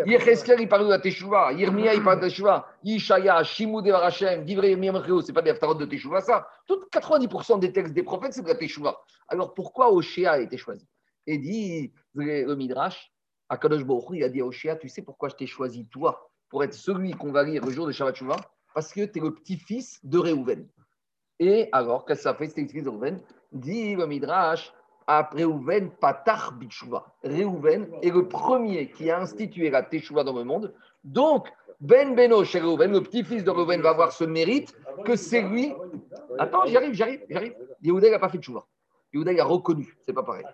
Yecheskel 0.07 0.61
il 0.61 0.67
parle 0.67 0.85
de 0.85 0.89
la 0.89 0.97
Teshuvah, 0.97 1.53
Yirmia 1.53 1.93
il 1.93 2.03
parle 2.03 2.17
de 2.17 2.23
la 2.23 2.29
Teshuvah, 2.29 2.67
Yishaya, 2.83 3.43
Shimou 3.43 3.83
Devar 3.83 4.03
Hashem, 4.03 4.43
Divrei 4.43 4.69
Yirmiyah 4.69 4.93
Mecheo, 4.93 5.21
c'est 5.21 5.31
pas 5.31 5.43
des 5.43 5.51
Haftarot 5.51 5.75
de 5.75 5.85
Teshuvah 5.85 6.21
ça. 6.21 6.47
Tout 6.65 6.83
90% 6.91 7.59
des 7.59 7.71
textes 7.71 7.93
des 7.93 8.01
prophètes 8.01 8.33
c'est 8.33 8.41
de 8.41 8.47
la 8.47 8.55
Teshuvah. 8.55 8.99
Alors 9.27 9.53
pourquoi 9.53 9.91
Oshéa 9.91 10.31
a 10.31 10.39
été 10.39 10.57
choisi? 10.57 10.87
Et 11.27 11.37
dit 11.37 11.93
le 12.15 12.55
Midrash, 12.55 13.13
Akadosh 13.47 13.83
Baruch 13.85 14.05
il 14.13 14.23
a 14.23 14.29
dit 14.29 14.41
à 14.41 14.45
Oshéa, 14.45 14.75
tu 14.75 14.89
sais 14.89 15.03
pourquoi 15.03 15.29
je 15.29 15.35
t'ai 15.35 15.45
choisi 15.45 15.85
toi 15.85 16.31
pour 16.49 16.63
être 16.63 16.73
celui 16.73 17.11
qu'on 17.11 17.31
va 17.31 17.43
lire 17.43 17.63
le 17.63 17.71
jour 17.71 17.85
de 17.85 17.91
Shabbat 17.91 18.15
Shuvah 18.15 18.37
Parce 18.73 18.91
que 18.91 19.05
tu 19.05 19.19
es 19.19 19.21
le 19.21 19.35
petit-fils 19.35 19.99
de 20.03 20.17
Réhouven. 20.17 20.67
Et 21.37 21.69
alors, 21.71 22.05
qu'est-ce 22.05 22.21
que 22.21 22.23
ça 22.23 22.33
fait 22.33 22.47
C'était 22.47 22.61
écrit 22.61 22.81
de 22.81 22.89
Réhouven 22.89 23.21
Dit 23.51 23.95
le 23.95 24.07
Midrash, 24.07 24.73
Réhouven, 25.07 25.91
Patach 25.99 26.53
Bitshuva. 26.53 27.05
Réhouven 27.23 27.87
est 28.01 28.09
le 28.09 28.27
premier 28.27 28.89
qui 28.89 29.09
a 29.09 29.19
institué 29.19 29.69
la 29.69 29.83
Teshuvah 29.83 30.23
dans 30.23 30.37
le 30.37 30.43
monde. 30.43 30.73
Donc, 31.03 31.47
Ben 31.79 32.15
Beno 32.15 32.43
chez 32.43 32.59
Réhouven, 32.59 32.91
le 32.91 33.01
petit-fils 33.01 33.43
de 33.43 33.51
Réhouven, 33.51 33.81
va 33.81 33.89
avoir 33.89 34.11
ce 34.11 34.23
mérite 34.23 34.75
que 35.05 35.15
c'est 35.15 35.41
lui. 35.41 35.73
Attends, 36.39 36.65
j'y 36.65 36.77
arrive, 36.77 36.93
j'y 36.93 37.03
arrive, 37.03 37.21
j'y 37.29 37.35
arrive. 37.35 37.55
Yehuda 37.81 38.09
n'a 38.09 38.19
pas 38.19 38.29
fait 38.29 38.37
Teshuvah. 38.37 38.65
Yehuda 39.13 39.31
a 39.41 39.45
reconnu, 39.45 39.95
c'est 40.01 40.13
pas 40.13 40.23
pareil. 40.23 40.45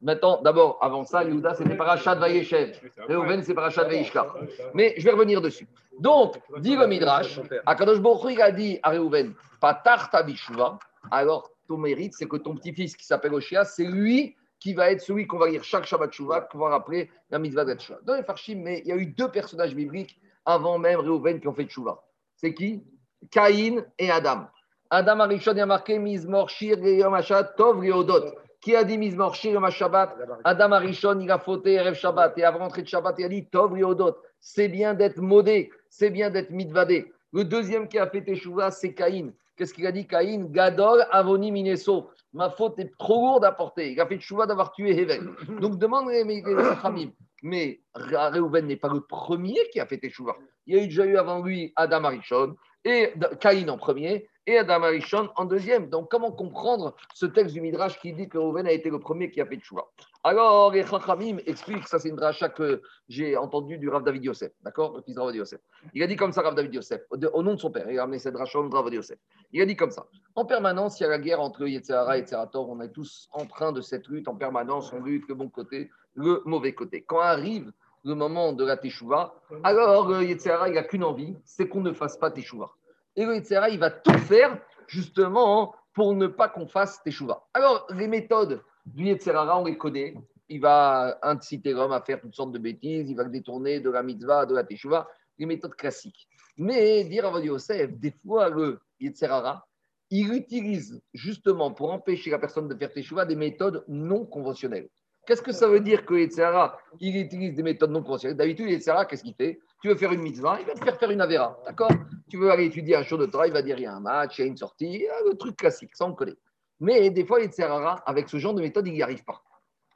Maintenant, 0.00 0.40
d'abord, 0.40 0.78
avant 0.80 1.04
ça, 1.04 1.24
Yehuda, 1.24 1.54
c'était 1.54 1.74
Parashat 1.74 2.14
Vayeshev. 2.14 2.72
Réhouven, 3.08 3.42
c'est 3.42 3.54
Parashat 3.54 3.84
Vayishkar. 3.84 4.36
Mais 4.72 4.94
je 4.96 5.04
vais 5.04 5.10
revenir 5.10 5.40
dessus. 5.40 5.66
Donc, 5.98 6.38
dit 6.58 6.76
le 6.76 6.86
Midrash, 6.86 7.40
Akadosh 7.66 7.98
Baruch 8.00 8.38
a 8.38 8.52
dit 8.52 8.78
à 8.84 8.90
Réhouven, 8.90 9.34
Patach 9.60 10.10
Tabishuva. 10.10 10.78
Alors, 11.10 11.50
ton 11.68 11.76
mérite, 11.76 12.14
c'est 12.14 12.26
que 12.26 12.36
ton 12.36 12.56
petit-fils 12.56 12.96
qui 12.96 13.06
s'appelle 13.06 13.34
Oshia, 13.34 13.64
c'est 13.64 13.84
lui 13.84 14.34
qui 14.58 14.74
va 14.74 14.90
être 14.90 15.00
celui 15.00 15.26
qu'on 15.26 15.38
va 15.38 15.48
lire 15.48 15.62
chaque 15.62 15.84
Shabbat 15.84 16.12
Shuvah, 16.12 16.40
qu'on 16.40 16.58
va 16.58 16.70
rappeler 16.70 17.10
la 17.30 17.38
mitzvah 17.38 17.64
de 17.64 17.78
Shuvah. 17.78 18.00
Dans 18.02 18.16
les 18.16 18.24
Farshim, 18.24 18.60
mais 18.64 18.80
il 18.84 18.88
y 18.88 18.92
a 18.92 18.96
eu 18.96 19.06
deux 19.06 19.30
personnages 19.30 19.74
bibliques 19.74 20.18
avant 20.44 20.78
même 20.78 20.98
Réhouven 20.98 21.40
qui 21.40 21.46
ont 21.46 21.52
fait 21.52 21.68
Shuvah. 21.68 22.02
C'est 22.34 22.54
qui? 22.54 22.82
Caïn 23.30 23.84
et 23.98 24.10
Adam. 24.10 24.46
Adam 24.90 25.20
Arishon 25.20 25.56
a 25.56 25.66
marqué 25.66 25.98
Mizmor 25.98 26.48
Shir 26.48 26.78
Yom 26.78 27.14
Hashat 27.14 27.44
Tov 27.56 27.82
Leodot. 27.82 28.34
Qui 28.60 28.74
a 28.74 28.82
dit 28.82 28.98
Mizmor 28.98 29.34
Shir 29.34 29.52
Yom 29.52 29.70
Shabbat 29.70 30.16
Adam 30.44 30.72
Arishon, 30.72 31.20
il 31.20 31.30
a 31.30 31.38
fauté 31.38 31.74
Erev 31.74 31.94
Shabbat. 31.94 32.36
Et 32.38 32.44
avant 32.44 32.60
d'entrer 32.60 32.82
de 32.82 32.88
Shabbat, 32.88 33.14
il 33.18 33.24
a 33.26 33.28
dit 33.28 33.46
Tov 33.46 33.76
Leodot. 33.76 34.16
C'est 34.40 34.68
bien 34.68 34.94
d'être 34.94 35.18
modé, 35.18 35.70
c'est 35.90 36.10
bien 36.10 36.30
d'être 36.30 36.50
mitvadé. 36.50 37.12
Le 37.32 37.44
deuxième 37.44 37.86
qui 37.88 37.98
a 37.98 38.08
fait 38.08 38.22
Teshuvah, 38.22 38.70
c'est 38.70 38.94
Caïn. 38.94 39.32
Qu'est-ce 39.58 39.74
qu'il 39.74 39.86
a 39.88 39.92
dit 39.92 40.06
Caïn? 40.06 40.44
Gadol 40.44 41.04
Avoni 41.10 41.50
Mineso. 41.50 42.10
Ma 42.32 42.48
faute 42.48 42.78
est 42.78 42.96
trop 42.96 43.20
lourde 43.26 43.44
à 43.44 43.50
porter. 43.50 43.90
Il 43.90 44.00
a 44.00 44.06
fait 44.06 44.16
Teshuvah 44.16 44.46
d'avoir 44.46 44.70
tué 44.70 44.96
Hevel. 44.96 45.30
Donc 45.60 45.78
demande 45.78 46.08
les 46.08 46.42
Chachamim. 46.44 47.10
Mais 47.42 47.80
Reuven 47.94 48.66
n'est 48.66 48.76
pas 48.76 48.88
le 48.88 49.00
premier 49.00 49.58
qui 49.72 49.80
a 49.80 49.86
fait 49.86 49.98
Teshuvah. 49.98 50.36
Il 50.66 50.76
y 50.76 50.78
a 50.78 50.84
déjà 50.84 51.04
eu 51.04 51.16
avant 51.16 51.42
lui 51.42 51.72
Adam 51.74 52.04
Arishon 52.04 52.54
et 52.84 53.12
Caïn 53.40 53.68
en 53.68 53.78
premier. 53.78 54.28
Et 54.48 54.56
Adam 54.56 54.82
Arishon 54.82 55.28
en 55.36 55.44
deuxième. 55.44 55.90
Donc, 55.90 56.10
comment 56.10 56.32
comprendre 56.32 56.96
ce 57.12 57.26
texte 57.26 57.52
du 57.52 57.60
Midrash 57.60 58.00
qui 58.00 58.14
dit 58.14 58.30
que 58.30 58.38
Reuven 58.38 58.66
a 58.66 58.72
été 58.72 58.88
le 58.88 58.98
premier 58.98 59.30
qui 59.30 59.42
a 59.42 59.46
fait 59.46 59.60
choix 59.60 59.92
Alors, 60.24 60.72
les 60.72 60.86
Chachamim 60.86 61.36
expliquent, 61.44 61.86
ça 61.86 61.98
c'est 61.98 62.08
une 62.08 62.16
dracha 62.16 62.48
que 62.48 62.80
j'ai 63.10 63.36
entendu 63.36 63.76
du 63.76 63.90
Rav 63.90 64.04
David 64.04 64.24
Yosef, 64.24 64.50
d'accord? 64.62 64.96
Le 64.96 65.02
fils 65.02 65.14
de 65.16 65.20
Rav 65.20 65.28
David 65.28 65.40
Yosef. 65.40 65.60
Il 65.92 66.02
a 66.02 66.06
dit 66.06 66.16
comme 66.16 66.32
ça, 66.32 66.40
Rav 66.40 66.54
David 66.54 66.74
Yosef, 66.74 67.02
au 67.10 67.42
nom 67.42 67.54
de 67.54 67.60
son 67.60 67.70
père. 67.70 67.90
Il 67.90 67.98
a 67.98 68.04
amené 68.04 68.18
cette 68.18 68.32
dracha 68.32 68.58
au 68.58 68.62
nom 68.62 68.70
de 68.70 68.74
Rav 68.74 68.84
David 68.86 68.96
Yosef. 68.96 69.18
Il 69.52 69.60
a 69.60 69.66
dit 69.66 69.76
comme 69.76 69.90
ça. 69.90 70.06
En 70.34 70.46
permanence, 70.46 70.98
il 70.98 71.02
y 71.02 71.06
a 71.06 71.10
la 71.10 71.18
guerre 71.18 71.40
entre 71.40 71.66
Yetzirah 71.66 72.16
et 72.16 72.20
Yetzirator. 72.20 72.70
On 72.70 72.80
est 72.80 72.88
tous 72.90 73.28
en 73.32 73.44
train 73.44 73.72
de 73.72 73.82
cette 73.82 74.08
lutte 74.08 74.28
en 74.28 74.34
permanence. 74.34 74.94
On 74.94 75.02
lutte 75.02 75.28
le 75.28 75.34
bon 75.34 75.50
côté, 75.50 75.90
le 76.14 76.40
mauvais 76.46 76.72
côté. 76.72 77.02
Quand 77.02 77.20
arrive 77.20 77.70
le 78.02 78.14
moment 78.14 78.54
de 78.54 78.64
la 78.64 78.78
Teshuvah, 78.78 79.34
alors 79.62 80.08
le 80.08 80.24
Yetzirah, 80.24 80.70
il 80.70 80.74
n'a 80.74 80.84
qu'une 80.84 81.04
envie, 81.04 81.36
c'est 81.44 81.68
qu'on 81.68 81.82
ne 81.82 81.92
fasse 81.92 82.16
pas 82.16 82.30
Teshuvah. 82.30 82.70
Et 83.18 83.26
le 83.26 83.34
Yetzirah, 83.34 83.68
il 83.68 83.80
va 83.80 83.90
tout 83.90 84.16
faire 84.16 84.56
justement 84.86 85.74
pour 85.92 86.14
ne 86.14 86.28
pas 86.28 86.48
qu'on 86.48 86.68
fasse 86.68 87.02
Teshuvah. 87.02 87.48
Alors, 87.52 87.84
les 87.92 88.06
méthodes 88.06 88.62
du 88.86 89.06
Yetzirah, 89.06 89.58
on 89.58 89.64
les 89.64 89.76
connaît. 89.76 90.14
Il 90.48 90.60
va 90.60 91.18
inciter 91.22 91.72
l'homme 91.72 91.90
à 91.90 92.00
faire 92.00 92.20
toutes 92.20 92.36
sortes 92.36 92.52
de 92.52 92.60
bêtises, 92.60 93.10
il 93.10 93.16
va 93.16 93.24
le 93.24 93.30
détourner 93.30 93.80
de 93.80 93.90
la 93.90 94.04
mitzvah, 94.04 94.46
de 94.46 94.54
la 94.54 94.62
Teshuvah, 94.62 95.08
les 95.36 95.46
méthodes 95.46 95.74
classiques. 95.74 96.28
Mais, 96.56 97.02
dire 97.04 97.26
à 97.26 97.40
Yosef, 97.40 97.90
des 97.98 98.12
fois, 98.12 98.50
le 98.50 98.78
Yetzirah, 99.00 99.66
il 100.10 100.32
utilise 100.32 101.02
justement 101.12 101.72
pour 101.72 101.90
empêcher 101.90 102.30
la 102.30 102.38
personne 102.38 102.68
de 102.68 102.76
faire 102.76 102.92
Teshuvah 102.92 103.24
des 103.24 103.34
méthodes 103.34 103.84
non 103.88 104.26
conventionnelles. 104.26 104.88
Qu'est-ce 105.26 105.42
que 105.42 105.52
ça 105.52 105.66
veut 105.66 105.80
dire 105.80 106.06
que 106.06 106.14
Yetzirah, 106.14 106.78
il 107.00 107.16
utilise 107.16 107.56
des 107.56 107.64
méthodes 107.64 107.90
non 107.90 108.04
conventionnelles? 108.04 108.36
D'habitude, 108.36 108.70
Yetzirah, 108.70 109.06
qu'est-ce 109.06 109.24
qu'il 109.24 109.34
fait? 109.34 109.58
Tu 109.82 109.88
veux 109.88 109.96
faire 109.96 110.12
une 110.12 110.22
mitzvah, 110.22 110.60
il 110.60 110.66
va 110.66 110.74
te 110.74 110.84
faire 110.84 110.96
faire 110.96 111.10
une 111.10 111.20
avera, 111.20 111.58
d'accord? 111.66 111.90
Tu 112.28 112.36
veux 112.36 112.50
aller 112.50 112.66
étudier 112.66 112.96
un 112.96 113.02
jour 113.02 113.18
de 113.18 113.26
Torah, 113.26 113.46
il 113.46 113.52
va 113.52 113.62
dire 113.62 113.78
il 113.78 113.82
y 113.82 113.86
a 113.86 113.94
un 113.94 114.00
match, 114.00 114.38
il 114.38 114.42
y 114.42 114.44
a 114.44 114.48
une 114.48 114.56
sortie, 114.56 115.06
le 115.26 115.34
truc 115.34 115.56
classique, 115.56 115.90
ça 115.94 116.06
on 116.06 116.14
connaît. 116.14 116.36
Mais 116.80 117.10
des 117.10 117.24
fois, 117.24 117.40
Yetzirah, 117.40 118.02
avec 118.06 118.28
ce 118.28 118.36
genre 118.36 118.54
de 118.54 118.60
méthode, 118.60 118.86
il 118.86 118.92
n'y 118.92 119.02
arrive 119.02 119.24
pas. 119.24 119.42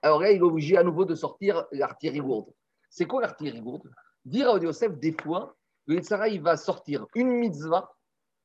Alors 0.02 0.20
là, 0.20 0.32
il 0.32 0.38
est 0.38 0.42
obligé 0.42 0.76
à 0.76 0.82
nouveau 0.82 1.04
de 1.04 1.14
sortir 1.14 1.64
l'artillerie 1.70 2.18
lourde. 2.18 2.52
C'est 2.90 3.04
quoi 3.04 3.22
l'artillerie 3.22 3.60
lourde 3.60 3.88
Dire 4.24 4.50
à 4.50 4.58
Yosef, 4.58 4.98
des 4.98 5.12
fois, 5.12 5.54
le 5.86 5.96
Yetzirah, 5.96 6.28
il 6.28 6.42
va 6.42 6.56
sortir 6.56 7.06
une 7.14 7.28
mitzvah 7.28 7.92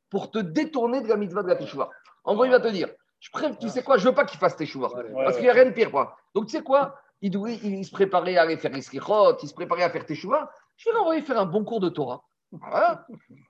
pour 0.10 0.32
te 0.32 0.39
détourner 0.39 1.02
de 1.02 1.08
la 1.08 1.17
mitzvah 1.17 1.43
de 1.43 1.47
la 1.47 1.56
Teshuvah. 1.56 1.89
En 2.23 2.36
gros, 2.36 2.45
il 2.45 2.52
va 2.52 2.60
te 2.60 2.67
dire, 2.67 2.89
je 3.19 3.30
préfère, 3.32 3.58
tu 3.58 3.69
sais 3.69 3.84
quoi, 3.84 3.97
je 3.97 4.08
veux 4.08 4.15
pas 4.15 4.26
qu'il 4.26 4.39
fasse 4.39 4.56
Teshuvah. 4.56 4.89
parce 5.15 5.36
qu'il 5.36 5.45
n'y 5.45 5.50
a 5.50 5.54
rien 5.54 5.65
de 5.65 5.71
pire. 5.71 5.91
Quoi. 5.91 6.15
Donc, 6.36 6.45
tu 6.45 6.52
sais 6.52 6.63
quoi 6.63 6.95
il, 7.21 7.36
il, 7.63 7.86
se 7.86 7.91
préparait 7.91 8.38
à 8.38 8.43
aller 8.43 8.58
faire 8.58 8.76
Iskrichot, 8.76 9.38
il 9.41 9.50
se 9.50 9.54
préparait 9.54 9.84
à 9.84 9.89
faire 9.89 10.06
Teshuvah. 10.06 10.52
Je 10.76 10.89
vais 10.89 10.95
l'envoyer 10.95 11.21
faire 11.23 11.39
un 11.39 11.45
bon 11.45 11.63
cours 11.63 11.80
de 11.80 11.89
Torah. 11.89 12.23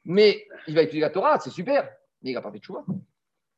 Mais 0.06 0.48
il 0.68 0.76
va 0.76 0.82
étudier 0.82 1.02
la 1.02 1.10
Torah, 1.10 1.40
c'est 1.40 1.50
super. 1.50 1.84
Mais 2.22 2.32
il 2.32 2.34
n'a 2.34 2.42
pas 2.42 2.52
fait 2.52 2.60
Teshuvah. 2.60 2.86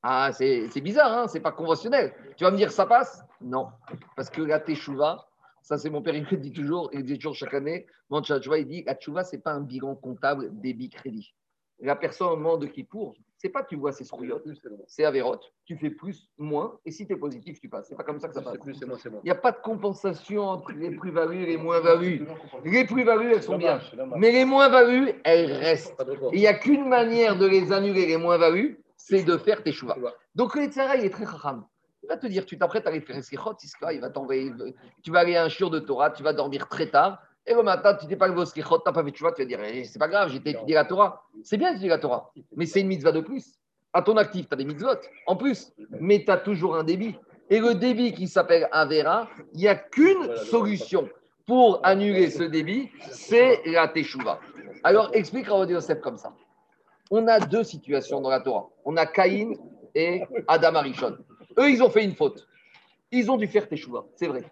Ah, 0.02 0.32
c'est 0.32 0.82
bizarre, 0.82 1.12
hein 1.12 1.28
c'est 1.28 1.39
pas 1.39 1.52
conventionnel. 1.52 2.13
Tu 2.38 2.43
vas 2.43 2.52
me 2.52 2.58
dire, 2.58 2.71
ça 2.71 2.86
passe? 2.86 3.23
Non. 3.41 3.69
Parce 4.15 4.30
que 4.30 4.41
la 4.41 4.60
Teshuvah, 4.60 5.28
ça 5.62 5.78
c'est 5.78 5.89
mon 5.89 6.02
père, 6.02 6.15
il 6.15 6.25
dit 6.39 6.52
toujours, 6.52 6.89
il 6.93 7.04
dit 7.04 7.17
toujours 7.17 7.36
chaque 7.36 7.54
année, 7.54 7.86
mon 8.10 8.21
il 8.21 8.67
dit, 8.67 8.84
la 8.84 8.95
Teshuvah, 8.95 9.23
ce 9.23 9.36
n'est 9.36 9.41
pas 9.41 9.54
un 9.54 9.62
bilan 9.62 9.95
comptable 9.95 10.49
débit 10.60 10.89
crédit 10.89 11.34
la 11.81 11.95
personne 11.95 12.27
au 12.27 12.35
moment 12.35 12.57
de 12.57 12.67
Kippour, 12.67 13.15
c'est 13.37 13.49
pas 13.49 13.63
tu 13.63 13.77
vois 13.77 13.93
c'est 13.93 14.03
scrouillottes, 14.03 14.45
c'est 14.87 15.05
Averot, 15.05 15.39
tu 15.65 15.77
fais 15.77 15.89
plus, 15.89 16.29
moins, 16.37 16.77
et 16.85 16.91
si 16.91 17.07
tu 17.07 17.13
es 17.13 17.15
positif, 17.15 17.59
tu 17.59 17.69
passes. 17.69 17.87
C'est 17.87 17.95
pas 17.95 18.03
comme 18.03 18.19
ça 18.19 18.27
que 18.27 18.33
ça 18.33 18.41
passe. 18.41 18.57
Il 18.65 19.09
n'y 19.23 19.31
a 19.31 19.35
pas 19.35 19.51
de 19.51 19.59
compensation 19.63 20.43
entre 20.43 20.73
les 20.73 20.91
plus-values 20.91 21.43
et 21.43 21.45
les 21.45 21.57
moins-values. 21.57 22.27
Les 22.65 22.85
plus-values, 22.85 23.31
elles 23.33 23.43
sont 23.43 23.57
bien, 23.57 23.79
mais 24.17 24.31
les 24.31 24.45
moins-values, 24.45 25.13
elles 25.23 25.53
restent. 25.53 26.03
Il 26.33 26.39
n'y 26.39 26.47
a 26.47 26.53
qu'une 26.53 26.87
manière 26.87 27.37
de 27.37 27.47
les 27.47 27.71
annuler, 27.71 28.07
les 28.07 28.17
moins-values, 28.17 28.83
c'est 28.97 29.23
de 29.23 29.37
faire 29.37 29.63
tes 29.63 29.71
choix. 29.71 29.95
Donc 30.35 30.55
le 30.55 30.65
Tzara, 30.65 30.97
il 30.97 31.05
est 31.05 31.09
très 31.09 31.25
racham. 31.25 31.65
Il 32.03 32.07
va 32.07 32.17
te 32.17 32.27
dire, 32.27 32.45
tu 32.45 32.57
t'apprêtes 32.57 32.87
à 32.87 32.89
aller 32.89 33.01
faire 33.01 33.17
il 33.91 34.01
va 34.01 34.09
t'envoyer, 34.09 34.51
tu 35.03 35.11
vas 35.11 35.19
aller 35.19 35.35
à 35.35 35.43
un 35.43 35.49
shiur 35.49 35.69
de 35.69 35.79
Torah, 35.79 36.11
tu 36.11 36.23
vas 36.23 36.33
dormir 36.33 36.67
très 36.67 36.89
tard, 36.89 37.21
et 37.49 37.53
le 37.55 37.63
matin, 37.63 37.95
tu 37.95 38.05
n'es 38.05 38.15
pas 38.15 38.27
levé 38.27 38.41
au 38.41 38.45
tu 38.45 38.59
n'as 38.59 38.91
pas 38.91 39.03
fait 39.03 39.12
tu 39.12 39.23
vas, 39.23 39.31
tu 39.31 39.41
vas 39.41 39.47
dire, 39.47 39.59
eh, 39.63 39.83
c'est 39.83 39.97
pas 39.97 40.07
grave, 40.07 40.29
j'ai 40.29 40.38
étudié 40.38 40.75
la 40.75 40.85
Torah. 40.85 41.25
C'est 41.43 41.57
bien 41.57 41.69
d'étudier 41.69 41.89
la 41.89 41.97
Torah, 41.97 42.31
mais 42.55 42.67
c'est 42.67 42.81
une 42.81 42.88
mitzvah 42.88 43.12
de 43.12 43.21
plus. 43.21 43.59
À 43.91 44.03
ton 44.03 44.17
actif, 44.17 44.47
tu 44.47 44.53
as 44.53 44.57
des 44.57 44.65
mitzvot 44.65 44.99
en 45.25 45.35
plus, 45.35 45.73
mais 45.99 46.23
tu 46.23 46.29
as 46.29 46.38
toujours 46.38 46.75
un 46.75 46.83
débit. 46.83 47.15
Et 47.49 47.59
le 47.59 47.73
débit 47.73 48.13
qui 48.13 48.27
s'appelle 48.27 48.69
Avera, 48.71 49.27
il 49.53 49.62
n'y 49.62 49.67
a 49.67 49.73
qu'une 49.73 50.35
solution 50.35 51.09
pour 51.47 51.79
annuler 51.83 52.29
ce 52.29 52.43
débit, 52.43 52.91
c'est 53.09 53.62
la 53.65 53.88
Teshuvah. 53.88 54.39
Alors 54.83 55.09
explique 55.13 55.47
Rabbi 55.47 55.73
Yosef 55.73 55.99
comme 56.01 56.17
ça. 56.17 56.31
On 57.09 57.27
a 57.27 57.39
deux 57.39 57.63
situations 57.63 58.21
dans 58.21 58.29
la 58.29 58.41
Torah. 58.41 58.69
On 58.85 58.95
a 58.95 59.07
Caïn 59.07 59.53
et 59.95 60.21
Adam 60.47 60.75
Arishon. 60.75 61.17
Eux, 61.57 61.71
ils 61.71 61.81
ont 61.81 61.89
fait 61.89 62.03
une 62.03 62.13
faute. 62.13 62.47
Ils 63.12 63.31
ont 63.31 63.38
dû 63.38 63.47
faire 63.47 63.67
Teshuvah, 63.67 64.05
c'est 64.15 64.27
vrai. 64.27 64.43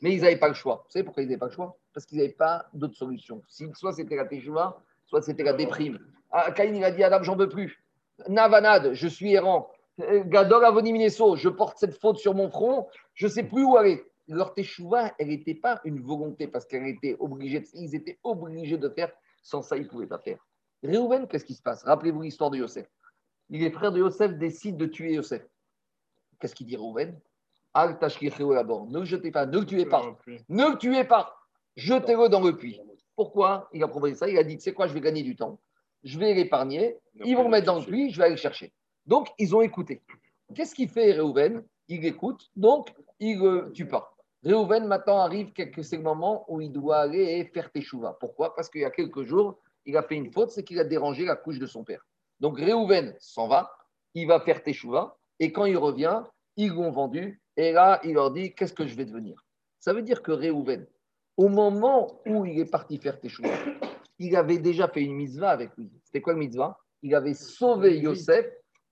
Mais 0.00 0.12
ils 0.12 0.22
n'avaient 0.22 0.36
pas 0.36 0.46
le 0.46 0.54
choix. 0.54 0.84
Vous 0.86 0.92
savez 0.92 1.02
pourquoi 1.02 1.24
ils 1.24 1.26
n'avaient 1.26 1.38
pas 1.38 1.46
le 1.46 1.52
choix? 1.52 1.76
Parce 1.94 2.04
qu'ils 2.04 2.18
n'avaient 2.18 2.32
pas 2.32 2.66
d'autre 2.74 2.96
solution. 2.96 3.42
Soit 3.46 3.92
c'était 3.92 4.16
la 4.16 4.26
Teshuvah, 4.26 4.82
soit 5.06 5.22
c'était 5.22 5.44
la 5.44 5.52
déprime. 5.54 5.98
Ah, 6.30 6.52
il 6.62 6.84
a 6.84 6.90
dit 6.90 7.02
Adam, 7.04 7.22
j'en 7.22 7.36
veux 7.36 7.48
plus. 7.48 7.82
Navanad, 8.28 8.92
je 8.92 9.08
suis 9.08 9.32
errant. 9.32 9.70
Gadol 9.98 10.64
Avonimineso, 10.64 11.36
je 11.36 11.48
porte 11.48 11.78
cette 11.78 11.96
faute 11.98 12.18
sur 12.18 12.34
mon 12.34 12.50
front, 12.50 12.88
je 13.14 13.26
ne 13.26 13.30
sais 13.30 13.44
plus 13.44 13.64
où 13.64 13.76
aller. 13.76 14.04
Leur 14.26 14.54
Teshuvah, 14.54 15.14
elle 15.18 15.28
n'était 15.28 15.54
pas 15.54 15.80
une 15.84 16.00
volonté 16.00 16.48
parce 16.48 16.66
qu'elle 16.66 16.86
était 16.86 17.16
obligée, 17.20 17.62
ils 17.74 17.94
étaient 17.94 18.18
obligés 18.24 18.78
de 18.78 18.88
faire, 18.88 19.12
sans 19.42 19.62
ça, 19.62 19.76
ils 19.76 19.84
ne 19.84 19.88
pouvaient 19.88 20.08
pas 20.08 20.18
faire. 20.18 20.38
Réhouven, 20.82 21.28
qu'est-ce 21.28 21.44
qui 21.44 21.54
se 21.54 21.62
passe? 21.62 21.84
Rappelez-vous 21.84 22.22
l'histoire 22.22 22.50
de 22.50 22.58
Yosef. 22.58 22.86
Les 23.50 23.70
frères 23.70 23.92
de 23.92 24.00
Yosef 24.00 24.32
décident 24.32 24.78
de 24.78 24.86
tuer 24.86 25.14
Yosef. 25.14 25.46
Qu'est-ce 26.40 26.54
qu'il 26.54 26.66
dit 26.66 26.76
Réhouven? 26.76 27.18
Ne 27.76 28.98
le 28.98 29.04
jetez 29.04 29.30
pas, 29.30 29.46
ne 29.46 29.58
le 29.58 29.66
tuez 29.66 29.86
pas. 29.86 30.02
Ne 30.48 30.70
le 30.70 30.78
tuez 30.78 31.04
pas. 31.04 31.36
Jetez-le 31.76 32.28
dans 32.28 32.40
le 32.40 32.56
puits. 32.56 32.80
Pourquoi 33.16 33.68
il 33.72 33.82
a 33.82 33.88
proposé 33.88 34.14
ça 34.14 34.28
Il 34.28 34.38
a 34.38 34.44
dit, 34.44 34.56
c'est 34.60 34.72
quoi, 34.72 34.86
je 34.86 34.94
vais 34.94 35.00
gagner 35.00 35.22
du 35.22 35.36
temps. 35.36 35.60
Je 36.02 36.18
vais 36.18 36.34
l'épargner. 36.34 36.96
Ils 37.24 37.36
vont 37.36 37.44
le 37.44 37.50
mettre 37.50 37.66
dans 37.66 37.78
le 37.78 37.84
puits, 37.84 38.10
je 38.10 38.18
vais 38.18 38.24
aller 38.24 38.34
le 38.34 38.40
chercher. 38.40 38.72
Donc, 39.06 39.28
ils 39.38 39.54
ont 39.54 39.62
écouté. 39.62 40.02
Qu'est-ce 40.54 40.74
qu'il 40.74 40.88
fait, 40.88 41.12
Réhouven 41.12 41.64
Il 41.88 42.04
écoute, 42.04 42.50
donc 42.56 42.92
il 43.18 43.38
ne 43.38 43.70
tue 43.70 43.86
pas. 43.86 44.14
Réhouven, 44.42 44.86
maintenant, 44.86 45.18
arrive 45.18 45.52
quelques 45.52 45.84
c'est 45.84 45.96
le 45.96 46.02
moment 46.02 46.44
où 46.48 46.60
il 46.60 46.70
doit 46.70 46.98
aller 46.98 47.44
faire 47.54 47.70
teshuva. 47.72 48.16
Pourquoi? 48.20 48.54
Parce 48.54 48.68
qu'il 48.68 48.82
y 48.82 48.84
a 48.84 48.90
quelques 48.90 49.22
jours, 49.22 49.58
il 49.86 49.96
a 49.96 50.02
fait 50.02 50.16
une 50.16 50.30
faute, 50.30 50.50
c'est 50.50 50.64
qu'il 50.64 50.78
a 50.78 50.84
dérangé 50.84 51.24
la 51.24 51.36
couche 51.36 51.58
de 51.58 51.66
son 51.66 51.82
père. 51.84 52.04
Donc, 52.40 52.58
Réhouven 52.58 53.14
s'en 53.18 53.48
va, 53.48 53.70
il 54.14 54.26
va 54.26 54.40
faire 54.40 54.62
teshuva, 54.62 55.16
et 55.40 55.52
quand 55.52 55.64
il 55.64 55.76
revient, 55.76 56.22
ils 56.56 56.70
l'ont 56.70 56.90
vendu 56.90 57.40
et 57.56 57.72
là, 57.72 58.00
il 58.04 58.14
leur 58.14 58.30
dit 58.30 58.54
Qu'est-ce 58.54 58.72
que 58.72 58.86
je 58.86 58.94
vais 58.94 59.04
devenir? 59.04 59.44
Ça 59.78 59.92
veut 59.92 60.02
dire 60.02 60.22
que 60.22 60.32
Réhouven, 60.32 60.86
au 61.36 61.48
moment 61.48 62.20
où 62.26 62.44
il 62.44 62.60
est 62.60 62.70
parti 62.70 62.98
faire 62.98 63.20
Teshuvah, 63.20 63.48
il 64.18 64.36
avait 64.36 64.58
déjà 64.58 64.88
fait 64.88 65.02
une 65.02 65.14
mitzvah 65.14 65.50
avec 65.50 65.70
lui. 65.76 65.90
C'était 66.04 66.20
quoi 66.20 66.32
le 66.32 66.38
mitzvah? 66.38 66.78
Il 67.02 67.14
avait 67.14 67.34
sauvé 67.34 67.98
Yosef 67.98 68.46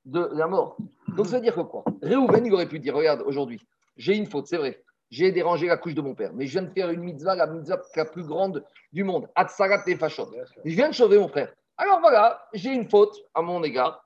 de 0.05 0.29
la 0.33 0.47
mort. 0.47 0.77
Donc 1.17 1.27
ça 1.27 1.37
veut 1.37 1.43
dire 1.43 1.55
que 1.55 1.61
quoi? 1.61 1.85
Réhouven, 2.03 2.45
il 2.45 2.53
aurait 2.53 2.69
pu 2.69 2.79
dire 2.79 2.95
Regarde, 2.95 3.23
aujourd'hui, 3.25 3.61
j'ai 3.97 4.17
une 4.17 4.27
faute, 4.27 4.47
c'est 4.47 4.57
vrai. 4.57 4.83
J'ai 5.11 5.31
dérangé 5.31 5.67
la 5.67 5.77
couche 5.77 5.95
de 5.95 6.01
mon 6.01 6.15
père, 6.15 6.33
mais 6.35 6.47
je 6.47 6.53
viens 6.53 6.63
de 6.63 6.73
faire 6.73 6.91
une 6.91 7.03
mitzvah, 7.03 7.35
la 7.37 7.47
mitzvah 7.47 7.81
la 7.97 8.05
plus 8.07 8.25
grande 8.25 8.65
du 8.93 9.05
monde, 9.05 9.29
Atsarat 9.35 9.83
et 9.87 9.97
Fashot. 9.97 10.31
Je 10.65 10.75
viens 10.75 10.89
de 10.89 10.95
sauver 10.95 11.19
mon 11.19 11.29
frère. 11.29 11.53
Alors 11.77 12.01
voilà, 12.01 12.43
j'ai 12.55 12.71
une 12.71 12.89
faute 12.89 13.17
à 13.35 13.43
mon 13.43 13.63
égard 13.63 14.03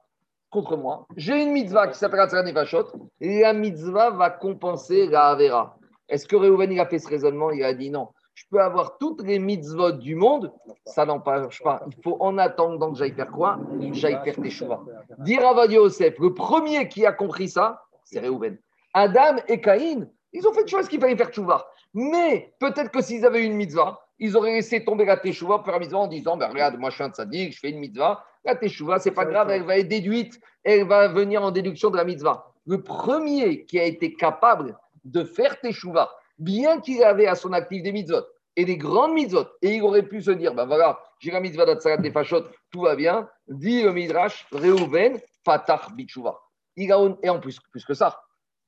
contre 0.50 0.76
moi. 0.76 1.06
J'ai 1.16 1.42
une 1.42 1.52
mitzvah 1.52 1.88
qui 1.88 1.98
s'appelle 1.98 2.20
Atzaran 2.20 2.44
Nefashot, 2.44 2.86
et 3.20 3.40
la 3.40 3.52
mitzvah 3.52 4.10
va 4.10 4.30
compenser 4.30 5.06
la 5.06 5.28
Avera. 5.28 5.78
Est-ce 6.08 6.26
que 6.26 6.36
Reuven 6.36 6.72
il 6.72 6.80
a 6.80 6.86
fait 6.86 6.98
ce 6.98 7.08
raisonnement? 7.08 7.50
Il 7.50 7.62
a 7.64 7.74
dit 7.74 7.90
non. 7.90 8.08
Je 8.36 8.44
peux 8.50 8.60
avoir 8.60 8.98
toutes 8.98 9.22
les 9.22 9.38
mitzvot 9.38 9.92
du 9.92 10.14
monde, 10.14 10.52
ça 10.84 11.06
n'empêche 11.06 11.62
pas. 11.62 11.82
Il 11.86 12.02
faut 12.02 12.18
en 12.20 12.36
attendant 12.36 12.92
que 12.92 12.98
j'aille 12.98 13.14
faire 13.14 13.30
quoi 13.30 13.58
J'aille 13.92 14.20
faire 14.22 14.36
tes 14.36 14.50
choix. 14.50 14.84
Dire 15.20 15.44
à 15.46 15.66
Yosef, 15.66 16.18
le 16.18 16.34
premier 16.34 16.86
qui 16.86 17.06
a 17.06 17.12
compris 17.12 17.48
ça, 17.48 17.82
c'est 18.04 18.20
Reuven. 18.20 18.58
Adam 18.92 19.36
et 19.48 19.58
Caïn, 19.58 20.06
ils 20.34 20.46
ont 20.46 20.52
fait 20.52 20.68
choix 20.68 20.82
qu'il 20.84 21.00
fallait 21.00 21.16
faire 21.16 21.30
tchouva. 21.30 21.66
Mais 21.94 22.52
peut-être 22.58 22.90
que 22.90 23.00
s'ils 23.00 23.24
avaient 23.24 23.42
une 23.42 23.54
mitzvah, 23.54 24.00
ils 24.18 24.36
auraient 24.36 24.52
laissé 24.52 24.84
tomber 24.84 25.06
la 25.06 25.16
teshuva 25.16 25.56
pour 25.56 25.64
faire 25.64 25.74
la 25.74 25.80
mitzvah 25.80 25.98
en 25.98 26.06
disant 26.06 26.36
ben, 26.36 26.48
Regarde, 26.48 26.76
moi 26.76 26.90
je 26.90 26.96
suis 26.96 27.04
un 27.04 27.10
tzaddik, 27.10 27.54
je 27.54 27.58
fais 27.58 27.70
une 27.70 27.78
mitzvah, 27.78 28.22
la 28.44 28.54
teshuva, 28.54 28.98
c'est 28.98 29.12
pas 29.12 29.24
grave, 29.24 29.48
elle 29.48 29.64
va 29.64 29.78
être 29.78 29.88
déduite, 29.88 30.38
elle 30.62 30.86
va 30.86 31.08
venir 31.08 31.42
en 31.42 31.50
déduction 31.50 31.88
de 31.88 31.96
la 31.96 32.04
mitzvah. 32.04 32.52
Le 32.66 32.82
premier 32.82 33.64
qui 33.64 33.80
a 33.80 33.84
été 33.84 34.12
capable 34.12 34.78
de 35.04 35.24
faire 35.24 35.58
teshuva, 35.60 36.10
bien 36.38 36.80
qu'il 36.80 37.02
avait 37.02 37.26
à 37.26 37.34
son 37.34 37.52
actif 37.52 37.82
des 37.82 37.92
mitzvot 37.92 38.24
et 38.56 38.64
des 38.64 38.76
grandes 38.76 39.12
mitzvot, 39.12 39.46
et 39.62 39.74
il 39.74 39.82
aurait 39.82 40.02
pu 40.02 40.22
se 40.22 40.30
dire 40.30 40.54
ben 40.54 40.64
voilà, 40.64 40.98
j'ai 41.18 41.30
la 41.30 41.40
mitzvah 41.40 41.66
d'Atsarat 41.66 41.98
des 41.98 42.10
Fachot, 42.10 42.44
tout 42.70 42.82
va 42.82 42.96
bien, 42.96 43.28
dit 43.48 43.82
le 43.82 43.92
Midrash, 43.92 44.46
Reuven, 44.50 45.18
Fatah 45.44 45.82
Bichouva. 45.94 46.40
Et 46.76 46.92
en 46.92 47.40
plus, 47.40 47.58
plus 47.70 47.84
que 47.84 47.94
ça, 47.94 48.20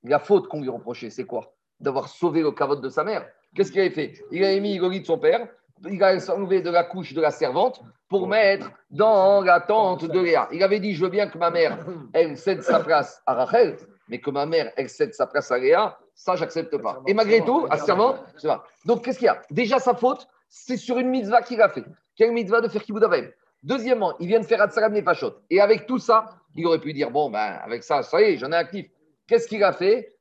la 0.02 0.18
faute 0.18 0.48
qu'on 0.48 0.60
lui 0.60 0.68
reprochait, 0.68 1.10
c'est 1.10 1.24
quoi? 1.24 1.54
D'avoir 1.80 2.08
sauvé 2.08 2.42
le 2.42 2.52
cavote 2.52 2.80
de 2.80 2.88
sa 2.88 3.04
mère. 3.04 3.26
Qu'est-ce 3.54 3.72
qu'il 3.72 3.80
avait 3.80 3.90
fait? 3.90 4.14
Il 4.30 4.44
avait 4.44 4.60
mis 4.60 4.78
le 4.78 4.88
lit 4.88 5.00
de 5.00 5.06
son 5.06 5.18
père, 5.18 5.48
il 5.88 6.02
allait 6.02 6.20
s'enlever 6.20 6.60
de 6.60 6.70
la 6.70 6.84
couche 6.84 7.12
de 7.14 7.20
la 7.20 7.30
servante 7.30 7.80
pour 8.08 8.26
mettre 8.26 8.70
dans 8.90 9.42
la 9.42 9.60
tente 9.60 10.04
de 10.04 10.20
Léa. 10.20 10.48
Il 10.52 10.62
avait 10.62 10.80
dit, 10.80 10.94
je 10.94 11.04
veux 11.04 11.10
bien 11.10 11.28
que 11.28 11.38
ma 11.38 11.50
mère, 11.50 11.78
elle 12.12 12.36
cède 12.36 12.62
sa 12.62 12.80
place 12.80 13.22
à 13.26 13.34
Rachel, 13.34 13.76
mais 14.08 14.20
que 14.20 14.30
ma 14.30 14.46
mère, 14.46 14.72
elle 14.76 14.88
cède 14.88 15.14
sa 15.14 15.26
place 15.26 15.50
à 15.50 15.58
Léa, 15.58 15.98
ça, 16.18 16.34
j'accepte 16.34 16.76
pas. 16.78 17.00
Et 17.06 17.14
malgré 17.14 17.44
tout, 17.44 17.68
pas. 17.68 18.64
Donc, 18.84 19.04
qu'est-ce 19.04 19.18
qu'il 19.18 19.26
y 19.26 19.28
a? 19.28 19.40
Déjà, 19.52 19.78
sa 19.78 19.94
faute, 19.94 20.26
c'est 20.48 20.76
sur 20.76 20.98
une 20.98 21.10
mitzvah 21.10 21.42
qu'il 21.42 21.62
a 21.62 21.68
fait. 21.68 21.84
Quelle 22.16 22.32
mitzvah 22.32 22.60
de 22.60 22.66
faire 22.66 22.82
kibbutz 22.82 23.06
Deuxièmement, 23.62 24.14
il 24.18 24.26
vient 24.26 24.40
de 24.40 24.44
faire 24.44 24.60
Atsalam 24.60 24.92
Nefashot. 24.92 25.34
Et 25.48 25.60
avec 25.60 25.86
tout 25.86 26.00
ça, 26.00 26.26
il 26.56 26.66
aurait 26.66 26.80
pu 26.80 26.92
dire, 26.92 27.12
bon, 27.12 27.30
ben, 27.30 27.60
avec 27.62 27.84
ça, 27.84 28.02
ça 28.02 28.20
y 28.20 28.24
est, 28.24 28.36
j'en 28.36 28.50
ai 28.50 28.56
actif. 28.56 28.90
Qu'est-ce 29.28 29.46
qu'il 29.46 29.62
a 29.62 29.72
fait? 29.72 30.16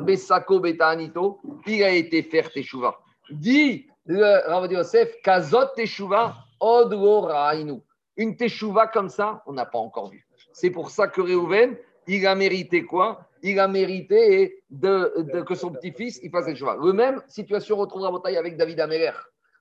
Besako 0.00 0.58
Betaanito, 0.58 1.38
il 1.66 1.84
a 1.84 1.90
été 1.90 2.22
faire 2.22 2.50
Teshuvah. 2.50 2.98
Dit 3.30 3.86
le 4.06 4.48
Rav 4.48 4.72
Yosef, 4.72 5.20
Kazot 5.22 5.66
Teshuvah, 5.76 6.34
Odlo 6.60 7.20
Rainu. 7.20 7.82
Une 8.16 8.36
Teshuvah 8.36 8.86
comme 8.86 9.10
ça, 9.10 9.42
on 9.44 9.52
n'a 9.52 9.66
pas 9.66 9.78
encore 9.78 10.08
vu. 10.08 10.26
C'est 10.54 10.70
pour 10.70 10.90
ça 10.90 11.08
que 11.08 11.20
Reuven, 11.20 11.76
il 12.06 12.26
a 12.26 12.34
mérité 12.34 12.84
quoi? 12.86 13.25
Il 13.42 13.58
a 13.60 13.68
mérité 13.68 14.62
de, 14.70 15.42
que 15.42 15.54
son 15.54 15.70
petit-fils 15.70 16.20
il 16.22 16.30
fasse 16.30 16.46
Teshuvah. 16.46 16.76
Le 16.82 16.92
même 16.92 17.22
situation 17.28 17.76
retrouvera 17.76 18.10
bataille 18.10 18.36
avec 18.36 18.56
David 18.56 18.80
Améler. 18.80 19.12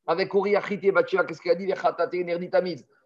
Avec 0.08 0.34
Uri 0.34 0.56
Achiti 0.56 0.88
et 0.88 0.92
Bathsheba, 0.92 1.24
qu'est-ce 1.26 1.42
qu'il 1.42 1.52
a 1.52 1.56
dit? 1.56 1.68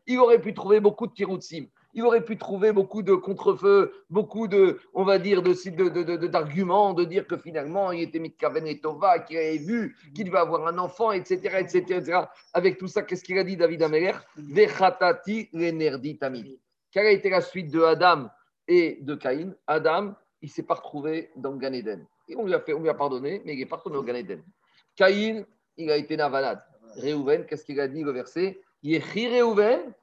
Il 0.07 0.19
aurait 0.19 0.41
pu 0.41 0.53
trouver 0.53 0.79
beaucoup 0.79 1.07
de 1.07 1.13
tiroutsim. 1.13 1.67
Il 1.93 2.03
aurait 2.03 2.23
pu 2.23 2.37
trouver 2.37 2.71
beaucoup 2.71 3.01
de 3.01 3.15
contre-feux, 3.15 3.91
beaucoup 4.09 4.47
de, 4.47 4.79
on 4.93 5.03
va 5.03 5.17
dire, 5.17 5.41
de, 5.41 6.27
d'arguments, 6.27 6.93
de 6.93 7.03
dire 7.03 7.25
que 7.25 7.35
finalement, 7.37 7.91
il 7.91 8.03
était 8.03 8.19
Mitkaven 8.19 8.67
et 8.67 8.79
Tova, 8.79 9.19
qu'il 9.19 9.37
avait 9.37 9.57
vu 9.57 9.95
qu'il 10.13 10.25
devait 10.25 10.37
avoir 10.37 10.67
un 10.67 10.77
enfant, 10.77 11.11
etc., 11.11 11.57
etc.. 11.59 12.19
Avec 12.53 12.77
tout 12.77 12.87
ça, 12.87 13.01
qu'est-ce 13.01 13.23
qu'il 13.23 13.39
a 13.39 13.43
dit, 13.43 13.57
David 13.57 13.81
Améler? 13.81 14.11
Quelle 16.91 17.05
a 17.05 17.11
été 17.11 17.29
la 17.29 17.41
suite 17.41 17.71
de 17.71 17.81
Adam 17.81 18.29
et 18.67 18.99
de 19.01 19.15
Caïn? 19.15 19.55
Adam, 19.65 20.13
il 20.41 20.47
ne 20.47 20.51
s'est 20.51 20.63
pas 20.63 20.75
retrouvé 20.75 21.31
dans 21.35 21.51
le 21.51 21.57
Gan 21.57 21.73
Eden. 21.73 22.05
Et 22.27 22.35
on 22.35 22.45
lui 22.45 22.53
a, 22.53 22.59
fait, 22.59 22.73
on 22.73 22.81
lui 22.81 22.89
a 22.89 22.93
pardonné, 22.93 23.41
mais 23.45 23.53
il 23.53 23.59
n'est 23.59 23.65
pas 23.65 23.77
retourné 23.77 23.97
au 23.97 24.03
Gan 24.03 24.15
Eden. 24.15 24.43
Caïn, 24.95 25.45
il 25.77 25.91
a 25.91 25.97
été 25.97 26.17
navanade. 26.17 26.61
Réhouven, 26.95 27.45
qu'est-ce 27.45 27.65
qu'il 27.65 27.79
a 27.79 27.87
dit 27.87 28.03
le 28.03 28.11
verset? 28.11 28.59
Yechi 28.83 29.27
Réhouven. 29.27 29.93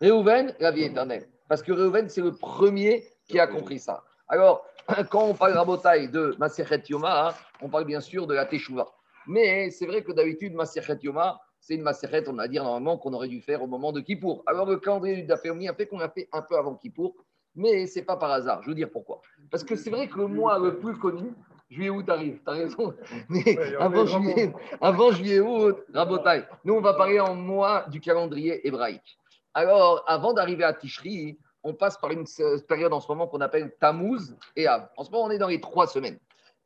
Réhouven, 0.00 0.54
la 0.60 0.70
vie 0.70 0.84
éternelle. 0.84 1.28
Parce 1.48 1.62
que 1.62 1.72
Réhouven, 1.72 2.08
c'est 2.08 2.20
le 2.20 2.32
premier 2.32 3.04
qui 3.26 3.38
a 3.38 3.46
compris 3.46 3.78
ça. 3.78 4.04
Alors, 4.28 4.64
quand 5.10 5.24
on 5.24 5.34
parle 5.34 5.52
Rabotai 5.52 6.08
de 6.08 6.36
Maserhet 6.38 6.82
Yoma, 6.88 7.28
hein, 7.28 7.34
on 7.60 7.68
parle 7.68 7.84
bien 7.84 8.00
sûr 8.00 8.26
de 8.26 8.34
la 8.34 8.46
Teshuvah. 8.46 8.86
Mais 9.26 9.70
c'est 9.70 9.86
vrai 9.86 10.02
que 10.02 10.12
d'habitude, 10.12 10.54
Maserhet 10.54 10.98
Yoma, 11.02 11.40
c'est 11.60 11.74
une 11.74 11.82
Maserhet, 11.82 12.28
on 12.28 12.32
va 12.32 12.48
dire 12.48 12.64
normalement, 12.64 12.96
qu'on 12.96 13.12
aurait 13.12 13.28
dû 13.28 13.40
faire 13.40 13.62
au 13.62 13.66
moment 13.66 13.92
de 13.92 14.00
Kippour. 14.00 14.42
Alors, 14.46 14.66
le 14.66 14.78
calendrier 14.78 15.16
du 15.16 15.24
Daféomi 15.24 15.68
a 15.68 15.74
fait 15.74 15.86
qu'on 15.86 16.00
a 16.00 16.08
fait 16.08 16.28
un 16.32 16.42
peu 16.42 16.56
avant 16.56 16.74
Kippour, 16.76 17.14
mais 17.54 17.86
ce 17.86 17.98
n'est 17.98 18.04
pas 18.04 18.16
par 18.16 18.30
hasard. 18.30 18.62
Je 18.62 18.68
veux 18.68 18.74
dire 18.74 18.90
pourquoi. 18.90 19.20
Parce 19.50 19.64
que 19.64 19.76
c'est 19.76 19.90
vrai 19.90 20.08
que 20.08 20.18
le 20.18 20.26
mois 20.26 20.58
le 20.58 20.78
plus 20.78 20.96
connu, 20.96 21.32
juillet 21.70 21.90
août 21.90 22.08
arrive, 22.08 22.40
tu 22.44 22.50
as 22.50 22.54
raison. 22.54 22.94
Mais 23.28 23.58
avant 23.76 24.06
juillet, 24.06 24.52
avant 24.80 25.12
juillet 25.12 25.40
août, 25.40 25.78
Rabotai, 25.92 26.44
nous 26.64 26.74
on 26.74 26.80
va 26.80 26.94
parler 26.94 27.20
en 27.20 27.34
mois 27.34 27.86
du 27.88 28.00
calendrier 28.00 28.66
hébraïque. 28.66 29.18
Alors, 29.54 30.04
avant 30.06 30.32
d'arriver 30.32 30.64
à 30.64 30.72
Tishri, 30.72 31.36
on 31.62 31.74
passe 31.74 31.98
par 31.98 32.10
une 32.10 32.24
période 32.68 32.92
en 32.92 33.00
ce 33.00 33.08
moment 33.08 33.26
qu'on 33.26 33.40
appelle 33.40 33.74
Tammuz 33.80 34.36
et 34.56 34.66
Av. 34.66 34.88
En 34.96 35.04
ce 35.04 35.10
moment, 35.10 35.24
on 35.24 35.30
est 35.30 35.38
dans 35.38 35.48
les 35.48 35.60
trois 35.60 35.86
semaines. 35.86 36.18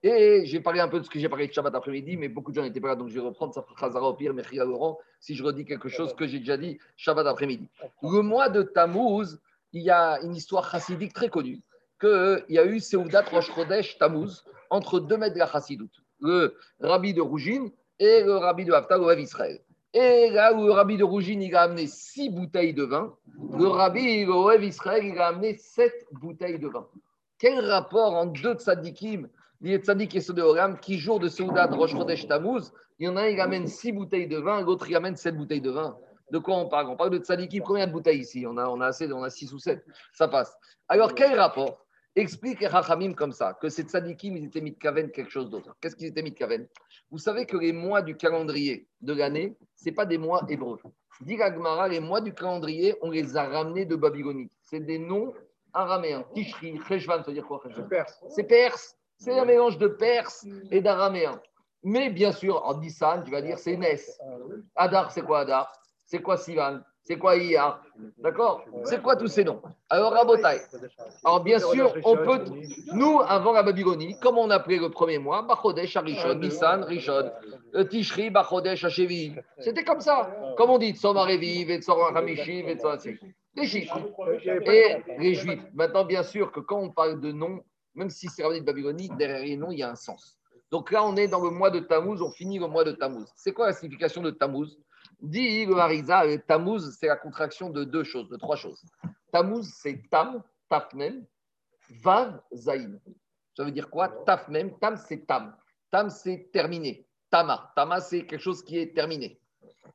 Et 0.02 0.44
j'ai 0.44 0.60
parlé 0.60 0.80
un 0.80 0.88
peu 0.88 1.00
de 1.00 1.04
ce 1.04 1.08
que 1.08 1.18
j'ai 1.18 1.30
parlé 1.30 1.48
de 1.48 1.52
Shabbat 1.52 1.74
après-midi, 1.74 2.18
mais 2.18 2.28
beaucoup 2.28 2.50
de 2.50 2.56
gens 2.56 2.62
n'étaient 2.62 2.80
pas 2.80 2.88
là, 2.88 2.94
donc 2.94 3.08
je 3.08 3.14
vais 3.14 3.20
reprendre, 3.20 3.54
ça 3.54 3.62
fera 3.62 3.74
Khazara 3.74 4.06
au 4.06 4.12
pire, 4.12 4.34
à 4.34 4.64
Laurent, 4.64 4.98
si 5.18 5.34
je 5.34 5.42
redis 5.42 5.64
quelque 5.64 5.88
chose 5.88 6.14
que 6.14 6.26
j'ai 6.26 6.40
déjà 6.40 6.58
dit 6.58 6.78
Shabbat 6.96 7.26
après-midi. 7.26 7.70
Le 8.02 8.20
mois 8.20 8.50
de 8.50 8.62
Tammuz, 8.62 9.40
il 9.74 9.82
y 9.82 9.90
a 9.90 10.20
une 10.22 10.34
histoire 10.34 10.70
chassidique 10.70 11.12
très 11.12 11.28
connue, 11.28 11.60
qu'il 12.00 12.44
y 12.48 12.58
a 12.58 12.64
eu 12.64 12.80
Seudat 12.80 13.24
Rosh 13.30 13.52
Chodesh 13.52 13.98
Tammuz, 13.98 14.44
entre 14.70 15.00
deux 15.00 15.16
maîtres 15.16 15.34
de 15.34 15.40
la 15.40 15.50
chassidoute, 15.50 15.96
le 16.20 16.56
rabbi 16.80 17.12
de 17.12 17.20
Rougine 17.20 17.70
et 17.98 18.22
le 18.22 18.36
rabbi 18.36 18.64
de 18.64 18.72
Haftar, 18.72 18.98
le 18.98 19.20
Israël. 19.20 19.60
Et 19.92 20.30
là 20.30 20.54
où 20.54 20.64
le 20.64 20.72
rabbi 20.72 20.96
de 20.96 21.04
Rougine, 21.04 21.42
il 21.42 21.54
a 21.54 21.62
amené 21.62 21.88
six 21.88 22.30
bouteilles 22.30 22.72
de 22.72 22.84
vin, 22.84 23.14
le 23.56 23.66
rabbi, 23.66 24.24
Rav 24.24 24.64
Israël, 24.64 25.04
il 25.04 25.18
a 25.18 25.28
amené 25.28 25.56
sept 25.56 26.06
bouteilles 26.12 26.58
de 26.58 26.68
vin. 26.68 26.86
Quel 27.38 27.64
rapport 27.64 28.14
entre 28.14 28.40
deux 28.42 28.54
tzadikim, 28.54 29.28
les 29.60 29.78
tzadik 29.78 30.14
et 30.14 30.20
ceux 30.20 30.34
de 30.34 30.76
qui 30.80 30.98
jour 30.98 31.18
de 31.18 31.28
Seudat 31.28 31.66
Rosh 31.66 31.92
Chodesh 31.92 32.28
Tammuz, 32.28 32.72
il 33.00 33.06
y 33.06 33.08
en 33.08 33.16
a 33.16 33.22
un, 33.22 33.26
il 33.26 33.40
amène 33.40 33.66
six 33.66 33.90
bouteilles 33.90 34.28
de 34.28 34.38
vin, 34.38 34.62
l'autre, 34.62 34.88
il 34.88 34.94
amène 34.94 35.16
sept 35.16 35.36
bouteilles 35.36 35.60
de 35.60 35.70
vin. 35.70 35.96
De 36.30 36.38
quoi 36.38 36.56
on 36.56 36.68
parle? 36.68 36.88
On 36.88 36.96
parle 36.96 37.10
de 37.10 37.18
tzadikim, 37.18 37.62
combien 37.62 37.86
de 37.86 37.92
bouteilles 37.92 38.20
ici? 38.20 38.46
On 38.46 38.56
a, 38.56 38.66
on 38.68 38.80
a 38.80 38.86
assez, 38.86 39.12
on 39.12 39.22
a 39.22 39.30
six 39.30 39.52
ou 39.52 39.58
sept, 39.58 39.84
ça 40.12 40.28
passe. 40.28 40.56
Alors, 40.88 41.14
quel 41.14 41.38
rapport? 41.38 41.84
Explique 42.16 42.60
les 42.60 42.68
Rachamim 42.68 43.12
comme 43.14 43.32
ça, 43.32 43.54
que 43.60 43.68
ces 43.68 43.82
tzadikim, 43.82 44.36
ils 44.36 44.44
étaient 44.44 44.60
mitkaven 44.60 45.10
quelque 45.10 45.30
chose 45.30 45.50
d'autre. 45.50 45.74
Qu'est-ce 45.80 45.96
qu'ils 45.96 46.06
étaient 46.06 46.22
mitkaven? 46.22 46.68
Vous 47.10 47.18
savez 47.18 47.44
que 47.44 47.56
les 47.56 47.72
mois 47.72 48.02
du 48.02 48.16
calendrier 48.16 48.88
de 49.00 49.12
l'année, 49.12 49.56
ce 49.74 49.90
pas 49.90 50.06
des 50.06 50.18
mois 50.18 50.44
hébreux. 50.48 50.78
Dit 51.20 51.36
les 51.90 52.00
mois 52.00 52.20
du 52.20 52.32
calendrier, 52.32 52.96
on 53.02 53.10
les 53.10 53.36
a 53.36 53.44
ramenés 53.48 53.84
de 53.84 53.96
Babylonie. 53.96 54.50
C'est 54.62 54.80
des 54.80 54.98
noms 54.98 55.32
araméens. 55.72 56.24
Tishri, 56.34 56.80
Cheshvan, 56.88 57.18
ça 57.18 57.28
veut 57.28 57.34
dire 57.34 57.46
quoi 57.46 57.60
Cheshvan? 57.62 57.88
C'est 58.28 58.44
perse. 58.44 58.96
C'est 59.18 59.38
un 59.38 59.44
mélange 59.44 59.78
de 59.78 59.88
perse 59.88 60.46
et 60.70 60.80
d'araméen. 60.80 61.40
Mais 61.82 62.10
bien 62.10 62.32
sûr, 62.32 62.64
en 62.64 62.78
Nissan, 62.78 63.22
tu 63.24 63.30
vas 63.30 63.42
dire 63.42 63.58
c'est 63.58 63.76
Nes. 63.76 64.00
Adar, 64.74 65.10
c'est 65.10 65.22
quoi 65.22 65.40
Adar 65.40 65.72
C'est 66.06 66.20
quoi 66.20 66.36
Sivan 66.36 66.80
C'est 67.02 67.18
quoi 67.18 67.36
Iyar 67.36 67.82
D'accord 68.18 68.64
C'est 68.84 69.02
quoi 69.02 69.16
tous 69.16 69.28
ces 69.28 69.44
noms 69.44 69.62
Alors, 69.88 70.12
Rabotai. 70.12 70.60
Alors, 71.24 71.42
bien 71.42 71.58
sûr, 71.58 71.94
on 72.04 72.16
peut. 72.16 72.44
Nous, 72.92 73.20
avant 73.26 73.52
la 73.52 73.62
Babylonie, 73.62 74.18
comme 74.20 74.38
on 74.38 74.50
appelait 74.50 74.78
le 74.78 74.90
premier 74.90 75.18
mois, 75.18 75.42
Bachodesh, 75.42 75.96
Arishon, 75.96 76.34
Nissan, 76.34 76.84
Rishon, 76.84 77.30
Tishri, 77.90 78.30
Bachodesh, 78.30 78.84
Hashevi. 78.84 79.34
C'était 79.58 79.84
comme 79.84 80.00
ça. 80.00 80.30
Comme 80.56 80.70
on 80.70 80.78
dit, 80.78 80.94
Tzom 80.94 81.16
Areviv, 81.16 81.70
et 81.70 81.80
Tzom 81.80 82.16
Hamishiv, 82.16 82.68
et 82.68 82.76
Tzom 82.76 82.98
chiffres. 83.62 83.98
Et 84.44 84.96
les 85.18 85.34
Juifs. 85.34 85.62
Maintenant, 85.74 86.04
bien 86.04 86.22
sûr 86.22 86.50
que 86.50 86.60
quand 86.60 86.80
on 86.80 86.90
parle 86.90 87.20
de 87.20 87.32
noms, 87.32 87.62
même 87.94 88.10
si 88.10 88.28
c'est 88.28 88.42
ramené 88.42 88.60
de 88.60 88.64
Babylonie, 88.64 89.10
derrière 89.16 89.44
les 89.44 89.56
noms, 89.56 89.70
il 89.70 89.78
y 89.78 89.82
a 89.82 89.90
un 89.90 89.94
sens. 89.94 90.36
Donc 90.70 90.90
là, 90.90 91.04
on 91.04 91.16
est 91.16 91.28
dans 91.28 91.40
le 91.40 91.50
mois 91.50 91.70
de 91.70 91.78
Tammuz, 91.78 92.20
on 92.20 92.30
finit 92.30 92.58
le 92.58 92.66
mois 92.66 92.82
de 92.82 92.92
Tammuz. 92.92 93.26
C'est 93.36 93.52
quoi 93.52 93.66
la 93.66 93.72
signification 93.72 94.22
de 94.22 94.30
Tammuz? 94.30 94.76
Dit 95.24 95.64
le 95.64 95.76
Harizah, 95.76 96.26
le 96.26 96.38
Tammuz, 96.38 96.94
c'est 97.00 97.06
la 97.06 97.16
contraction 97.16 97.70
de 97.70 97.82
deux 97.82 98.04
choses, 98.04 98.28
de 98.28 98.36
trois 98.36 98.56
choses. 98.56 98.84
Tammuz, 99.32 99.66
c'est 99.74 100.02
Tam, 100.10 100.42
Taf 100.68 100.92
même, 100.92 101.24
Vav, 102.02 102.42
Zaïn. 102.52 103.00
Ça 103.56 103.64
veut 103.64 103.70
dire 103.70 103.88
quoi? 103.88 104.08
Taf 104.08 104.48
même, 104.48 104.78
Tam, 104.78 104.98
c'est 104.98 105.26
Tam. 105.26 105.56
Tam, 105.90 106.10
c'est 106.10 106.50
terminé. 106.52 107.06
Tama. 107.30 107.72
Tama, 107.74 108.02
c'est 108.02 108.26
quelque 108.26 108.42
chose 108.42 108.62
qui 108.62 108.78
est 108.78 108.94
terminé. 108.94 109.40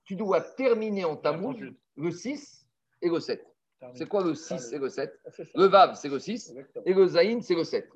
Tu 0.03 0.15
dois 0.15 0.41
terminer 0.41 1.05
en 1.05 1.15
Tammuz 1.15 1.75
le 1.95 2.11
6 2.11 2.65
et 3.03 3.09
le 3.09 3.19
7. 3.19 3.45
C'est 3.93 4.07
quoi 4.07 4.23
le 4.23 4.33
6 4.33 4.73
et 4.73 4.79
le 4.79 4.89
7 4.89 5.13
Le 5.53 5.65
Vav, 5.65 5.93
c'est 5.93 6.09
le 6.09 6.17
6 6.17 6.55
et 6.85 6.93
le 6.93 7.05
Zaïn, 7.05 7.41
c'est 7.41 7.55
le 7.55 7.63
7. 7.63 7.87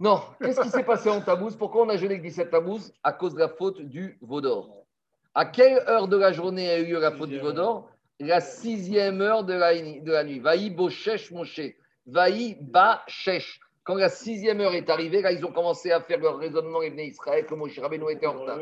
Non, 0.00 0.20
qu'est-ce 0.42 0.60
qui 0.62 0.70
s'est 0.70 0.82
passé 0.82 1.10
en 1.10 1.20
Tammuz? 1.20 1.56
Pourquoi 1.56 1.84
on 1.84 1.88
a 1.88 1.96
jeûné 1.96 2.16
le 2.16 2.22
17 2.22 2.50
Tammuz? 2.50 2.92
À 3.04 3.12
cause 3.12 3.34
de 3.34 3.38
la 3.38 3.48
faute 3.48 3.80
du 3.82 4.18
Vaudor. 4.20 4.84
À 5.34 5.44
quelle 5.44 5.78
heure 5.88 6.08
de 6.08 6.16
la 6.16 6.32
journée 6.32 6.68
a 6.70 6.78
eu 6.78 6.86
lieu 6.86 7.00
la 7.00 7.12
faute 7.12 7.28
du 7.28 7.38
Vaudor 7.38 7.90
La 8.18 8.40
sixième 8.40 9.20
heure 9.20 9.44
de 9.44 9.54
la, 9.54 9.74
de 9.74 10.10
la 10.10 10.24
nuit. 10.24 10.40
Vaï 10.40 10.70
Bochesh 10.70 11.30
Moshe. 11.30 11.60
Vaï 12.06 12.56
Bachesh. 12.60 13.60
Quand 13.84 13.94
la 13.94 14.08
sixième 14.08 14.60
heure 14.60 14.74
est 14.74 14.90
arrivée, 14.90 15.22
là, 15.22 15.32
ils 15.32 15.44
ont 15.46 15.52
commencé 15.52 15.92
à 15.92 16.00
faire 16.00 16.18
leur 16.18 16.38
raisonnement 16.38 16.82
et 16.82 16.90
venaient 16.90 17.06
Israël, 17.06 17.46
que 17.46 17.54
Moshe 17.54 17.78
Rabbeinu 17.78 18.10
était 18.10 18.26
en 18.26 18.40
retard. 18.40 18.58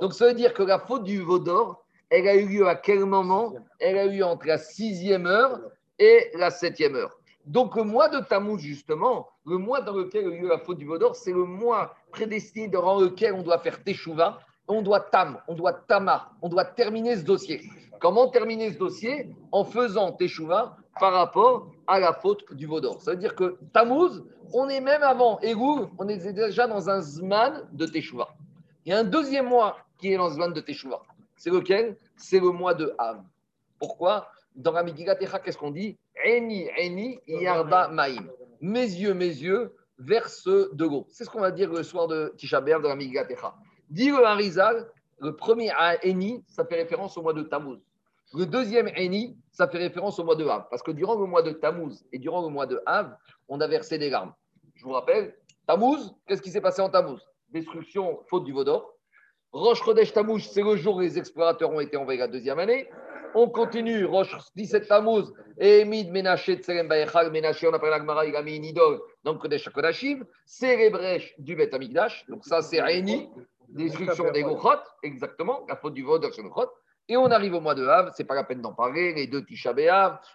Donc, 0.00 0.14
ça 0.14 0.28
veut 0.28 0.34
dire 0.34 0.54
que 0.54 0.62
la 0.62 0.78
faute 0.78 1.04
du 1.04 1.20
Vaudor, 1.20 1.84
elle 2.08 2.26
a 2.28 2.34
eu 2.34 2.46
lieu 2.46 2.66
à 2.66 2.76
quel 2.76 3.04
moment 3.04 3.54
Elle 3.78 3.98
a 3.98 4.06
eu 4.06 4.16
lieu 4.16 4.24
entre 4.24 4.46
la 4.46 4.56
sixième 4.56 5.26
heure 5.26 5.60
et 5.98 6.30
la 6.34 6.50
septième 6.50 6.96
heure. 6.96 7.18
Donc, 7.44 7.76
le 7.76 7.82
mois 7.82 8.08
de 8.08 8.20
Tammuz, 8.20 8.60
justement, 8.60 9.28
le 9.44 9.58
mois 9.58 9.80
dans 9.80 9.94
lequel 9.94 10.24
a 10.24 10.28
eu 10.28 10.40
lieu 10.42 10.48
la 10.48 10.58
faute 10.58 10.78
du 10.78 10.86
Vaudor, 10.86 11.14
c'est 11.14 11.32
le 11.32 11.44
mois 11.44 11.94
prédestiné 12.10 12.68
dans 12.68 13.00
lequel 13.00 13.34
on 13.34 13.42
doit 13.42 13.58
faire 13.58 13.82
Teshuvah, 13.82 14.40
on 14.70 14.82
doit 14.82 15.00
tam, 15.00 15.38
on 15.48 15.54
doit 15.54 15.72
tama, 15.72 16.30
on 16.42 16.48
doit 16.48 16.64
terminer 16.64 17.16
ce 17.16 17.24
dossier. 17.24 17.62
Comment 18.00 18.28
terminer 18.28 18.72
ce 18.72 18.78
dossier 18.78 19.34
En 19.52 19.64
faisant 19.64 20.12
Teshuvah 20.12 20.76
par 20.98 21.12
rapport 21.12 21.70
à 21.86 22.00
la 22.00 22.12
faute 22.12 22.52
du 22.54 22.66
Vaudor. 22.66 23.02
Ça 23.02 23.12
veut 23.12 23.16
dire 23.16 23.34
que 23.34 23.58
Tammuz, 23.72 24.22
on 24.54 24.68
est 24.68 24.80
même 24.80 25.02
avant 25.02 25.38
Elul, 25.40 25.88
on 25.98 26.08
est 26.08 26.32
déjà 26.32 26.66
dans 26.66 26.88
un 26.88 27.00
Zman 27.00 27.68
de 27.72 27.86
Teshuvah. 27.86 28.28
Il 28.84 28.90
y 28.90 28.94
a 28.94 28.98
un 28.98 29.04
deuxième 29.04 29.46
mois 29.46 29.76
qui 29.98 30.12
est 30.12 30.16
dans 30.16 30.28
le 30.28 30.34
Zman 30.34 30.52
de 30.52 30.60
Teshuvah. 30.60 31.02
C'est 31.36 31.50
lequel? 31.50 31.96
C'est 32.16 32.40
le 32.40 32.50
mois 32.50 32.74
de 32.74 32.94
Av. 32.98 33.22
Pourquoi? 33.78 34.28
Dans 34.54 34.72
la 34.72 34.82
Megillah 34.82 35.14
Techa, 35.16 35.38
qu'est-ce 35.38 35.58
qu'on 35.58 35.70
dit? 35.70 35.96
Eni, 36.24 36.68
Eni, 36.76 37.18
Yarda. 37.26 37.90
Mes 38.60 38.82
yeux, 38.82 39.14
mes 39.14 39.26
yeux 39.26 39.74
versent 39.98 40.44
de 40.46 40.84
l'eau. 40.84 41.06
C'est 41.08 41.24
ce 41.24 41.30
qu'on 41.30 41.40
va 41.40 41.50
dire 41.50 41.70
le 41.72 41.82
soir 41.82 42.08
de 42.08 42.34
Tisha 42.36 42.60
B'Av 42.60 42.82
dans 42.82 42.90
la 42.90 42.96
Megillah 42.96 43.24
Techa. 43.24 43.54
Dit 43.90 44.10
le 44.10 44.24
Harizal, 44.24 44.88
le 45.18 45.34
premier 45.34 45.70
Eni, 46.04 46.44
ça 46.46 46.64
fait 46.64 46.76
référence 46.76 47.16
au 47.18 47.22
mois 47.22 47.34
de 47.34 47.42
Tammuz. 47.42 47.80
Le 48.32 48.46
deuxième 48.46 48.88
Eni, 48.96 49.36
ça 49.50 49.66
fait 49.66 49.78
référence 49.78 50.18
au 50.20 50.24
mois 50.24 50.36
de 50.36 50.46
Av. 50.46 50.66
Parce 50.70 50.82
que 50.82 50.92
durant 50.92 51.18
le 51.18 51.26
mois 51.26 51.42
de 51.42 51.50
Tammuz 51.50 52.04
et 52.12 52.18
durant 52.18 52.42
le 52.42 52.48
mois 52.48 52.66
de 52.66 52.80
Av, 52.86 53.16
on 53.48 53.60
a 53.60 53.66
versé 53.66 53.98
des 53.98 54.08
larmes. 54.08 54.32
Je 54.76 54.84
vous 54.84 54.92
rappelle, 54.92 55.34
Tammuz, 55.66 56.14
qu'est-ce 56.26 56.40
qui 56.40 56.50
s'est 56.50 56.60
passé 56.60 56.80
en 56.80 56.88
Tammuz? 56.88 57.20
Destruction, 57.48 58.20
faute 58.28 58.44
du 58.44 58.52
Vaudor. 58.52 58.94
Roche 59.50 59.82
Chodesh 59.82 60.12
Tammuz, 60.12 60.48
c'est 60.48 60.62
le 60.62 60.76
jour 60.76 60.96
où 60.96 61.00
les 61.00 61.18
explorateurs 61.18 61.72
ont 61.72 61.80
été 61.80 61.96
envoyés 61.96 62.20
la 62.20 62.28
deuxième 62.28 62.60
année. 62.60 62.88
On 63.34 63.48
continue, 63.48 64.04
Roche 64.04 64.36
17 64.54 64.86
Tammuz, 64.86 65.32
et 65.58 65.80
Emid 65.80 66.10
Menaché 66.10 66.54
Tselem 66.54 66.86
Baechal, 66.86 67.30
Menaché, 67.32 67.66
on 67.66 67.72
appelle 67.72 67.90
l'Agmara, 67.90 68.26
il 68.26 68.36
a 68.36 68.42
mis 68.42 68.56
une 68.56 68.64
idole 68.64 69.00
dans 69.24 69.36
Kodesh 69.36 69.68
Kodashim, 69.68 70.24
c'est 70.44 70.76
les 70.76 70.90
brèches 70.90 71.34
du 71.38 71.56
Bet 71.56 71.74
Amigdash, 71.74 72.24
donc 72.28 72.44
ça 72.44 72.62
c'est 72.62 72.80
Réni, 72.80 73.28
destruction 73.70 74.30
des 74.32 74.42
Gochot, 74.42 74.80
exactement, 75.02 75.64
la 75.68 75.76
faute 75.76 75.94
du 75.94 76.02
Vaudor 76.02 76.32
sur 76.32 76.42
le 76.42 76.48
Gochot. 76.50 76.70
Et 77.08 77.16
on 77.16 77.30
arrive 77.30 77.54
au 77.54 77.60
mois 77.60 77.74
de 77.74 77.84
Havre, 77.86 78.12
c'est 78.14 78.24
pas 78.24 78.36
la 78.36 78.44
peine 78.44 78.60
d'en 78.60 78.72
parler, 78.72 79.12
les 79.14 79.26
deux 79.26 79.44
Tisha 79.44 79.72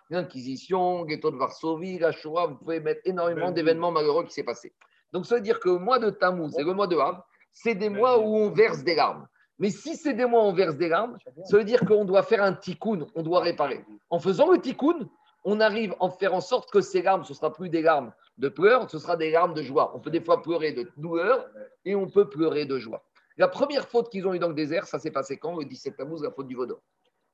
l'Inquisition, 0.10 1.06
Ghetto 1.06 1.32
de 1.32 1.38
Varsovie, 1.38 2.00
la 2.00 2.12
Shoah, 2.12 2.48
vous 2.48 2.56
pouvez 2.56 2.82
mettre 2.82 3.02
énormément 3.06 3.52
d'événements 3.52 3.92
malheureux 3.92 4.26
qui 4.26 4.34
s'est 4.34 4.44
passé. 4.44 4.74
Donc 5.14 5.26
ça 5.26 5.36
veut 5.36 5.42
dire 5.42 5.60
que 5.62 5.70
le 5.70 5.80
mois 5.80 6.00
de 6.00 6.10
Tammuz 6.10 6.52
et 6.58 6.64
le 6.64 6.74
mois 6.74 6.88
de 6.88 6.98
Havre, 6.98 7.26
c'est 7.54 7.76
des 7.76 7.88
mois 7.88 8.20
où 8.20 8.36
on 8.36 8.50
verse 8.50 8.84
des 8.84 8.96
larmes. 8.96 9.26
Mais 9.58 9.70
si 9.70 9.96
c'est 9.96 10.14
des 10.14 10.26
mois 10.26 10.44
où 10.44 10.48
on 10.48 10.54
verse 10.54 10.76
des 10.76 10.90
larmes, 10.90 11.18
ça 11.46 11.58
veut 11.58 11.64
dire 11.64 11.80
qu'on 11.86 12.04
doit 12.04 12.24
faire 12.24 12.44
un 12.44 12.52
tikkun, 12.52 13.08
on 13.16 13.24
doit 13.24 13.40
réparer. 13.40 13.86
En 14.10 14.20
faisant 14.20 14.52
le 14.52 14.60
tikkun, 14.60 15.08
on 15.46 15.62
arrive 15.62 15.96
à 16.02 16.10
faire 16.10 16.34
en 16.34 16.42
sorte 16.42 16.70
que 16.72 16.82
ces 16.82 17.02
larmes, 17.02 17.24
ce 17.24 17.32
ne 17.32 17.36
sera 17.38 17.54
plus 17.54 17.70
des 17.70 17.82
larmes 17.82 18.12
de 18.38 18.50
pleurs, 18.50 18.90
ce 18.90 19.00
sera 19.00 19.16
des 19.16 19.32
larmes 19.32 19.54
de 19.54 19.62
joie. 19.62 19.94
On 19.96 20.00
peut 20.00 20.10
des 20.10 20.20
fois 20.20 20.42
pleurer 20.42 20.74
de 20.74 20.92
douleur 20.98 21.48
et 21.86 21.96
on 21.96 22.08
peut 22.08 22.28
pleurer 22.28 22.66
de 22.66 22.78
joie. 22.80 23.02
La 23.38 23.48
première 23.48 23.88
faute 23.88 24.10
qu'ils 24.10 24.26
ont 24.28 24.34
eu 24.34 24.40
dans 24.40 24.48
le 24.48 24.54
désert, 24.54 24.88
ça 24.88 25.00
s'est 25.00 25.12
passé 25.12 25.38
quand 25.38 25.58
Le 25.58 25.66
17 25.66 25.98
Tammuz, 25.98 26.22
la 26.24 26.32
faute 26.32 26.48
du 26.48 26.56
Vaudor. 26.56 26.82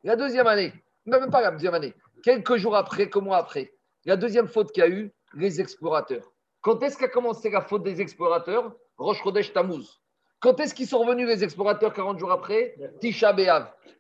La 0.04 0.16
deuxième 0.16 0.48
année, 0.48 0.74
même 1.06 1.30
pas 1.30 1.42
la 1.42 1.52
deuxième 1.52 1.76
année, 1.76 1.94
quelques 2.24 2.56
jours 2.56 2.76
après, 2.76 2.98
quelques 3.04 3.18
mois 3.18 3.38
après, 3.38 3.74
la 4.06 4.18
deuxième 4.18 4.48
faute 4.48 4.72
qu'il 4.72 4.82
y 4.82 4.86
a 4.86 4.90
eu, 4.90 5.14
les 5.36 5.62
explorateurs. 5.62 6.32
Quand 6.62 6.82
est-ce 6.84 6.98
qu'a 6.98 7.08
commencé 7.08 7.50
la 7.50 7.62
faute 7.62 7.84
des 7.84 8.02
explorateurs? 8.02 8.76
Rosh 8.98 9.22
Chodesh 9.24 9.54
Tammuz. 9.54 10.02
Quand 10.40 10.60
est-ce 10.60 10.74
qu'ils 10.74 10.88
sont 10.88 11.00
revenus 11.00 11.28
les 11.28 11.44
explorateurs 11.44 11.94
40 11.94 12.20
jours 12.20 12.32
après? 12.32 12.76
Tisha. 13.00 13.36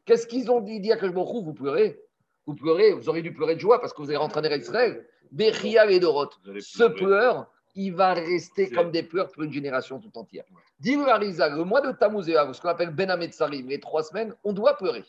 Qu'est-ce 0.05 0.25
qu'ils 0.25 0.49
ont 0.49 0.59
dit 0.59 0.79
Dit 0.79 0.91
à 0.91 0.97
Kajbochou, 0.97 1.43
vous 1.43 1.53
pleurez 1.53 1.99
Vous 2.47 2.55
pleurez, 2.55 2.93
vous 2.93 3.09
auriez 3.09 3.21
dû 3.21 3.33
pleurer 3.33 3.55
de 3.55 3.59
joie 3.59 3.79
parce 3.79 3.93
que 3.93 4.01
vous 4.01 4.09
allez 4.09 4.17
rentrer 4.17 4.39
en 4.39 4.59
Israël. 4.59 5.07
Bechia 5.31 5.89
et 5.89 5.99
Dorot. 5.99 6.29
Ce 6.59 6.83
pleur, 6.83 7.47
il 7.75 7.93
va 7.93 8.13
rester 8.13 8.69
comme 8.69 8.91
des 8.91 9.03
pleurs 9.03 9.31
pour 9.31 9.43
une 9.43 9.53
génération 9.53 9.99
tout 9.99 10.15
entière. 10.17 10.43
Dis-le 10.79 11.05
le 11.05 11.63
mois 11.63 11.81
de 11.81 11.91
Tammuz 11.91 12.27
et 12.29 12.33
ce 12.33 12.61
qu'on 12.61 12.69
appelle 12.69 12.91
Ben 12.91 13.31
Sarim, 13.31 13.67
les 13.67 13.79
trois 13.79 14.03
semaines, 14.03 14.35
on 14.43 14.53
doit 14.53 14.77
pleurer. 14.77 15.03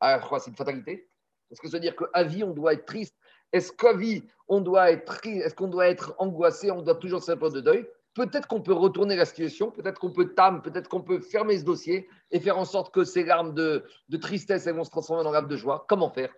Alors, 0.00 0.20
je 0.20 0.26
crois 0.26 0.40
c'est 0.40 0.50
une 0.50 0.56
fatalité. 0.56 1.08
Est-ce 1.50 1.60
que 1.60 1.68
ça 1.68 1.76
veut 1.76 1.80
dire 1.80 1.94
qu'à 1.94 2.22
vie, 2.24 2.42
on 2.42 2.52
doit 2.52 2.72
être 2.72 2.86
triste? 2.86 3.14
Est-ce 3.52 3.72
qu'à 3.72 3.92
vie, 3.92 4.24
on 4.48 4.60
doit 4.60 4.90
être 4.90 5.04
triste 5.04 5.44
Est-ce 5.44 5.54
qu'on 5.54 5.68
doit 5.68 5.88
être 5.88 6.14
angoissé 6.18 6.70
On 6.70 6.82
doit 6.82 6.94
toujours 6.94 7.22
se 7.22 7.32
de 7.32 7.60
deuil? 7.60 7.86
Peut-être 8.14 8.46
qu'on 8.46 8.60
peut 8.60 8.74
retourner 8.74 9.16
la 9.16 9.24
situation, 9.24 9.70
peut-être 9.70 9.98
qu'on 9.98 10.10
peut 10.10 10.34
tam, 10.34 10.60
peut-être 10.60 10.88
qu'on 10.88 11.00
peut 11.00 11.20
fermer 11.20 11.58
ce 11.58 11.64
dossier 11.64 12.08
et 12.30 12.40
faire 12.40 12.58
en 12.58 12.66
sorte 12.66 12.92
que 12.92 13.04
ces 13.04 13.24
larmes 13.24 13.54
de, 13.54 13.84
tristesse 14.20 14.66
elles 14.66 14.74
vont 14.74 14.84
se 14.84 14.90
transformer 14.90 15.26
en 15.26 15.30
larmes 15.30 15.48
de 15.48 15.56
joie. 15.56 15.86
Comment 15.88 16.10
faire? 16.10 16.34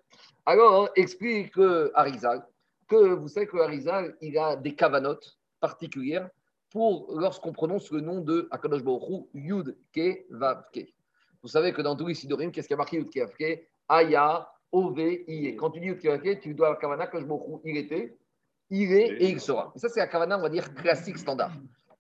Alors, 0.47 0.89
explique 0.95 1.55
Harizal 1.95 2.47
que 2.89 3.15
vous 3.15 3.29
savez 3.29 3.47
que 3.47 3.57
Harizal, 3.57 4.17
il 4.21 4.39
a 4.39 4.57
des 4.57 4.75
cavanotes 4.75 5.37
particulières 5.67 6.29
pour 6.69 6.91
lorsqu'on 7.25 7.53
prononce 7.53 7.91
le 7.91 8.01
nom 8.01 8.21
de 8.21 8.49
Akadosh 8.51 8.83
Baruch 8.83 9.25
Yud. 9.33 9.77
Vous 11.43 11.49
savez 11.49 11.73
que 11.73 11.81
dans 11.81 11.97
tous 11.97 12.09
les 12.09 12.51
qu'est-ce 12.53 12.69
qui 12.69 12.75
a 12.75 12.77
marqué 12.77 12.99
Yud 12.99 13.11
Ke 13.11 13.21
Vav 13.21 13.35
Ke? 13.41 13.51
Aya, 13.89 14.47
Ove, 14.73 14.99
Iye. 15.27 15.57
Quand 15.57 15.71
tu 15.71 15.81
dis 15.81 15.87
Yud 15.87 16.01
Ke 16.01 16.41
tu 16.43 16.53
dois 16.53 16.77
Kavana 16.77 17.05
Akadosh 17.05 17.27
il 17.65 17.77
était, 17.79 18.19
il 18.69 18.93
est 18.93 19.09
et 19.23 19.31
il 19.31 19.41
sera. 19.41 19.73
Et 19.75 19.79
ça, 19.79 19.89
c'est 19.89 20.01
la 20.01 20.07
Kavana, 20.07 20.37
on 20.39 20.43
va 20.43 20.51
dire, 20.51 20.75
classique, 20.75 21.17
standard. 21.17 21.53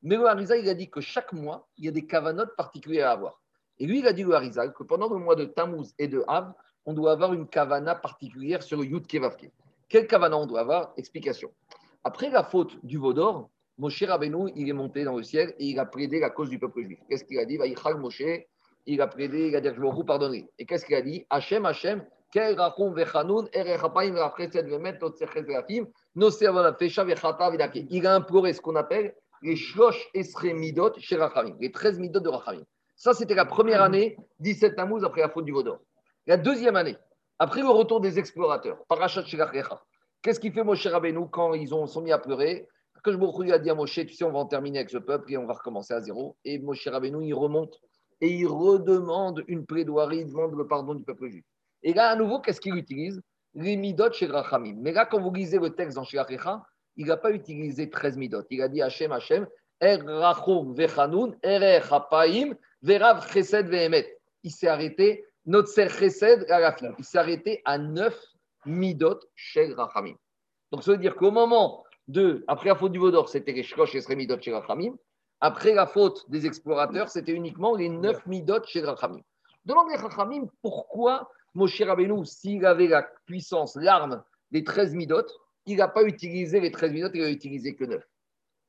Mais 0.02 0.16
le 0.16 0.26
Harizal, 0.26 0.58
il 0.60 0.68
a 0.68 0.74
dit 0.74 0.90
que 0.90 1.00
chaque 1.00 1.32
mois, 1.32 1.66
il 1.78 1.86
y 1.86 1.88
a 1.88 1.90
des 1.90 2.04
Kavanotes 2.04 2.54
particulières 2.56 3.08
à 3.08 3.12
avoir. 3.12 3.40
Et 3.78 3.86
lui, 3.86 4.00
il 4.00 4.06
a 4.06 4.12
dit, 4.12 4.24
le 4.24 4.34
Harizal, 4.34 4.74
que 4.74 4.82
pendant 4.82 5.08
le 5.08 5.16
mois 5.16 5.36
de 5.36 5.46
Tammuz 5.46 5.94
et 5.98 6.08
de 6.08 6.22
Av, 6.26 6.52
on 6.84 6.92
doit 6.92 7.12
avoir 7.12 7.32
une 7.32 7.46
Kavana 7.48 7.94
particulière 7.94 8.62
sur 8.62 8.84
Yud 8.84 9.06
Ke. 9.06 9.18
Quelle 9.88 10.06
Kavana 10.06 10.36
on 10.36 10.46
doit 10.46 10.60
avoir? 10.60 10.92
Explication. 10.96 11.50
Après 12.02 12.28
la 12.28 12.42
faute 12.42 12.76
du 12.84 12.98
Vaudor, 12.98 13.50
Moshe 13.78 14.02
Rabbeinu, 14.04 14.52
il 14.54 14.68
est 14.68 14.72
monté 14.72 15.04
dans 15.04 15.16
le 15.16 15.22
ciel 15.22 15.54
et 15.58 15.66
il 15.66 15.78
a 15.78 15.84
prédé 15.84 16.20
la 16.20 16.30
cause 16.30 16.48
du 16.48 16.58
peuple 16.58 16.82
juif. 16.82 17.00
Qu'est-ce 17.08 17.24
qu'il 17.24 17.38
a 17.38 17.44
dit? 17.44 17.58
Moshe, 17.98 18.22
il 18.86 19.00
a 19.00 19.06
prédé, 19.06 19.48
il 19.48 19.56
a 19.56 19.60
dit 19.60 19.68
Je 19.74 19.80
vous 19.80 20.04
pardonner. 20.04 20.48
Et 20.58 20.66
qu'est-ce 20.66 20.84
qu'il 20.84 20.94
a 20.94 21.02
dit? 21.02 21.26
Hachem, 21.30 21.66
Hachem, 21.66 22.04
il 22.36 22.60
a 28.06 28.14
imploré 28.14 28.52
ce 28.52 28.60
qu'on 28.60 28.76
appelle 28.76 29.14
les 29.42 29.56
Shlosh 29.56 30.08
Esre 30.14 30.54
Midot 30.54 30.92
chez 30.98 31.16
Rachamim, 31.16 31.56
les 31.60 31.70
13 31.70 31.98
Midot 31.98 32.20
de 32.20 32.28
Rachamim. 32.28 32.64
Ça, 32.96 33.12
c'était 33.12 33.34
la 33.34 33.44
première 33.44 33.82
année, 33.82 34.16
17 34.40 34.74
Tammuz, 34.76 35.04
après 35.04 35.20
la 35.20 35.28
faute 35.28 35.44
du 35.44 35.52
Vaudor. 35.52 35.78
La 36.26 36.36
deuxième 36.36 36.76
année, 36.76 36.96
après 37.38 37.60
le 37.60 37.68
retour 37.68 38.00
des 38.00 38.18
explorateurs, 38.18 38.78
Parachat 38.88 39.24
Shirachecha, 39.24 39.82
qu'est-ce 40.22 40.40
qu'il 40.40 40.52
fait 40.52 40.64
Moshe 40.64 40.86
Rabbeinu 40.86 41.28
quand 41.30 41.54
ils 41.54 41.74
ont, 41.74 41.86
sont 41.86 42.00
mis 42.02 42.12
à 42.12 42.18
pleurer? 42.18 42.66
Que 43.04 43.12
je 43.12 43.52
a 43.52 43.58
dit 43.58 43.70
à 43.70 43.74
Moshe, 43.74 43.94
tu 43.94 44.14
sais, 44.14 44.24
on 44.24 44.32
va 44.32 44.38
en 44.38 44.46
terminer 44.46 44.78
avec 44.78 44.90
ce 44.90 44.98
peuple 44.98 45.30
et 45.32 45.36
on 45.36 45.46
va 45.46 45.52
recommencer 45.52 45.92
à 45.92 46.00
zéro. 46.00 46.36
Et 46.44 46.58
Moshe 46.58 46.88
Rabbeinu, 46.88 47.24
il 47.24 47.34
remonte 47.34 47.78
et 48.20 48.28
il 48.28 48.46
redemande 48.46 49.44
une 49.46 49.66
plaidoirie, 49.66 50.20
il 50.20 50.26
demande 50.26 50.56
le 50.56 50.66
pardon 50.66 50.94
du 50.94 51.04
peuple 51.04 51.28
juif. 51.28 51.44
Et 51.82 51.92
là, 51.92 52.08
à 52.08 52.16
nouveau, 52.16 52.40
qu'est-ce 52.40 52.60
qu'il 52.60 52.74
utilise? 52.76 53.20
Les 53.54 53.76
midot 53.76 54.10
chez 54.12 54.26
Rachamim. 54.26 54.76
Mais 54.78 54.92
là, 54.92 55.04
quand 55.04 55.20
vous 55.20 55.32
lisez 55.32 55.58
le 55.58 55.70
texte 55.70 55.96
dans 55.96 56.04
Shirachecha, 56.04 56.64
il 56.96 57.06
n'a 57.06 57.16
pas 57.16 57.30
utilisé 57.30 57.90
13 57.90 58.16
midot. 58.16 58.42
Il 58.50 58.62
a 58.62 58.68
dit 58.68 58.80
Hachem, 58.80 59.12
Hachem, 59.12 59.46
Er 59.80 59.96
Rachum 59.96 60.74
Vechanun, 60.74 61.34
Er 61.42 61.80
Chapaim, 61.86 62.54
Verav 62.82 63.30
Chesed 63.30 63.68
Vehemet. 63.68 64.18
Il 64.42 64.50
s'est 64.50 64.68
arrêté, 64.68 65.24
notre 65.44 65.68
Chesed 65.72 66.46
fin. 66.48 66.94
Il 66.98 67.04
s'est 67.04 67.18
arrêté 67.18 67.60
à 67.64 67.76
9 67.76 68.18
midot 68.64 69.20
chez 69.34 69.72
Rachamim. 69.74 70.14
Donc, 70.72 70.82
ça 70.82 70.92
veut 70.92 70.98
dire 70.98 71.14
qu'au 71.14 71.30
moment 71.30 71.84
de, 72.08 72.44
après 72.48 72.68
la 72.68 72.74
faute 72.74 72.92
du 72.92 72.98
Vaudor, 72.98 73.28
c'était 73.28 73.52
les 73.52 73.62
Shlosh 73.62 73.94
et 73.94 74.00
Sremidot 74.00 74.40
chez 74.40 74.52
Rachamim. 74.52 74.94
Après 75.40 75.74
la 75.74 75.86
faute 75.86 76.28
des 76.30 76.46
explorateurs, 76.46 77.08
c'était 77.08 77.32
uniquement 77.32 77.74
les 77.74 77.88
9 77.88 78.26
midot 78.26 78.62
chez 78.66 78.82
Rachamim. 78.82 79.22
Demande 79.64 79.88
les 79.90 79.96
Rachamim 79.96 80.46
pourquoi 80.62 81.30
Moshe 81.54 81.80
Rabbeinu, 81.80 82.24
s'il 82.24 82.66
avait 82.66 82.88
la 82.88 83.02
puissance, 83.26 83.76
l'arme 83.76 84.22
des 84.50 84.64
13 84.64 84.94
midot, 84.94 85.26
il 85.66 85.78
n'a 85.78 85.88
pas 85.88 86.02
utilisé 86.02 86.60
les 86.60 86.70
13 86.70 86.92
midot, 86.92 87.08
il 87.14 87.22
n'a 87.22 87.30
utilisé 87.30 87.74
que 87.74 87.84
9. 87.84 88.02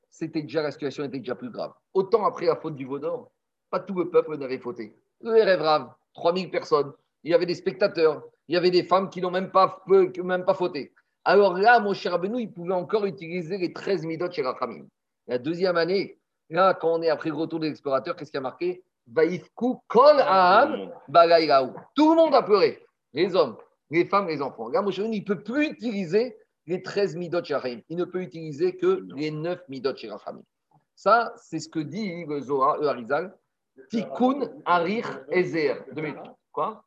C'était 0.10 0.44
déjà, 0.44 0.62
la 0.62 0.72
situation 0.72 1.04
était 1.04 1.20
déjà 1.20 1.36
plus 1.36 1.50
grave. 1.50 1.74
Autant 1.94 2.26
après 2.26 2.46
la 2.46 2.56
faute 2.56 2.76
du 2.76 2.86
Vaudor, 2.86 3.32
pas 3.70 3.80
tout 3.80 3.96
le 3.96 4.10
peuple 4.10 4.38
n'avait 4.38 4.60
fauté. 4.60 4.96
Le 5.22 5.32
rêve 5.32 5.60
grave, 5.60 5.92
3000 6.14 6.50
personnes, 6.52 6.94
il 7.24 7.32
y 7.32 7.34
avait 7.34 7.46
des 7.46 7.56
spectateurs, 7.56 8.24
il 8.48 8.54
y 8.54 8.58
avait 8.58 8.72
des 8.72 8.84
femmes 8.84 9.10
qui 9.10 9.22
n'ont 9.22 9.32
même 9.32 9.52
pas, 9.52 9.84
même 9.88 10.46
pas 10.46 10.54
fauté. 10.54 10.94
Alors 11.26 11.58
là, 11.58 11.80
mon 11.80 11.94
cher 11.94 12.14
Abenou, 12.14 12.38
il 12.38 12.52
pouvait 12.52 12.74
encore 12.74 13.06
utiliser 13.06 13.58
les 13.58 13.74
13 13.74 14.06
midot 14.06 14.32
chez 14.32 14.44
Rachamim. 14.44 14.86
La 15.28 15.40
deuxième 15.40 15.76
année, 15.76 16.20
là, 16.52 16.76
quand 16.76 17.00
on 17.00 17.02
est 17.02 17.10
après 17.10 17.30
le 17.30 17.36
retour 17.36 17.60
des 17.60 17.68
explorateurs, 17.68 18.16
qu'est-ce 18.16 18.30
qui 18.30 18.38
a 18.38 18.42
marqué? 18.42 18.84
Vaïfku 19.08 19.78
kol 19.88 20.20
aham 20.20 20.92
Tout 21.96 22.10
le 22.12 22.16
monde 22.16 22.36
a 22.36 22.44
pleuré. 22.44 22.86
Les 23.14 23.36
hommes, 23.36 23.58
les 23.90 24.06
femmes, 24.06 24.28
les 24.28 24.42
enfants. 24.42 24.70
Là, 24.70 24.84
mon 24.84 24.92
cher 24.92 25.06
il 25.06 25.20
ne 25.20 25.26
peut 25.26 25.42
plus 25.42 25.70
utiliser 25.70 26.38
les 26.68 26.84
13 26.84 27.16
midot 27.16 27.44
chez 27.44 27.56
Rachamim. 27.56 27.82
Il 27.90 27.98
ne 27.98 28.06
peut 28.06 28.22
utiliser 28.22 28.78
que 28.78 29.04
les 29.16 29.32
9 29.32 29.68
midot 29.68 29.96
chez 29.96 30.12
Rachamim. 30.12 30.44
Ça, 30.96 31.34
c'est 31.38 31.60
ce 31.60 31.68
que 31.68 31.80
dit 31.80 32.26
le 32.26 32.40
Zohar, 32.40 32.78
le 32.78 32.88
Harizal. 32.88 33.36
Tikkun 33.90 34.50
Arich 34.64 35.06
Ezer. 35.30 35.84
Quoi? 36.52 36.84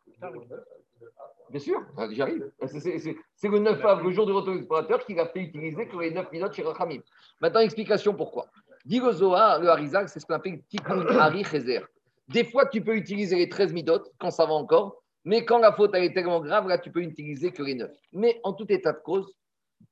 Bien 1.50 1.60
sûr, 1.60 1.80
j'arrive. 2.10 2.50
C'est 2.66 3.48
le 3.48 3.58
9 3.58 3.84
avril, 3.84 4.08
le 4.08 4.12
jour 4.12 4.26
du 4.26 4.32
retour 4.32 4.54
explorateur, 4.54 5.04
qu'il 5.04 5.18
a 5.18 5.26
fait 5.26 5.40
utiliser 5.40 5.88
que 5.88 5.96
les 5.96 6.10
9 6.10 6.30
minutes 6.32 6.52
chez 6.52 6.62
Rachamim. 6.62 7.00
Maintenant, 7.40 7.60
explication 7.60 8.14
pourquoi. 8.14 8.46
Dit 8.84 9.00
le 9.00 9.12
Zohar, 9.12 9.60
le 9.60 9.68
Harizal, 9.68 10.08
c'est 10.08 10.20
ce 10.20 10.26
qu'on 10.26 10.34
appelle 10.34 10.62
Tikkun 10.68 11.06
Hari 11.06 11.44
Chezer. 11.44 11.86
Des 12.28 12.44
fois, 12.44 12.66
tu 12.66 12.82
peux 12.82 12.96
utiliser 12.96 13.36
les 13.36 13.48
13 13.48 13.72
midot 13.72 14.02
quand 14.18 14.30
ça 14.30 14.44
va 14.44 14.52
encore, 14.52 15.02
mais 15.24 15.44
quand 15.44 15.58
la 15.58 15.72
faute 15.72 15.94
est 15.94 16.12
tellement 16.12 16.40
grave, 16.40 16.68
là, 16.68 16.78
tu 16.78 16.90
peux 16.90 17.00
utiliser 17.00 17.50
que 17.50 17.62
les 17.62 17.74
9. 17.74 17.90
Mais 18.12 18.40
en 18.44 18.52
tout 18.52 18.66
état 18.70 18.92
de 18.92 19.00
cause, 19.00 19.34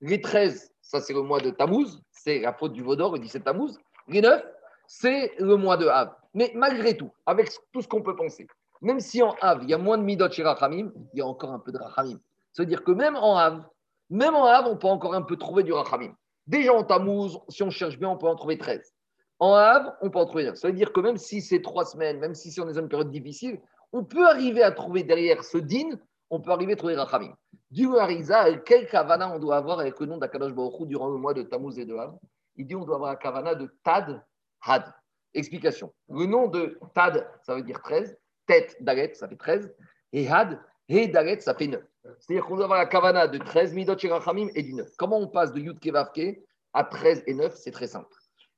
les 0.00 0.20
13, 0.20 0.72
ça 0.82 1.00
c'est 1.00 1.14
le 1.14 1.22
mois 1.22 1.40
de 1.40 1.50
Tammuz, 1.50 2.00
c'est 2.10 2.40
la 2.40 2.52
faute 2.52 2.72
du 2.72 2.82
Vaudor, 2.82 3.14
le 3.14 3.18
17 3.20 3.44
Tammuz. 3.44 3.78
Les 4.08 4.20
9, 4.20 4.42
c'est 4.86 5.32
le 5.38 5.56
mois 5.56 5.76
de 5.76 5.86
Av. 5.86 6.14
Mais 6.34 6.52
malgré 6.54 6.96
tout, 6.96 7.10
avec 7.24 7.50
tout 7.72 7.80
ce 7.80 7.88
qu'on 7.88 8.02
peut 8.02 8.14
penser, 8.14 8.46
même 8.82 9.00
si 9.00 9.22
en 9.22 9.34
Av, 9.40 9.62
il 9.62 9.70
y 9.70 9.74
a 9.74 9.78
moins 9.78 9.98
de 9.98 10.02
Midot 10.02 10.30
chez 10.30 10.42
Rachamim, 10.42 10.92
il 11.12 11.18
y 11.18 11.22
a 11.22 11.26
encore 11.26 11.52
un 11.52 11.58
peu 11.58 11.72
de 11.72 11.78
Rachamim. 11.78 12.18
C'est-à-dire 12.52 12.84
que 12.84 12.92
même 12.92 13.16
en 13.16 13.36
Av, 13.36 13.64
même 14.10 14.34
en 14.34 14.44
Av, 14.44 14.66
on 14.66 14.76
peut 14.76 14.88
encore 14.88 15.14
un 15.14 15.22
peu 15.22 15.36
trouver 15.36 15.62
du 15.62 15.72
Rachamim. 15.72 16.14
Déjà 16.46 16.72
en 16.72 16.84
Tammuz, 16.84 17.38
si 17.48 17.62
on 17.62 17.70
cherche 17.70 17.98
bien, 17.98 18.08
on 18.08 18.16
peut 18.16 18.28
en 18.28 18.36
trouver 18.36 18.56
13. 18.56 18.92
En 19.38 19.52
Av, 19.54 19.92
on 20.00 20.10
peut 20.10 20.18
en 20.18 20.26
trouver 20.26 20.44
neuf. 20.44 20.56
Ça 20.56 20.68
veut 20.68 20.74
dire 20.74 20.92
que 20.92 21.00
même 21.00 21.16
si 21.16 21.42
c'est 21.42 21.60
trois 21.60 21.84
semaines, 21.84 22.18
même 22.18 22.34
si 22.34 22.50
c'est 22.50 22.60
dans 22.60 22.72
une 22.72 22.88
période 22.88 23.10
difficile, 23.10 23.60
on 23.92 24.04
peut 24.04 24.26
arriver 24.26 24.62
à 24.62 24.72
trouver 24.72 25.02
derrière 25.02 25.44
ce 25.44 25.58
din, 25.58 25.98
on 26.30 26.40
peut 26.40 26.50
arriver 26.50 26.74
à 26.74 26.76
trouver 26.76 26.96
Rachamim. 26.96 27.34
Du 27.70 27.88
Hariza, 27.96 28.58
quel 28.58 28.86
kavana 28.88 29.34
on 29.34 29.38
doit 29.38 29.56
avoir 29.56 29.80
avec 29.80 29.98
le 30.00 30.06
nom 30.06 30.18
d'Akadosh 30.18 30.52
Baruch 30.52 30.86
durant 30.86 31.08
le 31.08 31.18
mois 31.18 31.34
de 31.34 31.42
Tammuz 31.42 31.78
et 31.78 31.84
de 31.84 31.94
Av? 31.94 32.16
Il 32.56 32.66
dit 32.66 32.74
on 32.74 32.84
doit 32.84 32.96
avoir 32.96 33.10
un 33.10 33.16
kavana 33.16 33.54
de 33.54 33.68
Tad 33.82 34.22
Had. 34.62 34.92
Explication. 35.34 35.92
Le 36.08 36.26
nom 36.26 36.48
de 36.48 36.78
Tad, 36.94 37.28
ça 37.42 37.54
veut 37.54 37.62
dire 37.62 37.82
13. 37.82 38.16
Tête, 38.46 38.76
Dalet, 38.80 39.12
ça 39.14 39.28
fait 39.28 39.36
13. 39.36 39.74
Et 40.12 40.28
Had, 40.28 40.60
et 40.88 41.08
Dalet, 41.08 41.40
ça 41.40 41.54
fait 41.54 41.66
9. 41.66 41.82
C'est-à-dire 42.18 42.46
qu'on 42.46 42.56
doit 42.56 42.64
avoir 42.64 42.78
la 42.78 42.86
kavana 42.86 43.26
de 43.26 43.38
13 43.38 43.74
Midot 43.74 43.96
Rachamim 44.08 44.48
et 44.54 44.62
du 44.62 44.74
9. 44.74 44.88
Comment 44.96 45.18
on 45.18 45.28
passe 45.28 45.52
de 45.52 45.60
Yud 45.60 45.80
Kevavke 45.80 46.40
à 46.72 46.84
13 46.84 47.24
et 47.26 47.34
9 47.34 47.54
C'est 47.54 47.72
très 47.72 47.88
simple. 47.88 48.14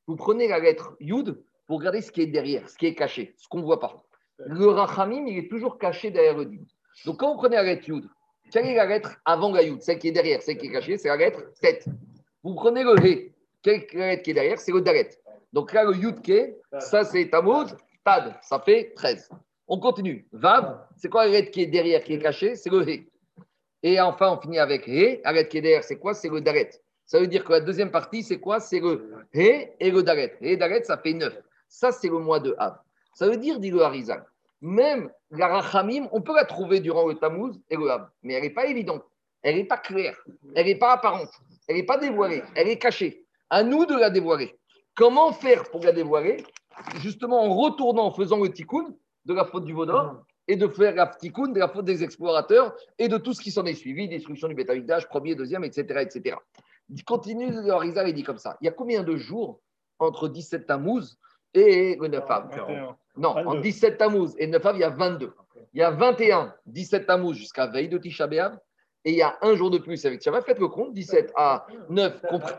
Vous 0.07 0.17
prenez 0.17 0.49
la 0.49 0.59
lettre 0.59 0.97
Yud 1.01 1.43
pour 1.67 1.79
regarder 1.79 2.01
ce 2.01 2.13
qui 2.13 2.23
est 2.23 2.27
derrière, 2.27 2.69
ce 2.69 2.77
qui 2.77 2.87
est 2.87 2.95
caché, 2.95 3.35
ce 3.39 3.49
qu'on 3.49 3.59
ne 3.59 3.65
voit 3.65 3.81
pas. 3.81 3.97
Le 4.39 4.67
Rachamim, 4.67 5.27
il 5.27 5.39
est 5.39 5.49
toujours 5.49 5.79
caché 5.79 6.11
derrière 6.11 6.37
le 6.37 6.47
din. 6.47 6.65
Donc 7.05 7.21
quand 7.21 7.33
vous 7.33 7.39
prenez 7.39 7.57
la 7.57 7.63
lettre 7.63 7.89
Yud, 7.89 8.09
quelle 8.51 8.67
est 8.67 8.75
la 8.75 8.87
lettre 8.87 9.17
avant 9.25 9.53
la 9.53 9.63
Yud? 9.63 9.83
Celle 9.83 9.99
qui 9.99 10.09
est 10.09 10.13
derrière, 10.13 10.43
celle 10.43 10.57
qui 10.57 10.67
est 10.67 10.73
cachée, 10.73 10.97
c'est 10.97 11.09
la 11.09 11.17
lettre 11.17 11.53
tête. 11.61 11.87
Vous 12.43 12.55
prenez 12.55 12.83
le 12.83 12.95
He. 13.05 13.35
Quelle 13.63 13.85
lettre 13.93 14.23
qui 14.23 14.31
est 14.31 14.35
derrière? 14.35 14.59
C'est 14.59 14.73
le 14.73 14.81
Dalet. 14.81 15.11
Donc 15.53 15.73
là, 15.73 15.85
le 15.85 15.95
Yud 15.95 16.23
Ke, 16.23 16.55
ça 16.79 17.05
c'est 17.05 17.29
Tammuz, 17.29 17.75
Tad, 18.05 18.39
ça 18.43 18.61
fait 18.61 18.93
13. 18.95 19.29
On 19.69 19.79
continue. 19.79 20.27
Vav, 20.33 20.87
c'est 20.97 21.11
quoi 21.11 21.27
la 21.27 21.33
lettre 21.33 21.51
qui 21.51 21.63
est 21.63 21.67
derrière, 21.67 22.03
qui 22.03 22.15
est 22.15 22.19
cachée 22.19 22.57
C'est 22.57 22.71
le 22.71 22.89
He. 22.89 23.07
Et 23.83 24.01
enfin, 24.01 24.33
on 24.33 24.41
finit 24.41 24.59
avec 24.59 24.89
He. 24.89 25.21
Lettre 25.25 25.51
qui 25.51 25.59
est 25.59 25.63
derrière, 25.63 25.85
c'est 25.85 25.99
quoi 25.99 26.15
C'est 26.15 26.31
le 26.31 26.41
Dalet. 26.41 26.71
Ça 27.05 27.21
veut 27.21 27.27
dire 27.27 27.45
que 27.45 27.53
la 27.53 27.61
deuxième 27.61 27.91
partie, 27.91 28.23
c'est 28.23 28.41
quoi 28.41 28.61
C'est 28.61 28.81
le 28.81 29.13
He 29.35 29.69
et 29.79 29.91
le 29.91 30.03
Dalet. 30.03 30.37
He 30.41 30.53
et 30.53 30.57
Dalet, 30.57 30.83
ça 30.85 30.97
fait 30.97 31.13
9. 31.13 31.37
Ça, 31.69 31.93
c'est 31.93 32.09
le 32.09 32.19
mois 32.19 32.41
de 32.41 32.55
Av. 32.59 32.79
Ça 33.13 33.29
veut 33.29 33.37
dire, 33.37 33.61
dit 33.61 33.71
le 33.71 33.83
Harizal, 33.83 34.25
même 34.61 35.11
la 35.31 35.49
Rachamim, 35.49 36.09
on 36.13 36.23
peut 36.23 36.35
la 36.35 36.45
trouver 36.45 36.81
durant 36.81 37.07
le 37.07 37.15
Tammuz 37.15 37.61
et 37.69 37.77
le 37.77 37.91
Av, 37.91 38.09
mais 38.23 38.35
elle 38.35 38.45
n'est 38.45 38.51
pas 38.51 38.67
évidente, 38.67 39.05
elle 39.43 39.57
n'est 39.57 39.65
pas 39.65 39.77
claire, 39.77 40.17
elle 40.55 40.67
n'est 40.67 40.79
pas 40.79 40.93
apparente, 40.93 41.31
elle 41.67 41.77
n'est 41.77 41.83
pas 41.83 41.99
dévoilée, 41.99 42.43
elle 42.55 42.69
est 42.69 42.79
cachée. 42.79 43.27
À 43.51 43.63
nous 43.63 43.87
de 43.87 43.95
la 43.95 44.11
dévoiler. 44.11 44.57
Comment 44.95 45.33
faire 45.33 45.65
pour 45.71 45.83
la 45.85 45.93
dévoiler? 45.93 46.45
Justement 47.01 47.43
en 47.43 47.55
retournant, 47.55 48.07
en 48.07 48.13
faisant 48.13 48.39
le 48.39 48.53
tikkun 48.53 48.95
de 49.25 49.35
la 49.35 49.45
faute 49.45 49.65
du 49.65 49.73
Vaudor 49.73 50.25
et 50.47 50.57
de 50.57 50.67
faire 50.67 50.95
la 50.95 51.07
tikkun 51.07 51.49
de 51.49 51.59
la 51.59 51.69
faute 51.69 51.85
des 51.85 52.03
explorateurs 52.03 52.75
et 52.99 53.09
de 53.09 53.19
tout 53.19 53.35
ce 53.35 53.41
qui 53.41 53.51
s'en 53.51 53.65
est 53.67 53.75
suivi, 53.75 54.09
destruction 54.09 54.49
du 54.49 54.55
bétaïdage, 54.55 55.09
premier, 55.09 55.35
deuxième, 55.35 55.65
etc. 55.65 56.01
etc. 56.01 56.37
Il 56.89 57.05
continue 57.05 57.51
le 57.51 57.71
Harizal 57.71 58.09
et 58.09 58.13
dit 58.13 58.23
comme 58.23 58.39
ça 58.39 58.57
il 58.61 58.65
y 58.65 58.69
a 58.69 58.73
combien 58.73 59.03
de 59.03 59.17
jours 59.17 59.61
entre 59.99 60.29
17 60.29 60.67
Tammuz 60.67 61.19
et 61.55 61.97
le 62.01 62.09
9 62.09 62.31
Av 62.31 62.91
Non, 63.17 63.31
en 63.31 63.61
17 63.61 63.99
Tammuz 63.99 64.35
et 64.39 64.47
9 64.47 64.65
Av, 64.65 64.77
il 64.77 64.81
y 64.81 64.85
a 64.85 64.91
22. 64.91 65.35
Il 65.75 65.81
y 65.81 65.83
a 65.83 65.91
21, 65.91 66.55
17 66.67 67.07
Tammuz 67.07 67.35
jusqu'à 67.35 67.67
veille 67.67 67.89
de 67.89 67.99
Tisha 67.99 68.27
B'Av, 68.27 68.59
et 69.05 69.13
il 69.13 69.17
y 69.17 69.23
a 69.23 69.37
un 69.43 69.55
jour 69.55 69.71
de 69.71 69.79
plus 69.79 70.05
avec 70.07 70.21
Tisha 70.21 70.41
Faites 70.43 70.59
le 70.59 70.69
compte, 70.69 70.93
17 70.95 71.33
à 71.37 71.67
9 71.91 72.23
compris, 72.23 72.55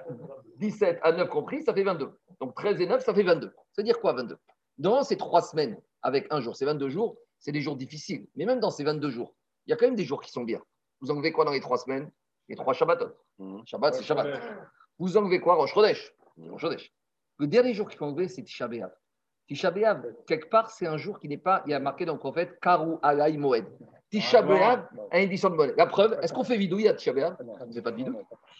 17 0.57 0.99
à 1.01 1.11
9 1.11 1.29
compris, 1.29 1.63
ça 1.63 1.73
fait 1.73 1.83
22. 1.83 2.11
Donc 2.39 2.55
13 2.55 2.81
et 2.81 2.87
9, 2.87 3.03
ça 3.03 3.13
fait 3.13 3.23
22. 3.23 3.47
Ça 3.47 3.53
veut 3.77 3.83
dire 3.83 3.99
quoi 3.99 4.13
22 4.13 4.37
Dans 4.77 5.03
ces 5.03 5.17
trois 5.17 5.41
semaines 5.41 5.77
avec 6.01 6.27
un 6.31 6.41
jour, 6.41 6.55
ces 6.55 6.65
22 6.65 6.89
jours, 6.89 7.17
c'est 7.39 7.51
des 7.51 7.61
jours 7.61 7.75
difficiles. 7.75 8.27
Mais 8.35 8.45
même 8.45 8.59
dans 8.59 8.71
ces 8.71 8.83
22 8.83 9.09
jours, 9.09 9.35
il 9.65 9.71
y 9.71 9.73
a 9.73 9.77
quand 9.77 9.85
même 9.85 9.95
des 9.95 10.05
jours 10.05 10.21
qui 10.21 10.31
sont 10.31 10.43
bien. 10.43 10.61
Vous 11.01 11.11
enlevez 11.11 11.31
quoi 11.31 11.45
dans 11.45 11.51
les 11.51 11.61
trois 11.61 11.77
semaines? 11.77 12.11
Les 12.47 12.55
trois 12.55 12.73
Shabbatot. 12.73 13.11
Shabbat, 13.65 13.93
c'est 13.93 14.03
Shabbat. 14.03 14.41
Vous 14.97 15.15
enlevez 15.15 15.39
quoi? 15.39 15.55
Rosh 15.55 15.73
Chodesh. 15.73 16.13
Rosh 16.37 16.61
Chodesh. 16.61 16.91
Le 17.37 17.47
dernier 17.47 17.73
jour 17.73 17.87
qu'il 17.87 17.97
faut 17.97 18.05
enlever, 18.05 18.27
c'est 18.27 18.43
Tisha 18.43 18.67
B'Av. 18.67 18.91
Tisha 19.47 19.71
B'Av, 19.71 20.03
quelque 20.27 20.49
part, 20.49 20.69
c'est 20.69 20.87
un 20.87 20.97
jour 20.97 21.19
qui 21.19 21.29
n'est 21.29 21.37
pas, 21.37 21.63
il 21.65 21.71
y 21.71 21.73
a 21.73 21.79
marqué 21.79 22.05
dans 22.05 22.13
le 22.13 22.19
prophète, 22.19 22.59
Karu 22.59 22.97
Alay 23.01 23.37
Moed. 23.37 23.65
Tisha 24.09 24.41
B'Av 24.41 24.89
a 25.11 25.19
une 25.19 25.25
édition 25.25 25.49
de 25.49 25.55
monnaie. 25.55 25.73
La 25.77 25.85
preuve, 25.85 26.19
est-ce 26.21 26.33
qu'on 26.33 26.43
fait 26.43 26.57
vidouille 26.57 26.87
à 26.87 26.93
Tisha 26.93 27.13
B'Av? 27.13 27.37
On 27.39 27.65
ne 27.65 27.71
fait 27.71 27.81
pas 27.81 27.91
de 27.91 27.95
vidouille. 27.95 28.17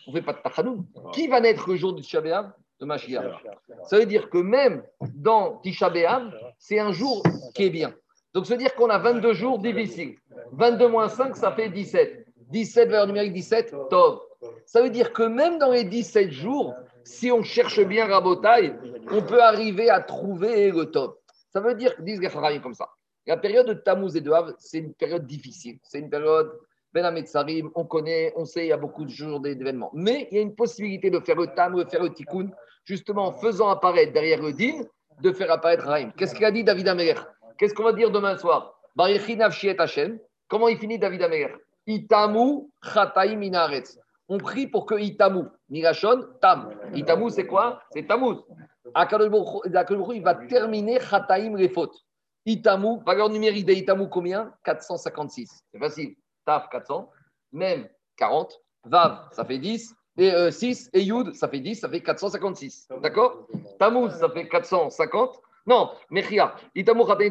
On 0.08 0.12
ne 0.12 0.16
fait 0.16 0.26
pas 0.26 0.34
de 0.34 0.40
tachanoun. 0.40 0.86
Qui 1.12 1.28
va 1.28 1.42
naître 1.42 1.70
le 1.70 1.76
jour 1.76 1.94
de 1.94 2.02
Tisha 2.02 2.22
B'Av? 2.22 2.54
De 2.80 2.86
Mashiach. 2.86 3.44
Ça 3.84 3.98
veut 3.98 4.06
dire 4.06 4.30
que 4.30 4.38
même 4.38 4.84
dans 5.16 5.58
Tisha 5.58 5.92
c'est 6.58 6.80
un 6.80 6.92
jour 6.92 7.24
qui 7.54 7.66
est 7.66 7.70
bien. 7.70 7.94
Donc, 8.34 8.46
ça 8.46 8.54
veut 8.54 8.60
dire 8.60 8.76
qu'on 8.76 8.90
a 8.90 9.00
22 9.00 9.34
jours 9.34 9.60
difficiles. 9.60 10.16
22 10.52 10.88
moins 10.88 11.10
5, 11.10 11.36
ça 11.36 11.52
fait 11.52 11.70
17. 11.70 12.26
17 12.52 12.90
valeur 12.90 13.08
numérique 13.08 13.34
17, 13.34 13.76
Tov. 13.90 14.20
Ça 14.66 14.82
veut 14.82 14.90
dire 14.90 15.12
que 15.14 15.24
même 15.24 15.58
dans 15.58 15.72
les 15.72 15.84
17 15.84 16.32
jours, 16.32 16.76
si 17.04 17.32
on 17.32 17.44
cherche 17.44 17.80
bien 17.82 18.08
Rabotaille, 18.08 18.76
on 19.12 19.22
peut 19.22 19.42
arriver 19.42 19.90
à 19.90 20.00
trouver 20.00 20.72
le 20.72 20.86
top. 20.86 21.20
Ça 21.52 21.60
veut 21.60 21.74
dire, 21.76 21.94
disent 22.00 22.22
les 22.22 22.60
comme 22.62 22.74
ça, 22.74 22.90
la 23.26 23.38
période 23.38 23.68
de 23.68 23.74
Tammuz 23.74 24.16
et 24.16 24.22
de 24.22 24.32
Hav, 24.32 24.54
c'est 24.60 24.80
une 24.80 24.94
période 24.94 25.26
difficile. 25.26 25.80
C'est 25.84 26.00
une 26.00 26.10
période, 26.10 26.52
Ben 26.94 27.06
Ametsarim, 27.06 27.70
on 27.76 27.86
connaît, 27.86 28.34
on 28.36 28.46
sait, 28.46 28.66
il 28.66 28.70
y 28.70 28.72
a 28.72 28.78
beaucoup 28.78 29.06
de 29.06 29.10
jours 29.10 29.40
d'événements. 29.40 29.92
Mais 29.94 30.28
il 30.32 30.38
y 30.38 30.40
a 30.40 30.42
une 30.42 30.56
possibilité 30.56 31.10
de 31.10 31.20
faire 31.20 31.36
le 31.36 31.48
Tam, 31.48 31.76
de 31.76 31.88
faire 31.90 32.04
le 32.04 32.10
Tikkun, 32.10 32.50
justement 32.86 33.28
en 33.28 33.32
faisant 33.32 33.70
apparaître 33.70 34.14
derrière 34.14 34.42
le 34.42 34.54
Din, 34.54 34.84
de 35.22 35.32
faire 35.32 35.52
apparaître 35.52 35.86
Rahim. 35.86 36.12
Qu'est-ce 36.18 36.34
qu'il 36.34 36.46
a 36.46 36.52
dit 36.52 36.64
David 36.64 36.88
Améler? 36.88 37.16
Qu'est-ce 37.58 37.74
qu'on 37.74 37.84
va 37.84 37.94
dire 37.94 38.12
demain 38.12 38.38
soir? 38.38 38.80
Comment 40.48 40.68
il 40.68 40.78
finit 40.78 40.98
David 40.98 41.22
Améler? 41.24 41.54
Itamu 41.86 42.70
Chataim 42.84 43.42
Inaretz 43.42 43.98
on 44.30 44.38
prie 44.38 44.68
pour 44.68 44.86
que 44.86 44.96
Itamu, 44.96 45.46
Nirachon, 45.70 46.28
Tam. 46.40 46.70
Itamu, 46.94 47.32
c'est 47.32 47.48
quoi? 47.48 47.82
C'est 47.92 48.08
Tammuz. 48.08 48.38
il 48.96 50.22
va 50.24 50.36
terminer 50.36 51.00
Chataim 51.00 51.56
les 51.58 51.68
fautes. 51.68 52.06
Itamu, 52.46 53.00
valeur 53.06 53.30
numérique 53.30 53.66
d'Itamu, 53.66 54.08
combien? 54.08 54.54
456. 54.64 55.64
C'est 55.72 55.80
facile. 55.80 56.16
Taf, 56.46 56.70
400. 56.70 57.10
Même, 57.52 57.90
40. 58.18 58.54
Vav, 58.86 59.28
ça 59.32 59.44
fait 59.44 59.58
10. 59.58 59.96
Et 60.20 60.51
6. 60.51 60.88
Euh, 60.93 60.99
et 60.99 61.01
Yud, 61.03 61.34
ça 61.34 61.47
fait 61.47 61.59
10, 61.59 61.76
ça 61.76 61.89
fait 61.89 62.01
456. 62.01 62.89
D'accord? 63.01 63.47
Tammuz, 63.80 64.11
ça 64.11 64.30
fait 64.30 64.47
450. 64.47 65.41
Non, 65.65 65.91
Mechia, 66.09 66.55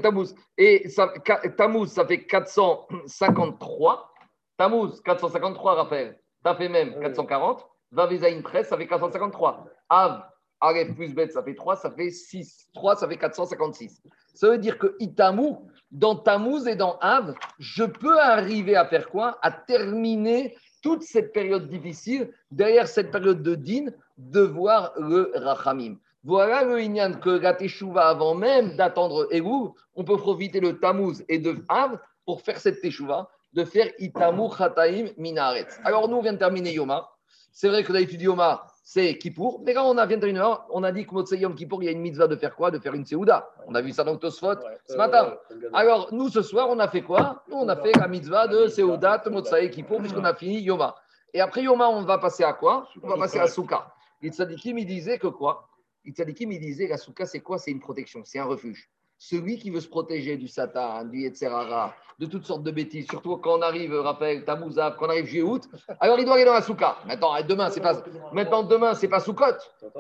Tammuz. 0.03 0.35
Et 0.57 0.89
ça, 0.89 1.13
Tammuz, 1.57 1.89
ça 1.89 2.07
fait 2.07 2.25
453. 2.25 4.13
Tammuz, 4.57 5.01
453, 5.05 5.75
Raphaël 5.75 6.19
ça 6.49 6.55
fait 6.55 6.69
même 6.69 6.99
440. 7.01 7.67
Vavezaïn 7.91 8.43
13, 8.43 8.69
ça 8.69 8.77
fait 8.77 8.87
453. 8.87 9.67
Av, 9.89 10.23
Aref 10.61 10.95
plus 10.95 11.15
Bet, 11.15 11.29
ça 11.29 11.43
fait 11.43 11.55
3, 11.55 11.77
ça 11.77 11.91
fait 11.91 12.11
6. 12.11 12.69
3, 12.75 12.97
ça 12.97 13.09
fait 13.09 13.17
456. 13.17 14.03
Ça 14.35 14.51
veut 14.51 14.59
dire 14.59 14.79
que 14.79 14.95
Itamu, 14.99 15.57
dans 15.91 16.17
Tammuz 16.17 16.67
et 16.67 16.77
dans 16.77 16.99
Av, 17.01 17.35
je 17.59 17.85
peux 17.85 18.19
arriver 18.19 18.77
à 18.77 18.87
faire 18.87 19.09
quoi? 19.09 19.39
À 19.43 19.51
terminer 19.51 20.57
toute 20.83 21.03
cette 21.03 21.33
période 21.33 21.69
difficile, 21.69 22.31
derrière 22.51 22.89
cette 22.89 23.11
période 23.11 23.43
de 23.43 23.55
din, 23.55 23.87
de 24.17 24.41
voir 24.41 24.93
le 24.99 25.33
Rachamim. 25.35 25.97
Voilà 26.25 26.65
le 26.65 26.81
Inyan 26.81 27.15
que 27.15 27.31
la 27.31 27.55
Teshuvah, 27.55 28.09
avant 28.09 28.35
même 28.35 28.77
d'attendre 28.77 29.29
Elou, 29.31 29.75
on 29.95 30.05
peut 30.05 30.17
profiter 30.17 30.61
de 30.61 30.73
Tammuz 30.73 31.25
et 31.29 31.39
de 31.39 31.57
Av 31.69 31.99
pour 32.25 32.43
faire 32.43 32.59
cette 32.59 32.81
Teshuvah 32.81 33.29
de 33.53 33.65
faire 33.65 33.91
Itamu 33.99 34.49
Chataim 34.57 35.07
Minaret. 35.17 35.69
Alors, 35.85 36.09
nous, 36.09 36.17
on 36.17 36.23
vient 36.23 36.35
de 36.35 36.39
terminer 36.39 36.73
Yoma. 36.73 37.09
C'est 37.53 37.69
vrai 37.69 37.83
que 37.83 37.93
d'habitude, 37.93 38.21
Yoma, 38.23 38.67
c'est 38.91 39.19
Kippour. 39.19 39.61
Mais 39.67 39.75
quand 39.75 39.85
on 39.85 39.99
a 39.99 40.07
vient 40.07 40.17
de 40.17 40.27
heure, 40.39 40.67
on 40.71 40.83
a 40.83 40.91
dit 40.93 41.07
que 41.07 41.13
Motsei 41.13 41.41
Yom 41.41 41.55
Kippour, 41.55 41.83
il 41.83 41.87
y 41.87 41.89
a 41.91 41.93
une 41.93 42.01
mitzvah 42.01 42.27
de 42.27 42.37
faire 42.37 42.57
quoi? 42.57 42.71
De 42.71 42.79
faire 42.79 42.95
une 42.95 43.05
Seouda. 43.05 43.51
On 43.67 43.75
a 43.75 43.83
vu 43.83 43.93
ça 43.93 44.03
dans 44.03 44.17
Tosfot 44.17 44.55
ce 44.87 44.97
matin. 44.97 45.37
Alors, 45.75 46.09
nous, 46.11 46.31
ce 46.31 46.41
soir, 46.41 46.69
on 46.71 46.79
a 46.79 46.89
fait 46.89 47.03
quoi? 47.03 47.45
Nous, 47.51 47.57
on 47.59 47.69
a 47.69 47.77
fait 47.77 47.93
la 47.99 48.09
mitzvah 48.09 48.49
de 48.49 48.67
Seouda, 48.67 49.23
Motsei 49.31 49.71
Kippour, 49.71 49.99
puisqu'on 49.99 50.25
a 50.25 50.35
fini 50.35 50.63
Yoma. 50.63 50.95
Et 51.35 51.43
après 51.43 51.65
Yoma, 51.65 51.87
on 51.91 52.01
va 52.01 52.17
passer 52.17 52.45
à 52.45 52.55
quoi? 52.55 52.89
On 53.03 53.09
va 53.09 53.19
passer 53.19 53.39
à 53.39 53.47
Souka. 53.47 53.93
Itzadikim, 54.23 54.79
il 54.79 54.87
disait 54.87 55.19
que 55.19 55.27
quoi? 55.27 55.69
Itzadikim, 56.07 56.51
il 56.53 56.59
disait 56.59 56.87
la 56.89 56.97
Souka, 56.97 57.27
c'est 57.27 57.41
quoi? 57.41 57.59
C'est 57.59 57.71
une 57.71 57.81
protection, 57.81 58.23
c'est 58.25 58.39
un 58.39 58.47
refuge. 58.47 58.89
Celui 59.19 59.59
qui 59.59 59.71
veut 59.71 59.81
se 59.81 59.89
protéger 59.89 60.37
du 60.37 60.47
Satan, 60.47 61.05
du 61.05 61.23
Yetzerara, 61.23 61.93
de 62.21 62.27
toutes 62.27 62.45
sortes 62.45 62.63
de 62.63 62.71
bêtises, 62.71 63.07
surtout 63.11 63.37
quand 63.39 63.59
on 63.59 63.63
arrive, 63.63 63.93
rappelle, 63.93 64.45
Tamouzav, 64.45 64.97
quand 64.97 65.07
on 65.07 65.11
arrive 65.11 65.45
août, 65.45 65.69
alors 65.99 66.21
il 66.21 66.25
doit 66.25 66.35
aller 66.35 66.45
dans 66.45 66.53
la 66.53 66.63
souka. 66.63 66.99
Maintenant, 67.05 67.33
demain, 67.43 67.69
c'est 67.69 67.81
pas, 67.81 68.01
maintenant, 68.33 68.63
demain, 68.63 68.95
c'est 68.95 69.09
pas 69.09 69.19
soukot. 69.19 69.59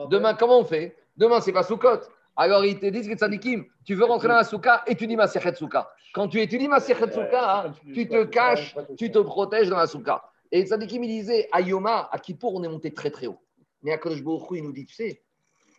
Demain, 0.08 0.34
comment 0.34 0.60
on 0.60 0.64
fait? 0.64 0.96
Demain, 1.16 1.40
c'est 1.40 1.52
pas 1.52 1.64
soukot. 1.64 2.00
Alors, 2.36 2.64
ils 2.64 2.78
te 2.78 2.86
disent, 2.86 3.10
Tzadikim, 3.10 3.64
tu 3.84 3.96
veux 3.96 4.04
rentrer 4.04 4.28
dans 4.28 4.36
la 4.36 4.44
souka, 4.44 4.84
étudie 4.86 5.16
ma 5.16 5.26
souka. 5.26 5.90
Quand 6.14 6.28
tu 6.28 6.40
étudies 6.40 6.68
ma 6.68 6.78
souka, 6.78 7.66
hein, 7.66 7.72
tu 7.92 8.08
te 8.08 8.24
caches, 8.24 8.76
tu 8.96 9.10
te 9.10 9.18
protèges 9.18 9.68
dans 9.68 9.78
la 9.78 9.88
souka. 9.88 10.22
Et 10.52 10.64
Tzadikim, 10.64 11.02
il 11.02 11.08
disait, 11.08 11.48
à 11.50 11.60
Yoma, 11.60 12.08
à 12.12 12.18
Kippour, 12.20 12.54
on 12.54 12.62
est 12.62 12.68
monté 12.68 12.94
très 12.94 13.10
très 13.10 13.26
haut. 13.26 13.40
Mais 13.82 13.92
à 13.92 13.98
Kodesh 13.98 14.22
il 14.52 14.62
nous 14.62 14.72
dit, 14.72 14.86
tu 14.86 14.94
sais, 14.94 15.22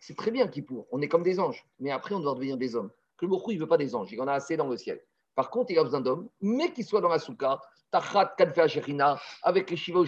c'est 0.02 0.16
très 0.16 0.30
bien 0.30 0.46
Kippour, 0.46 0.86
on 0.92 1.00
est 1.00 1.08
comme 1.08 1.22
des 1.22 1.40
anges, 1.40 1.64
mais 1.78 1.90
après, 1.90 2.14
on 2.14 2.20
doit 2.20 2.34
devenir 2.34 2.58
des 2.58 2.76
hommes 2.76 2.90
que 3.20 3.26
le 3.26 3.32
il 3.48 3.54
ne 3.56 3.60
veut 3.60 3.68
pas 3.68 3.76
des 3.76 3.94
anges, 3.94 4.10
il 4.12 4.20
en 4.20 4.28
a 4.28 4.32
assez 4.32 4.56
dans 4.56 4.68
le 4.68 4.76
ciel. 4.76 5.00
Par 5.34 5.50
contre, 5.50 5.70
il 5.70 5.78
a 5.78 5.84
besoin 5.84 6.00
d'hommes, 6.00 6.28
mais 6.40 6.72
qui 6.72 6.82
soient 6.82 7.00
dans 7.00 7.08
la 7.08 7.18
soukha, 7.18 7.60
Tachat, 7.90 8.34
Kadfa, 8.36 8.68
Shechina, 8.68 9.18
avec 9.42 9.70
les 9.70 9.76
Shiva 9.76 10.00
ou 10.00 10.06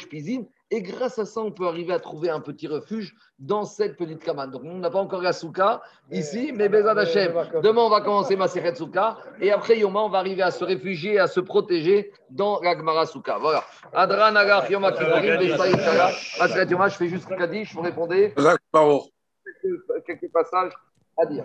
Et 0.70 0.82
grâce 0.82 1.18
à 1.18 1.24
ça, 1.24 1.40
on 1.40 1.50
peut 1.50 1.66
arriver 1.66 1.92
à 1.92 1.98
trouver 1.98 2.30
un 2.30 2.40
petit 2.40 2.68
refuge 2.68 3.14
dans 3.38 3.64
cette 3.64 3.96
petite 3.96 4.22
cabane. 4.22 4.52
Donc, 4.52 4.62
on 4.64 4.78
n'a 4.78 4.90
pas 4.90 5.00
encore 5.00 5.20
la 5.20 5.32
souka 5.32 5.82
ici, 6.10 6.52
mais 6.54 6.68
Bezad 6.68 6.96
Hashem, 6.98 7.32
demain, 7.62 7.82
on 7.82 7.88
va 7.88 8.00
commencer 8.00 8.36
ma 8.36 8.46
Souka. 8.46 9.18
Et 9.40 9.50
après 9.50 9.78
Yoma, 9.78 10.00
on 10.00 10.10
va 10.10 10.18
arriver 10.18 10.42
à 10.42 10.52
se 10.52 10.64
réfugier, 10.64 11.18
à 11.18 11.26
se 11.26 11.40
protéger 11.40 12.12
dans 12.30 12.60
la 12.60 12.76
Gemara 12.76 13.06
Souka. 13.06 13.38
Voilà. 13.38 13.64
Adran 13.92 14.36
Agar 14.36 14.70
Yoma 14.70 14.92
Yoma, 16.70 16.88
je 16.88 16.96
fais 16.96 17.08
juste 17.08 17.28
Kadish, 17.28 17.74
vous 17.74 17.82
répondez. 17.82 18.32
Quelques 20.06 20.30
passages 20.32 20.72
à 21.18 21.26
dire. 21.26 21.44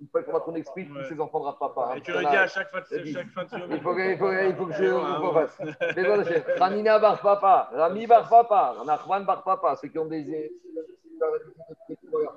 Il 0.00 0.08
faut 0.08 0.40
qu'on 0.40 0.54
explique 0.54 0.94
ouais. 0.94 1.02
tous 1.02 1.08
ces 1.08 1.20
enfants 1.20 1.40
de 1.40 1.58
papa. 1.58 1.90
Hein. 1.90 1.96
Et 1.96 2.00
tu 2.00 2.12
le 2.12 2.20
dis 2.20 2.26
à 2.26 2.46
chaque 2.46 2.70
fois 2.70 2.80
de 2.80 2.86
Il 2.96 3.80
faut 3.80 3.94
que, 3.94 4.72
je 4.72 4.90
vous 5.20 5.32
fasse. 5.32 6.58
Ramina 6.58 6.98
bar 6.98 7.20
papa, 7.20 7.70
Rami 7.72 8.06
bar 8.06 8.28
papa, 8.28 8.74
Nachman 8.86 9.24
bar 9.24 9.42
papa, 9.42 9.76
ceux 9.76 9.88
qui 9.88 9.98
ont 9.98 10.06
des. 10.06 10.52